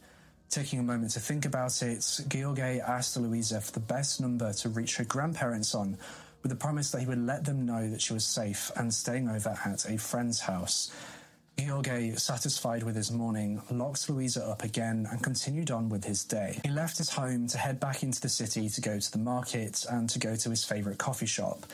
Taking 0.52 0.80
a 0.80 0.82
moment 0.82 1.12
to 1.12 1.20
think 1.20 1.46
about 1.46 1.80
it, 1.80 2.20
George 2.28 2.58
asked 2.58 3.16
Louisa 3.16 3.58
for 3.62 3.72
the 3.72 3.80
best 3.80 4.20
number 4.20 4.52
to 4.52 4.68
reach 4.68 4.96
her 4.98 5.04
grandparents 5.04 5.74
on, 5.74 5.96
with 6.42 6.50
the 6.50 6.56
promise 6.56 6.90
that 6.90 7.00
he 7.00 7.06
would 7.06 7.24
let 7.24 7.46
them 7.46 7.64
know 7.64 7.88
that 7.88 8.02
she 8.02 8.12
was 8.12 8.26
safe 8.26 8.70
and 8.76 8.92
staying 8.92 9.30
over 9.30 9.58
at 9.64 9.86
a 9.88 9.96
friend's 9.96 10.40
house. 10.40 10.92
George, 11.56 12.18
satisfied 12.18 12.82
with 12.82 12.94
his 12.94 13.10
morning, 13.10 13.62
locked 13.70 14.10
Louisa 14.10 14.44
up 14.44 14.62
again 14.62 15.08
and 15.10 15.22
continued 15.22 15.70
on 15.70 15.88
with 15.88 16.04
his 16.04 16.22
day. 16.22 16.60
He 16.62 16.70
left 16.70 16.98
his 16.98 17.08
home 17.08 17.46
to 17.46 17.56
head 17.56 17.80
back 17.80 18.02
into 18.02 18.20
the 18.20 18.28
city 18.28 18.68
to 18.68 18.80
go 18.82 18.98
to 18.98 19.10
the 19.10 19.16
market 19.16 19.86
and 19.90 20.06
to 20.10 20.18
go 20.18 20.36
to 20.36 20.50
his 20.50 20.64
favourite 20.64 20.98
coffee 20.98 21.24
shop. 21.24 21.64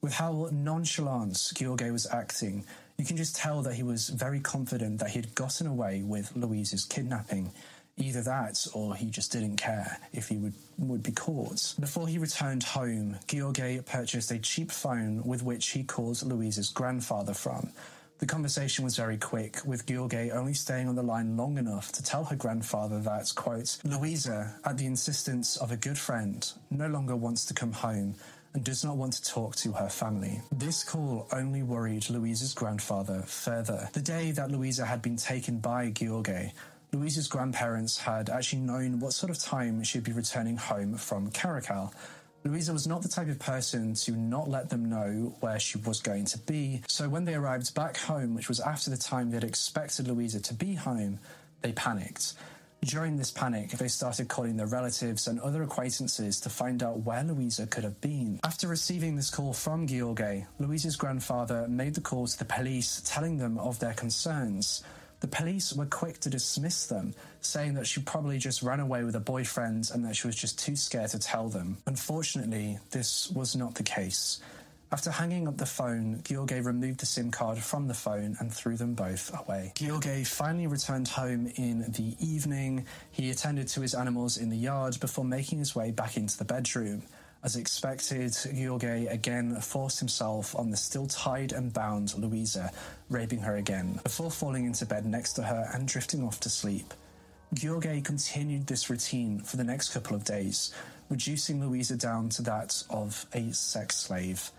With 0.00 0.12
how 0.12 0.48
nonchalant 0.52 1.50
George 1.56 1.82
was 1.90 2.06
acting, 2.12 2.64
you 2.98 3.04
can 3.04 3.16
just 3.16 3.34
tell 3.34 3.62
that 3.62 3.74
he 3.74 3.82
was 3.82 4.10
very 4.10 4.38
confident 4.38 5.00
that 5.00 5.10
he 5.10 5.18
had 5.18 5.34
gotten 5.34 5.66
away 5.66 6.02
with 6.04 6.36
Louisa's 6.36 6.84
kidnapping. 6.84 7.50
Either 7.98 8.22
that, 8.22 8.66
or 8.72 8.94
he 8.94 9.06
just 9.06 9.32
didn't 9.32 9.56
care 9.56 9.98
if 10.12 10.28
he 10.28 10.36
would, 10.36 10.54
would 10.78 11.02
be 11.02 11.12
caught. 11.12 11.74
Before 11.80 12.06
he 12.06 12.18
returned 12.18 12.62
home, 12.62 13.16
George 13.26 13.84
purchased 13.86 14.30
a 14.30 14.38
cheap 14.38 14.70
phone 14.70 15.22
with 15.24 15.42
which 15.42 15.70
he 15.70 15.82
called 15.82 16.22
Louisa's 16.22 16.70
grandfather 16.70 17.34
from. 17.34 17.70
The 18.18 18.26
conversation 18.26 18.84
was 18.84 18.96
very 18.96 19.16
quick, 19.16 19.58
with 19.64 19.86
George 19.86 20.14
only 20.32 20.54
staying 20.54 20.88
on 20.88 20.96
the 20.96 21.02
line 21.02 21.36
long 21.36 21.56
enough 21.56 21.92
to 21.92 22.02
tell 22.02 22.24
her 22.24 22.36
grandfather 22.36 23.00
that, 23.00 23.32
quote, 23.36 23.78
Louisa, 23.84 24.54
at 24.64 24.76
the 24.76 24.86
insistence 24.86 25.56
of 25.56 25.70
a 25.70 25.76
good 25.76 25.98
friend, 25.98 26.50
no 26.70 26.88
longer 26.88 27.14
wants 27.14 27.44
to 27.46 27.54
come 27.54 27.72
home 27.72 28.14
and 28.54 28.64
does 28.64 28.84
not 28.84 28.96
want 28.96 29.12
to 29.12 29.24
talk 29.24 29.54
to 29.56 29.72
her 29.72 29.88
family. 29.88 30.40
This 30.50 30.82
call 30.82 31.28
only 31.32 31.62
worried 31.62 32.10
Louisa's 32.10 32.54
grandfather 32.54 33.22
further. 33.22 33.88
The 33.92 34.00
day 34.00 34.32
that 34.32 34.50
Louisa 34.50 34.84
had 34.84 35.00
been 35.00 35.16
taken 35.16 35.58
by 35.58 35.90
George, 35.90 36.50
Louisa's 36.92 37.28
grandparents 37.28 37.98
had 37.98 38.30
actually 38.30 38.60
known 38.60 38.98
what 38.98 39.12
sort 39.12 39.30
of 39.30 39.38
time 39.38 39.82
she'd 39.82 40.04
be 40.04 40.12
returning 40.12 40.56
home 40.56 40.94
from 40.94 41.30
Caracal. 41.30 41.92
Louisa 42.44 42.72
was 42.72 42.86
not 42.86 43.02
the 43.02 43.08
type 43.08 43.28
of 43.28 43.38
person 43.38 43.94
to 43.94 44.12
not 44.12 44.48
let 44.48 44.70
them 44.70 44.88
know 44.88 45.34
where 45.40 45.58
she 45.58 45.76
was 45.78 46.00
going 46.00 46.24
to 46.24 46.38
be, 46.38 46.80
so 46.88 47.08
when 47.08 47.24
they 47.24 47.34
arrived 47.34 47.74
back 47.74 47.98
home, 47.98 48.34
which 48.34 48.48
was 48.48 48.60
after 48.60 48.90
the 48.90 48.96
time 48.96 49.30
they'd 49.30 49.44
expected 49.44 50.08
Louisa 50.08 50.40
to 50.40 50.54
be 50.54 50.74
home, 50.74 51.18
they 51.60 51.72
panicked. 51.72 52.34
During 52.84 53.16
this 53.16 53.32
panic, 53.32 53.72
they 53.72 53.88
started 53.88 54.28
calling 54.28 54.56
their 54.56 54.68
relatives 54.68 55.26
and 55.26 55.40
other 55.40 55.64
acquaintances 55.64 56.40
to 56.40 56.48
find 56.48 56.82
out 56.82 57.00
where 57.00 57.24
Louisa 57.24 57.66
could 57.66 57.82
have 57.82 58.00
been. 58.00 58.38
After 58.44 58.68
receiving 58.68 59.16
this 59.16 59.30
call 59.30 59.52
from 59.52 59.88
George, 59.88 60.44
Louisa's 60.60 60.94
grandfather 60.94 61.66
made 61.66 61.94
the 61.94 62.00
call 62.00 62.28
to 62.28 62.38
the 62.38 62.44
police, 62.44 63.02
telling 63.04 63.36
them 63.36 63.58
of 63.58 63.80
their 63.80 63.94
concerns. 63.94 64.84
The 65.20 65.28
police 65.28 65.72
were 65.72 65.86
quick 65.86 66.20
to 66.20 66.30
dismiss 66.30 66.86
them, 66.86 67.14
saying 67.40 67.74
that 67.74 67.86
she 67.86 68.00
probably 68.00 68.38
just 68.38 68.62
ran 68.62 68.80
away 68.80 69.02
with 69.04 69.16
a 69.16 69.20
boyfriend 69.20 69.90
and 69.92 70.04
that 70.04 70.14
she 70.14 70.26
was 70.28 70.36
just 70.36 70.58
too 70.58 70.76
scared 70.76 71.10
to 71.10 71.18
tell 71.18 71.48
them. 71.48 71.78
Unfortunately, 71.86 72.78
this 72.90 73.30
was 73.30 73.56
not 73.56 73.74
the 73.74 73.82
case. 73.82 74.40
After 74.90 75.10
hanging 75.10 75.46
up 75.46 75.58
the 75.58 75.66
phone, 75.66 76.22
George 76.24 76.52
removed 76.52 77.00
the 77.00 77.06
SIM 77.06 77.30
card 77.30 77.58
from 77.58 77.88
the 77.88 77.94
phone 77.94 78.36
and 78.40 78.50
threw 78.50 78.76
them 78.76 78.94
both 78.94 79.30
away. 79.38 79.72
George 79.74 80.26
finally 80.26 80.66
returned 80.66 81.08
home 81.08 81.52
in 81.56 81.80
the 81.92 82.16
evening. 82.20 82.86
He 83.10 83.30
attended 83.30 83.68
to 83.68 83.82
his 83.82 83.94
animals 83.94 84.38
in 84.38 84.48
the 84.48 84.56
yard 84.56 84.98
before 84.98 85.26
making 85.26 85.58
his 85.58 85.74
way 85.74 85.90
back 85.90 86.16
into 86.16 86.38
the 86.38 86.46
bedroom. 86.46 87.02
As 87.44 87.54
expected, 87.54 88.36
George 88.54 88.82
again 88.82 89.60
forced 89.60 90.00
himself 90.00 90.56
on 90.56 90.70
the 90.70 90.76
still 90.76 91.06
tied 91.06 91.52
and 91.52 91.72
bound 91.72 92.18
Louisa, 92.18 92.72
raping 93.08 93.40
her 93.40 93.56
again, 93.56 94.00
before 94.02 94.30
falling 94.30 94.64
into 94.64 94.84
bed 94.84 95.06
next 95.06 95.34
to 95.34 95.44
her 95.44 95.70
and 95.72 95.86
drifting 95.86 96.24
off 96.24 96.40
to 96.40 96.50
sleep. 96.50 96.92
George 97.54 98.04
continued 98.04 98.66
this 98.66 98.90
routine 98.90 99.40
for 99.40 99.56
the 99.56 99.64
next 99.64 99.90
couple 99.90 100.16
of 100.16 100.24
days, 100.24 100.74
reducing 101.08 101.64
Louisa 101.64 101.96
down 101.96 102.28
to 102.30 102.42
that 102.42 102.82
of 102.90 103.24
a 103.32 103.52
sex 103.52 103.96
slave. 103.96 104.50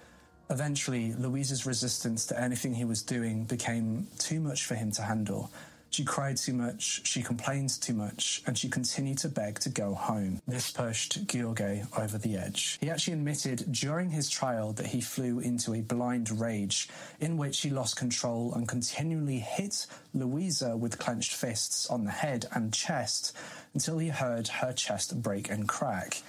Eventually, 0.49 1.13
Louisa's 1.13 1.65
resistance 1.65 2.25
to 2.27 2.41
anything 2.41 2.73
he 2.73 2.85
was 2.85 3.03
doing 3.03 3.43
became 3.43 4.07
too 4.17 4.39
much 4.39 4.65
for 4.65 4.75
him 4.75 4.91
to 4.93 5.03
handle. 5.03 5.51
She 5.91 6.03
cried 6.03 6.37
too 6.37 6.53
much, 6.53 7.05
she 7.05 7.21
complained 7.21 7.81
too 7.81 7.93
much, 7.93 8.43
and 8.45 8.57
she 8.57 8.69
continued 8.69 9.17
to 9.19 9.29
beg 9.29 9.59
to 9.59 9.69
go 9.69 9.93
home. 9.93 10.41
This 10.47 10.71
pushed 10.71 11.27
George 11.27 11.61
over 11.97 12.17
the 12.17 12.37
edge. 12.37 12.77
He 12.79 12.89
actually 12.89 13.13
admitted 13.13 13.71
during 13.71 14.11
his 14.11 14.29
trial 14.29 14.71
that 14.73 14.87
he 14.87 15.01
flew 15.01 15.39
into 15.39 15.73
a 15.73 15.81
blind 15.81 16.29
rage 16.39 16.89
in 17.19 17.37
which 17.37 17.61
he 17.61 17.69
lost 17.69 17.95
control 17.95 18.53
and 18.53 18.67
continually 18.67 19.39
hit 19.39 19.87
Louisa 20.13 20.77
with 20.77 20.99
clenched 20.99 21.33
fists 21.33 21.87
on 21.87 22.05
the 22.05 22.11
head 22.11 22.45
and 22.53 22.73
chest 22.73 23.35
until 23.73 23.97
he 23.97 24.09
heard 24.09 24.47
her 24.47 24.73
chest 24.73 25.21
break 25.21 25.49
and 25.49 25.67
crack. 25.67 26.21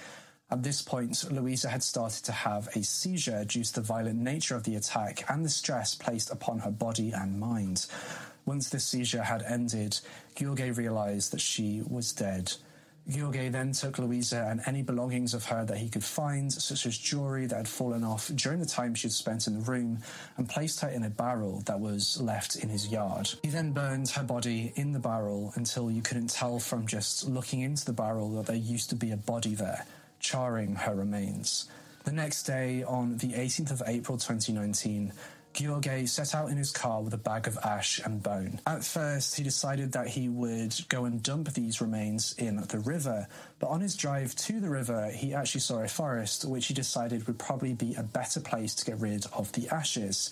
At 0.51 0.65
this 0.65 0.83
point, 0.83 1.31
Louisa 1.31 1.69
had 1.69 1.83
started 1.83 2.25
to 2.25 2.33
have 2.33 2.69
a 2.75 2.83
seizure 2.83 3.45
due 3.45 3.63
to 3.63 3.75
the 3.75 3.81
violent 3.83 4.19
nature 4.19 4.57
of 4.57 4.65
the 4.65 4.75
attack 4.75 5.25
and 5.31 5.45
the 5.45 5.49
stress 5.49 5.95
placed 5.95 6.31
upon 6.31 6.59
her 6.61 6.73
body 6.73 7.13
and 7.13 7.39
mind. 7.39 7.87
Once 8.47 8.69
this 8.69 8.85
seizure 8.85 9.23
had 9.23 9.43
ended, 9.43 10.01
George 10.35 10.77
realized 10.77 11.33
that 11.33 11.41
she 11.41 11.83
was 11.89 12.13
dead. 12.13 12.53
George 13.09 13.51
then 13.53 13.73
took 13.73 13.99
Louisa 13.99 14.47
and 14.51 14.61
any 14.67 14.83
belongings 14.83 15.35
of 15.35 15.45
her 15.47 15.65
that 15.65 15.79
he 15.79 15.89
could 15.89 16.05
find, 16.05 16.53
such 16.53 16.85
as 16.85 16.99
jewelry 16.99 17.47
that 17.47 17.57
had 17.57 17.69
fallen 17.69 18.05
off 18.05 18.31
during 18.35 18.61
the 18.61 18.67
time 18.67 18.95
she'd 18.95 19.13
spent 19.13 19.47
in 19.47 19.55
the 19.55 19.71
room, 19.71 19.99
and 20.37 20.49
placed 20.49 20.81
her 20.81 20.89
in 20.89 21.05
a 21.05 21.11
barrel 21.11 21.63
that 21.67 21.81
was 21.81 22.21
left 22.21 22.57
in 22.57 22.69
his 22.69 22.89
yard. 22.89 23.31
He 23.43 23.49
then 23.51 23.73
burned 23.73 24.11
her 24.11 24.23
body 24.23 24.73
in 24.77 24.93
the 24.93 24.99
barrel 24.99 25.53
until 25.55 25.91
you 25.91 26.03
couldn't 26.03 26.31
tell 26.31 26.59
from 26.59 26.87
just 26.87 27.29
looking 27.29 27.61
into 27.61 27.85
the 27.85 27.93
barrel 27.93 28.31
that 28.35 28.47
there 28.47 28.57
used 28.57 28.91
to 28.91 28.97
be 28.97 29.13
a 29.13 29.17
body 29.17 29.55
there, 29.55 29.85
charring 30.21 30.77
her 30.77 30.95
remains. 30.95 31.69
The 32.05 32.13
next 32.13 32.45
day, 32.45 32.83
on 32.83 33.17
the 33.19 33.33
18th 33.33 33.73
of 33.73 33.83
April 33.87 34.17
2019, 34.17 35.13
George 35.53 36.09
set 36.09 36.35
out 36.35 36.49
in 36.49 36.57
his 36.57 36.71
car 36.71 37.03
with 37.03 37.13
a 37.13 37.19
bag 37.19 37.47
of 37.47 37.59
ash 37.65 38.01
and 38.05 38.23
bone. 38.23 38.61
At 38.67 38.85
first, 38.85 39.37
he 39.37 39.43
decided 39.43 39.93
that 39.93 40.07
he 40.07 40.29
would 40.29 40.75
go 40.89 41.05
and 41.05 41.23
dump 41.23 41.53
these 41.53 41.81
remains 41.81 42.35
in 42.39 42.57
the 42.69 42.79
river, 42.79 43.27
but 43.59 43.67
on 43.67 43.81
his 43.81 43.97
drive 43.97 44.35
to 44.37 44.61
the 44.61 44.71
river, 44.71 45.11
he 45.11 45.35
actually 45.35 45.61
saw 45.63 45.83
a 45.83 45.89
forest, 45.89 46.45
which 46.45 46.67
he 46.67 46.75
decided 46.75 47.27
would 47.27 47.39
probably 47.39 47.75
be 47.75 47.95
a 47.97 48.03
better 48.03 48.41
place 48.41 48.75
to 48.77 48.85
get 48.85 49.01
rid 49.01 49.27
of 49.33 49.51
the 49.53 49.69
ashes. 49.69 50.31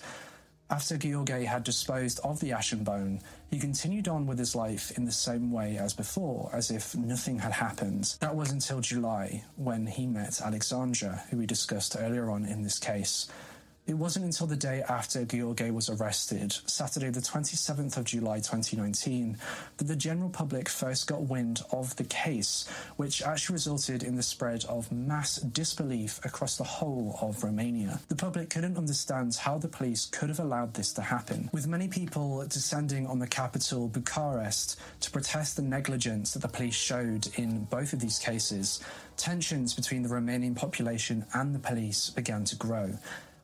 After 0.71 0.97
George 0.97 1.29
had 1.29 1.63
disposed 1.63 2.19
of 2.23 2.39
the 2.39 2.51
ash 2.51 2.71
and 2.73 2.85
bone, 2.85 3.21
he 3.49 3.57
continued 3.57 4.07
on 4.07 4.27
with 4.27 4.37
his 4.37 4.55
life 4.55 4.91
in 4.91 5.05
the 5.05 5.11
same 5.11 5.51
way 5.51 5.77
as 5.77 5.95
before, 5.95 6.51
as 6.53 6.69
if 6.69 6.95
nothing 6.95 7.39
had 7.39 7.53
happened. 7.53 8.15
That 8.19 8.35
was 8.35 8.51
until 8.51 8.79
July, 8.79 9.45
when 9.55 9.87
he 9.87 10.05
met 10.05 10.39
Alexandra, 10.41 11.23
who 11.31 11.37
we 11.37 11.47
discussed 11.47 11.95
earlier 11.97 12.29
on 12.29 12.45
in 12.45 12.61
this 12.61 12.77
case. 12.77 13.27
It 13.89 13.97
wasn't 13.97 14.25
until 14.25 14.45
the 14.45 14.55
day 14.55 14.83
after 14.87 15.25
George 15.25 15.63
was 15.71 15.89
arrested, 15.89 16.55
Saturday, 16.67 17.09
the 17.09 17.21
27th 17.21 17.97
of 17.97 18.03
July 18.03 18.35
2019, 18.35 19.35
that 19.77 19.87
the 19.87 19.95
general 19.95 20.29
public 20.29 20.69
first 20.69 21.07
got 21.07 21.23
wind 21.23 21.63
of 21.71 21.95
the 21.95 22.03
case, 22.03 22.67
which 22.97 23.23
actually 23.23 23.53
resulted 23.53 24.03
in 24.03 24.15
the 24.15 24.21
spread 24.21 24.63
of 24.65 24.91
mass 24.91 25.37
disbelief 25.37 26.23
across 26.23 26.55
the 26.55 26.63
whole 26.63 27.17
of 27.19 27.43
Romania. 27.43 27.99
The 28.09 28.15
public 28.15 28.51
couldn't 28.51 28.77
understand 28.77 29.33
how 29.33 29.57
the 29.57 29.67
police 29.67 30.05
could 30.05 30.29
have 30.29 30.39
allowed 30.39 30.75
this 30.75 30.93
to 30.93 31.01
happen, 31.01 31.49
with 31.51 31.65
many 31.65 31.87
people 31.87 32.45
descending 32.47 33.07
on 33.07 33.17
the 33.17 33.25
capital, 33.25 33.87
Bucharest, 33.87 34.79
to 34.99 35.09
protest 35.09 35.55
the 35.55 35.63
negligence 35.63 36.33
that 36.33 36.43
the 36.43 36.47
police 36.47 36.75
showed 36.75 37.27
in 37.39 37.63
both 37.63 37.93
of 37.93 38.01
these 38.01 38.19
cases. 38.19 38.81
Tensions 39.17 39.73
between 39.73 40.03
the 40.03 40.09
Romanian 40.09 40.55
population 40.55 41.25
and 41.33 41.55
the 41.55 41.59
police 41.59 42.11
began 42.11 42.45
to 42.45 42.55
grow. 42.55 42.93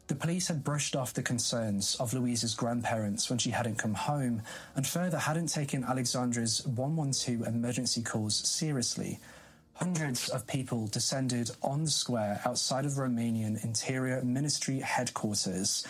The 0.08 0.16
police 0.16 0.50
had 0.50 0.64
brushed 0.64 0.96
off 0.96 1.16
the 1.16 1.24
concerns 1.24 1.96
of 1.96 2.14
Louisa's 2.14 2.54
grandparents 2.54 3.28
when 3.28 3.40
she 3.40 3.50
hadn't 3.50 3.78
come 3.78 3.96
home, 3.96 4.44
and 4.76 4.86
further 4.86 5.18
hadn't 5.18 5.48
taken 5.48 5.84
Alexandra's 5.84 6.64
112 6.68 7.42
emergency 7.42 8.04
calls 8.04 8.36
seriously. 8.36 9.20
Hundreds 9.74 10.30
of 10.30 10.46
people 10.46 10.86
descended 10.88 11.50
on 11.64 11.86
the 11.86 11.90
square 11.90 12.40
outside 12.46 12.86
of 12.86 12.94
Romanian 12.94 13.64
Interior 13.64 14.22
Ministry 14.22 14.80
headquarters. 14.80 15.88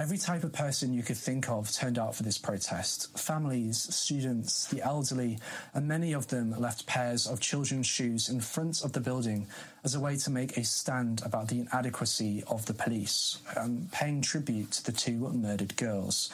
Every 0.00 0.16
type 0.16 0.44
of 0.44 0.54
person 0.54 0.94
you 0.94 1.02
could 1.02 1.18
think 1.18 1.50
of 1.50 1.70
turned 1.70 1.98
out 1.98 2.14
for 2.14 2.22
this 2.22 2.38
protest 2.38 3.18
families, 3.18 3.94
students, 3.94 4.66
the 4.68 4.80
elderly, 4.80 5.38
and 5.74 5.86
many 5.86 6.14
of 6.14 6.26
them 6.28 6.58
left 6.58 6.86
pairs 6.86 7.26
of 7.26 7.38
children's 7.38 7.86
shoes 7.86 8.30
in 8.30 8.40
front 8.40 8.82
of 8.82 8.94
the 8.94 9.00
building 9.00 9.46
as 9.84 9.94
a 9.94 10.00
way 10.00 10.16
to 10.16 10.30
make 10.30 10.56
a 10.56 10.64
stand 10.64 11.20
about 11.22 11.48
the 11.48 11.60
inadequacy 11.60 12.42
of 12.46 12.64
the 12.64 12.72
police, 12.72 13.40
um, 13.56 13.90
paying 13.92 14.22
tribute 14.22 14.70
to 14.70 14.84
the 14.86 14.92
two 14.92 15.18
murdered 15.34 15.76
girls. 15.76 16.30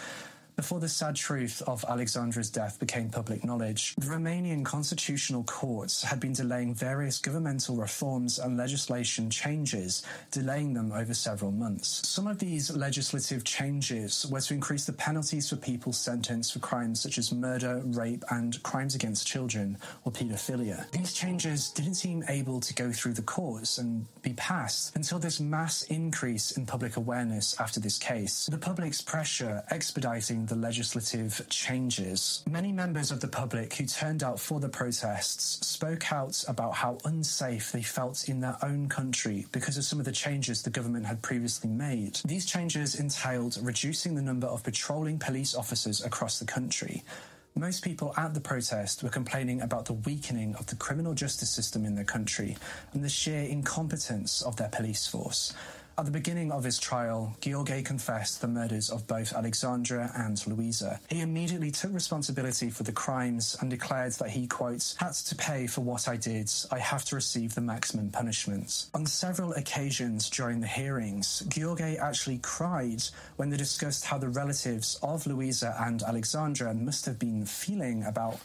Before 0.56 0.80
the 0.80 0.88
sad 0.88 1.16
truth 1.16 1.60
of 1.66 1.84
Alexandra's 1.86 2.48
death 2.48 2.80
became 2.80 3.10
public 3.10 3.44
knowledge, 3.44 3.94
the 3.96 4.06
Romanian 4.06 4.64
constitutional 4.64 5.44
courts 5.44 6.02
had 6.02 6.18
been 6.18 6.32
delaying 6.32 6.74
various 6.74 7.18
governmental 7.18 7.76
reforms 7.76 8.38
and 8.38 8.56
legislation 8.56 9.28
changes, 9.28 10.02
delaying 10.30 10.72
them 10.72 10.92
over 10.92 11.12
several 11.12 11.50
months. 11.50 12.08
Some 12.08 12.26
of 12.26 12.38
these 12.38 12.74
legislative 12.74 13.44
changes 13.44 14.24
were 14.30 14.40
to 14.40 14.54
increase 14.54 14.86
the 14.86 14.94
penalties 14.94 15.50
for 15.50 15.56
people 15.56 15.92
sentenced 15.92 16.54
for 16.54 16.60
crimes 16.60 17.02
such 17.02 17.18
as 17.18 17.32
murder, 17.32 17.82
rape, 17.84 18.24
and 18.30 18.62
crimes 18.62 18.94
against 18.94 19.26
children 19.26 19.76
or 20.06 20.12
paedophilia. 20.12 20.90
These 20.90 21.12
changes 21.12 21.68
didn't 21.68 21.96
seem 21.96 22.24
able 22.30 22.60
to 22.60 22.72
go 22.72 22.92
through 22.92 23.12
the 23.12 23.20
courts 23.20 23.76
and 23.76 24.06
be 24.22 24.32
passed 24.32 24.96
until 24.96 25.18
this 25.18 25.38
mass 25.38 25.82
increase 25.82 26.52
in 26.52 26.64
public 26.64 26.96
awareness 26.96 27.54
after 27.60 27.78
this 27.78 27.98
case. 27.98 28.46
The 28.46 28.56
public's 28.56 29.02
pressure 29.02 29.62
expediting 29.68 30.45
the 30.46 30.56
legislative 30.56 31.44
changes. 31.48 32.42
Many 32.48 32.72
members 32.72 33.10
of 33.10 33.20
the 33.20 33.28
public 33.28 33.74
who 33.74 33.86
turned 33.86 34.22
out 34.22 34.38
for 34.38 34.60
the 34.60 34.68
protests 34.68 35.66
spoke 35.66 36.12
out 36.12 36.44
about 36.48 36.74
how 36.74 36.98
unsafe 37.04 37.72
they 37.72 37.82
felt 37.82 38.28
in 38.28 38.40
their 38.40 38.56
own 38.62 38.88
country 38.88 39.46
because 39.52 39.76
of 39.76 39.84
some 39.84 39.98
of 39.98 40.04
the 40.04 40.12
changes 40.12 40.62
the 40.62 40.70
government 40.70 41.06
had 41.06 41.22
previously 41.22 41.70
made. 41.70 42.20
These 42.24 42.46
changes 42.46 42.94
entailed 42.94 43.58
reducing 43.60 44.14
the 44.14 44.22
number 44.22 44.46
of 44.46 44.62
patrolling 44.62 45.18
police 45.18 45.54
officers 45.54 46.04
across 46.04 46.38
the 46.38 46.46
country. 46.46 47.02
Most 47.58 47.82
people 47.82 48.12
at 48.18 48.34
the 48.34 48.40
protest 48.40 49.02
were 49.02 49.08
complaining 49.08 49.62
about 49.62 49.86
the 49.86 49.94
weakening 49.94 50.54
of 50.56 50.66
the 50.66 50.76
criminal 50.76 51.14
justice 51.14 51.48
system 51.48 51.86
in 51.86 51.94
their 51.94 52.04
country 52.04 52.54
and 52.92 53.02
the 53.02 53.08
sheer 53.08 53.44
incompetence 53.44 54.42
of 54.42 54.56
their 54.56 54.68
police 54.68 55.06
force. 55.06 55.54
At 55.98 56.04
the 56.04 56.10
beginning 56.10 56.52
of 56.52 56.62
his 56.62 56.78
trial, 56.78 57.34
Gheorghe 57.40 57.82
confessed 57.82 58.42
the 58.42 58.48
murders 58.48 58.90
of 58.90 59.06
both 59.06 59.32
Alexandra 59.32 60.12
and 60.14 60.46
Louisa. 60.46 61.00
He 61.08 61.22
immediately 61.22 61.70
took 61.70 61.94
responsibility 61.94 62.68
for 62.68 62.82
the 62.82 62.92
crimes 62.92 63.56
and 63.62 63.70
declared 63.70 64.12
that 64.12 64.28
he, 64.28 64.46
quote, 64.46 64.94
had 64.98 65.14
to 65.14 65.34
pay 65.34 65.66
for 65.66 65.80
what 65.80 66.06
I 66.06 66.16
did. 66.16 66.52
I 66.70 66.80
have 66.80 67.06
to 67.06 67.14
receive 67.14 67.54
the 67.54 67.62
maximum 67.62 68.10
punishment. 68.10 68.90
On 68.92 69.06
several 69.06 69.54
occasions 69.54 70.28
during 70.28 70.60
the 70.60 70.66
hearings, 70.66 71.42
Gheorghe 71.48 71.98
actually 71.98 72.40
cried 72.42 73.02
when 73.36 73.48
they 73.48 73.56
discussed 73.56 74.04
how 74.04 74.18
the 74.18 74.28
relatives 74.28 74.98
of 75.02 75.26
Louisa 75.26 75.74
and 75.80 76.02
Alexandra 76.02 76.74
must 76.74 77.06
have 77.06 77.18
been 77.18 77.46
feeling 77.46 78.04
about 78.04 78.38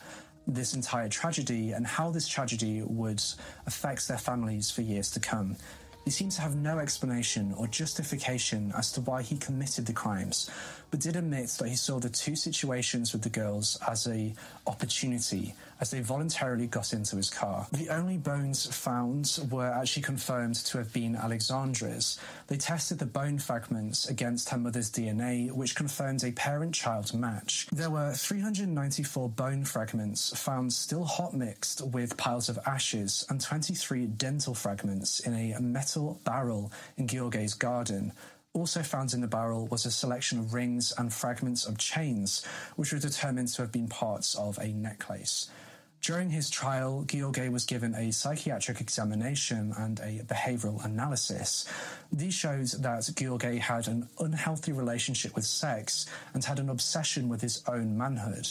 this 0.47 0.73
entire 0.73 1.09
tragedy 1.09 1.73
and 1.73 1.85
how 1.85 2.11
this 2.11 2.29
tragedy 2.29 2.81
would 2.81 3.21
affect 3.67 4.07
their 4.07 4.17
families 4.17 4.71
for 4.71 4.81
years 4.81 5.11
to 5.11 5.19
come. 5.19 5.57
He 6.05 6.11
seems 6.11 6.35
to 6.35 6.41
have 6.41 6.55
no 6.55 6.79
explanation 6.79 7.53
or 7.57 7.67
justification 7.67 8.73
as 8.75 8.91
to 8.93 9.01
why 9.01 9.21
he 9.21 9.37
committed 9.37 9.85
the 9.85 9.93
crimes, 9.93 10.49
but 10.89 10.99
did 10.99 11.15
admit 11.15 11.49
that 11.59 11.69
he 11.69 11.75
saw 11.75 11.99
the 11.99 12.09
two 12.09 12.35
situations 12.35 13.13
with 13.13 13.21
the 13.21 13.29
girls 13.29 13.77
as 13.87 14.07
a 14.07 14.33
opportunity 14.65 15.53
as 15.82 15.89
they 15.89 15.99
voluntarily 15.99 16.67
got 16.67 16.93
into 16.93 17.17
his 17.17 17.29
car. 17.29 17.67
The 17.71 17.89
only 17.89 18.17
bones 18.17 18.67
found 18.67 19.39
were 19.49 19.65
actually 19.65 20.03
confirmed 20.03 20.55
to 20.55 20.77
have 20.77 20.93
been 20.93 21.15
Alexandra's. 21.15 22.19
They 22.47 22.57
tested 22.57 22.99
the 22.99 23.07
bone 23.07 23.39
fragments 23.39 24.07
against 24.07 24.49
her 24.49 24.59
mother's 24.59 24.91
DNA, 24.91 25.51
which 25.51 25.75
confirmed 25.75 26.23
a 26.23 26.32
parent-child 26.32 27.15
match. 27.15 27.67
There 27.71 27.89
were 27.89 28.13
394 28.13 29.29
bone 29.29 29.65
fragments 29.65 30.38
found 30.38 30.71
still 30.71 31.03
hot 31.03 31.34
mixed 31.34 31.82
with 31.82 32.15
piles 32.15 32.47
of 32.47 32.59
ashes 32.67 33.25
and 33.29 33.41
23 33.41 34.05
dental 34.05 34.53
fragments 34.53 35.19
in 35.21 35.34
a 35.34 35.59
metal 35.59 36.21
barrel 36.23 36.71
in 36.95 37.07
Gheorghe's 37.07 37.55
garden. 37.55 38.13
Also 38.53 38.84
found 38.84 39.13
in 39.13 39.21
the 39.21 39.27
barrel 39.27 39.65
was 39.67 39.86
a 39.86 39.91
selection 39.91 40.38
of 40.38 40.53
rings 40.53 40.93
and 40.97 41.11
fragments 41.11 41.65
of 41.65 41.77
chains, 41.77 42.45
which 42.75 42.91
were 42.91 42.99
determined 42.99 43.47
to 43.47 43.61
have 43.61 43.71
been 43.71 43.88
parts 43.88 44.36
of 44.36 44.59
a 44.59 44.67
necklace. 44.67 45.49
During 46.01 46.31
his 46.31 46.49
trial, 46.49 47.03
Gheorghe 47.05 47.51
was 47.51 47.65
given 47.65 47.93
a 47.93 48.11
psychiatric 48.11 48.81
examination 48.81 49.71
and 49.77 49.99
a 49.99 50.23
behavioral 50.25 50.83
analysis. 50.83 51.67
These 52.11 52.33
shows 52.33 52.71
that 52.71 53.03
Gheorghe 53.13 53.59
had 53.59 53.87
an 53.87 54.09
unhealthy 54.19 54.71
relationship 54.71 55.35
with 55.35 55.45
sex 55.45 56.07
and 56.33 56.43
had 56.43 56.57
an 56.57 56.69
obsession 56.69 57.29
with 57.29 57.41
his 57.41 57.61
own 57.67 57.95
manhood. 57.95 58.47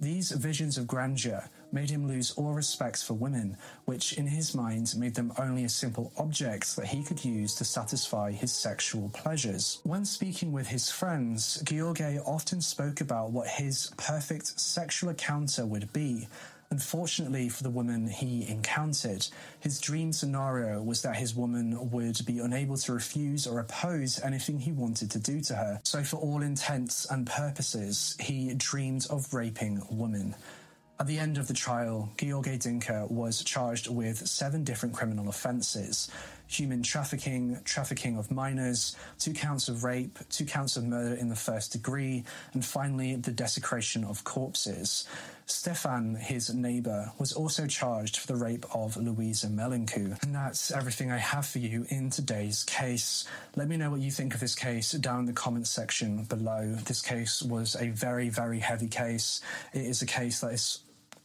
These 0.00 0.32
visions 0.32 0.78
of 0.78 0.86
grandeur 0.86 1.44
made 1.70 1.90
him 1.90 2.08
lose 2.08 2.30
all 2.32 2.52
respect 2.52 3.04
for 3.04 3.14
women, 3.14 3.58
which 3.84 4.14
in 4.14 4.26
his 4.26 4.54
mind 4.54 4.94
made 4.96 5.14
them 5.14 5.32
only 5.38 5.64
a 5.64 5.68
simple 5.68 6.10
object 6.16 6.74
that 6.76 6.86
he 6.86 7.02
could 7.02 7.24
use 7.24 7.54
to 7.56 7.64
satisfy 7.64 8.30
his 8.32 8.52
sexual 8.52 9.10
pleasures. 9.10 9.80
When 9.82 10.04
speaking 10.04 10.52
with 10.52 10.68
his 10.68 10.90
friends, 10.90 11.62
Gheorghe 11.64 12.26
often 12.26 12.60
spoke 12.60 13.02
about 13.02 13.30
what 13.30 13.48
his 13.48 13.92
perfect 13.98 14.58
sexual 14.58 15.10
encounter 15.10 15.66
would 15.66 15.92
be. 15.92 16.28
Unfortunately 16.74 17.48
for 17.48 17.62
the 17.62 17.70
woman 17.70 18.08
he 18.08 18.48
encountered, 18.48 19.24
his 19.60 19.78
dream 19.80 20.12
scenario 20.12 20.82
was 20.82 21.02
that 21.02 21.14
his 21.14 21.32
woman 21.32 21.92
would 21.92 22.26
be 22.26 22.40
unable 22.40 22.76
to 22.76 22.92
refuse 22.92 23.46
or 23.46 23.60
oppose 23.60 24.20
anything 24.24 24.58
he 24.58 24.72
wanted 24.72 25.08
to 25.12 25.20
do 25.20 25.40
to 25.42 25.54
her. 25.54 25.80
So, 25.84 26.02
for 26.02 26.16
all 26.16 26.42
intents 26.42 27.08
and 27.08 27.28
purposes, 27.28 28.16
he 28.18 28.52
dreamed 28.54 29.06
of 29.08 29.32
raping 29.32 29.86
women. 29.88 30.34
At 30.98 31.06
the 31.06 31.20
end 31.20 31.38
of 31.38 31.46
the 31.46 31.54
trial, 31.54 32.08
Gheorghe 32.16 32.58
Dincă 32.58 33.08
was 33.08 33.44
charged 33.44 33.88
with 33.88 34.26
seven 34.26 34.64
different 34.64 34.96
criminal 34.96 35.28
offences 35.28 36.10
human 36.46 36.82
trafficking, 36.82 37.58
trafficking 37.64 38.16
of 38.16 38.30
minors, 38.30 38.96
two 39.18 39.32
counts 39.32 39.68
of 39.68 39.84
rape, 39.84 40.18
two 40.30 40.44
counts 40.44 40.76
of 40.76 40.84
murder 40.84 41.14
in 41.14 41.28
the 41.28 41.36
first 41.36 41.72
degree, 41.72 42.24
and 42.52 42.64
finally 42.64 43.16
the 43.16 43.32
desecration 43.32 44.04
of 44.04 44.24
corpses. 44.24 45.06
Stefan, 45.46 46.14
his 46.14 46.54
neighbour, 46.54 47.12
was 47.18 47.32
also 47.32 47.66
charged 47.66 48.16
for 48.16 48.26
the 48.26 48.36
rape 48.36 48.64
of 48.74 48.96
Louisa 48.96 49.48
Melencu. 49.48 50.22
And 50.22 50.34
that's 50.34 50.70
everything 50.70 51.10
I 51.10 51.18
have 51.18 51.46
for 51.46 51.58
you 51.58 51.84
in 51.90 52.08
today's 52.08 52.64
case. 52.64 53.26
Let 53.54 53.68
me 53.68 53.76
know 53.76 53.90
what 53.90 54.00
you 54.00 54.10
think 54.10 54.32
of 54.34 54.40
this 54.40 54.54
case 54.54 54.92
down 54.92 55.20
in 55.20 55.26
the 55.26 55.32
comments 55.34 55.68
section 55.68 56.24
below. 56.24 56.74
This 56.86 57.02
case 57.02 57.42
was 57.42 57.76
a 57.78 57.88
very, 57.88 58.30
very 58.30 58.58
heavy 58.58 58.88
case. 58.88 59.42
It 59.74 59.82
is 59.82 60.00
a 60.00 60.06
case 60.06 60.40
that 60.40 60.54
is 60.54 60.78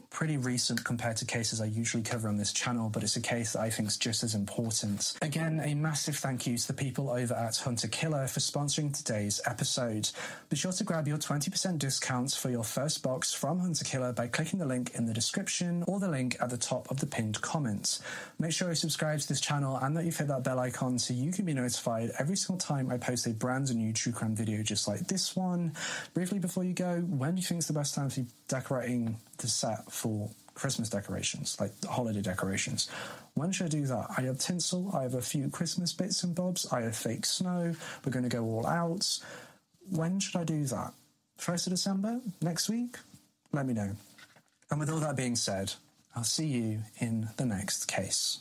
pretty 0.09 0.37
recent 0.37 0.83
compared 0.83 1.17
to 1.17 1.25
cases 1.25 1.61
I 1.61 1.65
usually 1.65 2.03
cover 2.03 2.27
on 2.27 2.37
this 2.37 2.51
channel, 2.51 2.89
but 2.89 3.03
it's 3.03 3.15
a 3.15 3.21
case 3.21 3.53
that 3.53 3.61
I 3.61 3.69
think 3.69 3.87
is 3.87 3.97
just 3.97 4.23
as 4.23 4.35
important. 4.35 5.13
Again, 5.21 5.61
a 5.63 5.75
massive 5.75 6.15
thank 6.17 6.47
you 6.47 6.57
to 6.57 6.67
the 6.67 6.73
people 6.73 7.09
over 7.09 7.33
at 7.33 7.57
Hunt 7.57 7.83
a 7.83 7.87
Killer 7.87 8.27
for 8.27 8.39
sponsoring 8.39 8.95
today's 8.95 9.39
episode. 9.45 10.09
Be 10.49 10.55
sure 10.55 10.71
to 10.71 10.83
grab 10.83 11.07
your 11.07 11.17
20% 11.17 11.77
discount 11.77 12.31
for 12.31 12.49
your 12.49 12.63
first 12.63 13.03
box 13.03 13.33
from 13.33 13.59
Hunt 13.59 13.81
a 13.81 13.83
Killer 13.83 14.11
by 14.11 14.27
clicking 14.27 14.59
the 14.59 14.65
link 14.65 14.91
in 14.95 15.05
the 15.05 15.13
description 15.13 15.83
or 15.87 15.99
the 15.99 16.09
link 16.09 16.37
at 16.41 16.49
the 16.49 16.57
top 16.57 16.89
of 16.89 16.99
the 16.99 17.05
pinned 17.05 17.39
comments. 17.41 18.01
Make 18.39 18.51
sure 18.51 18.69
you 18.69 18.75
subscribe 18.75 19.19
to 19.19 19.27
this 19.27 19.41
channel 19.41 19.77
and 19.77 19.95
that 19.95 20.05
you've 20.05 20.17
hit 20.17 20.27
that 20.27 20.43
bell 20.43 20.59
icon 20.59 20.97
so 20.97 21.13
you 21.13 21.31
can 21.31 21.45
be 21.45 21.53
notified 21.53 22.11
every 22.19 22.35
single 22.35 22.59
time 22.59 22.89
I 22.91 22.97
post 22.97 23.27
a 23.27 23.31
brand 23.31 23.73
new 23.75 23.93
true 23.93 24.11
crime 24.11 24.35
video 24.35 24.63
just 24.63 24.87
like 24.87 25.07
this 25.07 25.35
one. 25.35 25.73
Briefly 26.13 26.39
before 26.39 26.63
you 26.63 26.73
go, 26.73 26.99
when 27.01 27.35
do 27.35 27.41
you 27.41 27.47
think 27.47 27.59
is 27.59 27.67
the 27.67 27.73
best 27.73 27.93
time 27.93 28.09
to 28.09 28.21
be 28.21 28.27
decorating 28.47 29.17
the 29.39 29.47
set 29.47 29.91
for 29.91 30.29
Christmas 30.53 30.89
decorations, 30.89 31.57
like 31.59 31.71
holiday 31.85 32.21
decorations. 32.21 32.89
When 33.35 33.51
should 33.51 33.67
I 33.67 33.69
do 33.69 33.85
that? 33.87 34.07
I 34.17 34.21
have 34.21 34.39
tinsel, 34.39 34.91
I 34.93 35.03
have 35.03 35.15
a 35.15 35.21
few 35.21 35.49
Christmas 35.49 35.93
bits 35.93 36.23
and 36.23 36.35
bobs, 36.35 36.71
I 36.71 36.81
have 36.81 36.95
fake 36.95 37.25
snow, 37.25 37.73
we're 38.05 38.11
going 38.11 38.23
to 38.23 38.29
go 38.29 38.43
all 38.43 38.67
out. 38.67 39.19
When 39.89 40.19
should 40.19 40.35
I 40.35 40.43
do 40.43 40.65
that? 40.65 40.93
1st 41.39 41.67
of 41.67 41.73
December? 41.73 42.21
Next 42.41 42.69
week? 42.69 42.97
Let 43.53 43.65
me 43.65 43.73
know. 43.73 43.95
And 44.69 44.79
with 44.79 44.89
all 44.89 44.99
that 44.99 45.15
being 45.15 45.35
said, 45.35 45.73
I'll 46.15 46.23
see 46.23 46.47
you 46.47 46.83
in 46.99 47.29
the 47.37 47.45
next 47.45 47.85
case. 47.85 48.39